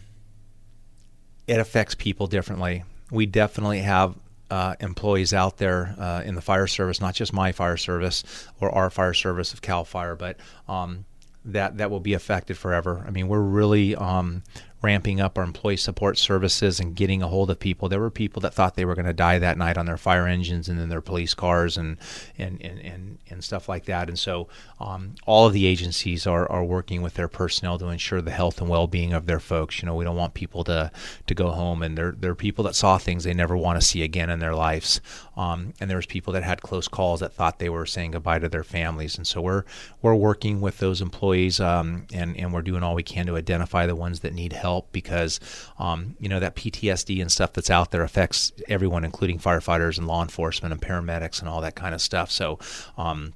it 1.48 1.60
affects 1.60 1.96
people 1.96 2.28
differently. 2.28 2.84
We 3.12 3.26
definitely 3.26 3.80
have 3.80 4.16
uh, 4.50 4.76
employees 4.80 5.34
out 5.34 5.58
there 5.58 5.96
uh, 5.98 6.22
in 6.24 6.36
the 6.36 6.42
fire 6.42 6.68
service, 6.68 7.02
not 7.02 7.16
just 7.16 7.34
my 7.34 7.52
fire 7.52 7.78
service 7.78 8.24
or 8.60 8.70
our 8.72 8.90
fire 8.90 9.14
service 9.14 9.54
of 9.54 9.62
Cal 9.62 9.84
Fire, 9.84 10.16
but 10.16 10.38
um, 10.68 11.06
that 11.46 11.78
that 11.78 11.90
will 11.90 12.00
be 12.00 12.14
affected 12.14 12.58
forever. 12.58 13.04
I 13.06 13.12
mean, 13.12 13.28
we're 13.28 13.42
really 13.42 13.96
um, 13.96 14.44
ramping 14.82 15.22
up 15.22 15.38
our 15.38 15.44
employee 15.44 15.78
support 15.78 16.18
services 16.18 16.80
and 16.80 16.96
getting 16.96 17.22
a 17.22 17.28
hold 17.28 17.52
of 17.52 17.60
people. 17.60 17.88
There 17.88 18.00
were 18.00 18.10
people 18.10 18.42
that 18.42 18.54
thought 18.54 18.76
they 18.76 18.86
were 18.86 18.96
going 18.96 19.06
to 19.06 19.14
die 19.14 19.38
that 19.40 19.58
night 19.58 19.78
on 19.78 19.86
their 19.86 19.98
fire 19.98 20.28
engines 20.28 20.68
and 20.68 20.80
in 20.80 20.90
their 20.90 21.02
police 21.02 21.34
cars 21.34 21.78
and 21.78 21.98
and, 22.38 22.62
and, 22.62 22.80
and, 22.80 23.18
and 23.30 23.44
stuff 23.44 23.70
like 23.70 23.86
that. 23.86 24.10
And 24.10 24.18
so 24.18 24.48
um, 24.80 25.16
all 25.26 25.46
of 25.46 25.54
the 25.54 25.66
agencies 25.66 26.26
are, 26.26 26.52
are 26.52 26.64
working 26.64 27.02
with 27.02 27.14
their 27.14 27.28
personnel 27.28 27.78
to 27.80 27.88
ensure 27.88 28.22
the 28.22 28.32
health 28.32 28.60
and 28.60 28.70
well 28.70 28.88
being 28.88 29.14
of 29.14 29.28
their 29.28 29.40
folks. 29.40 29.82
You 29.82 29.86
know, 29.86 29.96
we 29.96 30.04
don't 30.04 30.16
want 30.16 30.34
people 30.34 30.64
to, 30.66 30.92
to 31.28 31.36
go 31.36 31.52
home 31.52 31.84
and 31.84 31.98
there 31.98 32.12
there 32.18 32.32
are 32.32 32.36
people 32.36 32.64
that 32.66 32.76
saw 32.76 32.98
things 32.98 33.24
they 33.24 33.34
never 33.34 33.56
want 33.56 33.80
to 33.80 33.86
see 33.86 34.02
again 34.02 34.30
in 34.30 34.40
their 34.40 34.56
lives. 34.56 35.00
Um, 35.38 35.74
and 35.80 35.90
was 35.92 36.06
people 36.06 36.34
that 36.34 36.44
had 36.44 36.62
close 36.62 36.88
calls 36.88 37.22
that 37.22 37.34
thought 37.34 37.60
they 37.60 37.70
were 37.70 37.86
saying 37.86 38.12
goodbye 38.12 38.40
to 38.40 38.50
their 38.50 38.64
families. 38.64 39.16
And 39.16 39.26
so 39.26 39.42
we're 39.42 39.64
we're 40.02 40.16
working 40.16 40.60
with 40.60 40.80
those 40.80 41.02
employees 41.02 41.60
um, 41.60 42.08
and 42.14 42.36
and 42.36 42.52
we're 42.52 42.62
doing 42.62 42.84
all 42.84 42.96
we 42.96 43.04
can 43.04 43.28
to 43.28 43.38
identify 43.38 43.86
the 43.86 43.96
ones 43.96 44.22
that 44.22 44.34
need 44.34 44.54
help 44.54 44.72
help 44.72 44.92
because 44.92 45.40
um, 45.80 46.16
you 46.20 46.30
know 46.30 46.40
that 46.40 46.56
PTSD 46.56 47.22
and 47.22 47.32
stuff 47.32 47.54
that's 47.54 47.70
out 47.70 47.92
there 47.92 48.04
affects 48.04 48.52
everyone, 48.68 49.04
including 49.04 49.38
firefighters 49.38 49.98
and 49.98 50.08
law 50.08 50.22
enforcement 50.22 50.72
and 50.74 50.82
paramedics 50.82 51.40
and 51.40 51.50
all 51.50 51.62
that 51.62 51.76
kind 51.76 51.94
of 51.94 52.02
stuff. 52.02 52.32
So. 52.32 52.60
Um, 52.98 53.34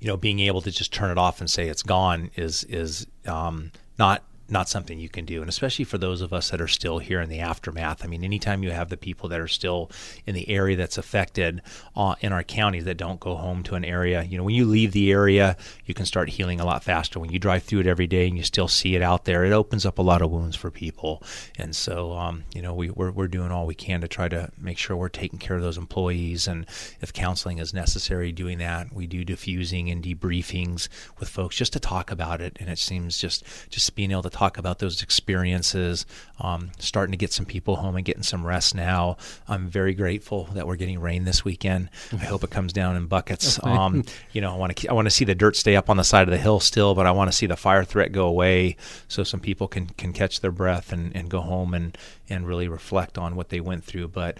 you 0.00 0.08
know, 0.08 0.16
being 0.16 0.40
able 0.40 0.60
to 0.62 0.70
just 0.72 0.92
turn 0.92 1.12
it 1.12 1.18
off 1.18 1.38
and 1.38 1.48
say 1.48 1.68
it's 1.68 1.84
gone 1.84 2.32
is 2.34 2.64
is 2.64 3.06
um, 3.24 3.70
not 4.00 4.24
not 4.50 4.68
something 4.68 4.98
you 4.98 5.08
can 5.08 5.24
do. 5.24 5.40
And 5.40 5.48
especially 5.48 5.84
for 5.84 5.98
those 5.98 6.20
of 6.20 6.32
us 6.32 6.50
that 6.50 6.60
are 6.60 6.68
still 6.68 6.98
here 6.98 7.20
in 7.20 7.28
the 7.28 7.40
aftermath. 7.40 8.04
I 8.04 8.08
mean, 8.08 8.24
anytime 8.24 8.62
you 8.62 8.70
have 8.70 8.88
the 8.88 8.96
people 8.96 9.28
that 9.28 9.40
are 9.40 9.48
still 9.48 9.90
in 10.26 10.34
the 10.34 10.48
area 10.48 10.76
that's 10.76 10.98
affected 10.98 11.62
uh, 11.96 12.14
in 12.20 12.32
our 12.32 12.42
counties 12.42 12.84
that 12.84 12.96
don't 12.96 13.20
go 13.20 13.36
home 13.36 13.62
to 13.64 13.74
an 13.74 13.84
area, 13.84 14.22
you 14.22 14.36
know, 14.36 14.44
when 14.44 14.54
you 14.54 14.64
leave 14.64 14.92
the 14.92 15.10
area, 15.10 15.56
you 15.86 15.94
can 15.94 16.06
start 16.06 16.30
healing 16.30 16.60
a 16.60 16.64
lot 16.64 16.84
faster. 16.84 17.20
When 17.20 17.32
you 17.32 17.38
drive 17.38 17.62
through 17.62 17.80
it 17.80 17.86
every 17.86 18.06
day 18.06 18.28
and 18.28 18.36
you 18.36 18.42
still 18.42 18.68
see 18.68 18.94
it 18.94 19.02
out 19.02 19.24
there, 19.24 19.44
it 19.44 19.52
opens 19.52 19.86
up 19.86 19.98
a 19.98 20.02
lot 20.02 20.22
of 20.22 20.30
wounds 20.30 20.56
for 20.56 20.70
people. 20.70 21.22
And 21.58 21.74
so, 21.74 22.12
um, 22.12 22.44
you 22.54 22.62
know, 22.62 22.74
we, 22.74 22.90
we're, 22.90 23.10
we're 23.10 23.28
doing 23.28 23.50
all 23.50 23.66
we 23.66 23.74
can 23.74 24.00
to 24.00 24.08
try 24.08 24.28
to 24.28 24.50
make 24.58 24.78
sure 24.78 24.96
we're 24.96 25.08
taking 25.08 25.38
care 25.38 25.56
of 25.56 25.62
those 25.62 25.78
employees. 25.78 26.46
And 26.46 26.66
if 27.00 27.12
counseling 27.12 27.58
is 27.58 27.74
necessary, 27.74 28.32
doing 28.32 28.58
that, 28.58 28.92
we 28.92 29.06
do 29.06 29.24
diffusing 29.24 29.90
and 29.90 30.02
debriefings 30.02 30.88
with 31.18 31.28
folks 31.28 31.56
just 31.56 31.72
to 31.74 31.80
talk 31.80 32.10
about 32.10 32.40
it. 32.40 32.56
And 32.60 32.68
it 32.68 32.78
seems 32.78 33.18
just, 33.18 33.44
just 33.70 33.94
being 33.94 34.10
able 34.10 34.22
to 34.22 34.30
talk 34.40 34.56
about 34.56 34.78
those 34.78 35.02
experiences, 35.02 36.06
um, 36.40 36.70
starting 36.78 37.12
to 37.12 37.18
get 37.18 37.30
some 37.30 37.44
people 37.44 37.76
home 37.76 37.94
and 37.94 38.06
getting 38.06 38.22
some 38.22 38.46
rest 38.46 38.74
now. 38.74 39.18
I'm 39.46 39.68
very 39.68 39.92
grateful 39.92 40.44
that 40.54 40.66
we're 40.66 40.76
getting 40.76 40.98
rain 40.98 41.24
this 41.24 41.44
weekend. 41.44 41.90
I 42.10 42.24
hope 42.24 42.42
it 42.42 42.50
comes 42.50 42.72
down 42.72 42.96
in 42.96 43.06
buckets. 43.06 43.60
Um, 43.62 44.02
you 44.32 44.40
know, 44.40 44.54
I 44.54 44.56
want 44.56 44.74
to 44.74 44.88
I 44.88 44.94
want 44.94 45.04
to 45.04 45.10
see 45.10 45.26
the 45.26 45.34
dirt 45.34 45.56
stay 45.56 45.76
up 45.76 45.90
on 45.90 45.98
the 45.98 46.04
side 46.04 46.26
of 46.26 46.32
the 46.32 46.38
hill 46.38 46.58
still, 46.58 46.94
but 46.94 47.06
I 47.06 47.10
want 47.10 47.30
to 47.30 47.36
see 47.36 47.44
the 47.44 47.56
fire 47.56 47.84
threat 47.84 48.12
go 48.12 48.26
away 48.26 48.76
so 49.08 49.22
some 49.24 49.40
people 49.40 49.68
can 49.68 49.86
can 49.88 50.14
catch 50.14 50.40
their 50.40 50.52
breath 50.52 50.90
and, 50.90 51.14
and 51.14 51.28
go 51.28 51.42
home 51.42 51.74
and 51.74 51.98
and 52.30 52.46
really 52.46 52.66
reflect 52.66 53.18
on 53.18 53.36
what 53.36 53.50
they 53.50 53.60
went 53.60 53.84
through. 53.84 54.08
But 54.08 54.38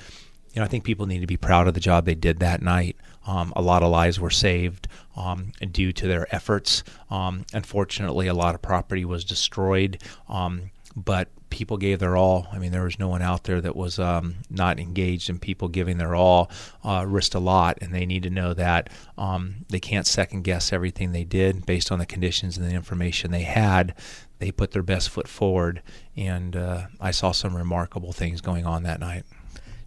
you 0.54 0.60
know, 0.60 0.64
I 0.64 0.68
think 0.68 0.84
people 0.84 1.04
need 1.04 1.20
to 1.20 1.26
be 1.26 1.36
proud 1.36 1.68
of 1.68 1.74
the 1.74 1.80
job 1.80 2.06
they 2.06 2.14
did 2.14 2.38
that 2.40 2.62
night. 2.62 2.96
Um, 3.26 3.52
a 3.54 3.62
lot 3.62 3.82
of 3.82 3.90
lives 3.90 4.18
were 4.18 4.30
saved 4.30 4.88
um, 5.16 5.52
due 5.70 5.92
to 5.92 6.06
their 6.06 6.32
efforts. 6.34 6.82
Um, 7.10 7.44
unfortunately, 7.52 8.26
a 8.26 8.34
lot 8.34 8.54
of 8.54 8.62
property 8.62 9.04
was 9.04 9.24
destroyed, 9.24 10.02
um, 10.28 10.70
but 10.96 11.28
people 11.50 11.76
gave 11.76 11.98
their 11.98 12.16
all. 12.16 12.46
I 12.52 12.58
mean, 12.58 12.72
there 12.72 12.84
was 12.84 12.98
no 12.98 13.08
one 13.08 13.22
out 13.22 13.44
there 13.44 13.60
that 13.60 13.76
was 13.76 13.98
um, 13.98 14.36
not 14.48 14.78
engaged, 14.78 15.28
and 15.28 15.40
people 15.40 15.68
giving 15.68 15.98
their 15.98 16.14
all 16.14 16.50
uh, 16.84 17.04
risked 17.06 17.34
a 17.34 17.40
lot, 17.40 17.78
and 17.82 17.92
they 17.92 18.06
need 18.06 18.22
to 18.22 18.30
know 18.30 18.54
that 18.54 18.88
um, 19.18 19.66
they 19.68 19.80
can't 19.80 20.06
second 20.06 20.42
guess 20.42 20.72
everything 20.72 21.12
they 21.12 21.24
did 21.24 21.66
based 21.66 21.92
on 21.92 21.98
the 21.98 22.06
conditions 22.06 22.56
and 22.56 22.68
the 22.68 22.74
information 22.74 23.30
they 23.30 23.42
had. 23.42 23.94
They 24.38 24.50
put 24.50 24.70
their 24.70 24.82
best 24.82 25.10
foot 25.10 25.28
forward, 25.28 25.82
and 26.16 26.56
uh, 26.56 26.86
I 27.00 27.10
saw 27.10 27.32
some 27.32 27.54
remarkable 27.54 28.12
things 28.12 28.40
going 28.40 28.64
on 28.64 28.84
that 28.84 29.00
night. 29.00 29.24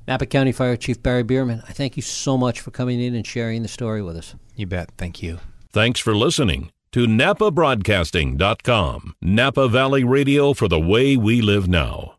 Napa 0.08 0.26
County 0.26 0.52
Fire 0.52 0.76
Chief 0.76 1.02
Barry 1.02 1.24
Biermann, 1.24 1.64
I 1.68 1.72
thank 1.74 1.96
you 1.96 2.02
so 2.02 2.38
much 2.38 2.60
for 2.60 2.72
coming 2.72 3.00
in 3.02 3.16
and 3.16 3.26
sharing 3.26 3.62
the 3.62 3.70
story 3.70 4.02
with 4.02 4.18
us. 4.18 4.36
You 4.56 4.68
bet. 4.68 4.92
Thank 4.98 5.24
you. 5.24 5.40
Thanks 5.72 6.00
for 6.00 6.16
listening 6.16 6.70
to 6.92 7.08
NapaBroadcasting.com. 7.08 9.16
Napa 9.22 9.68
Valley 9.68 10.04
Radio 10.04 10.54
for 10.54 10.68
the 10.68 10.80
way 10.80 11.18
we 11.18 11.42
live 11.42 11.68
now. 11.68 12.16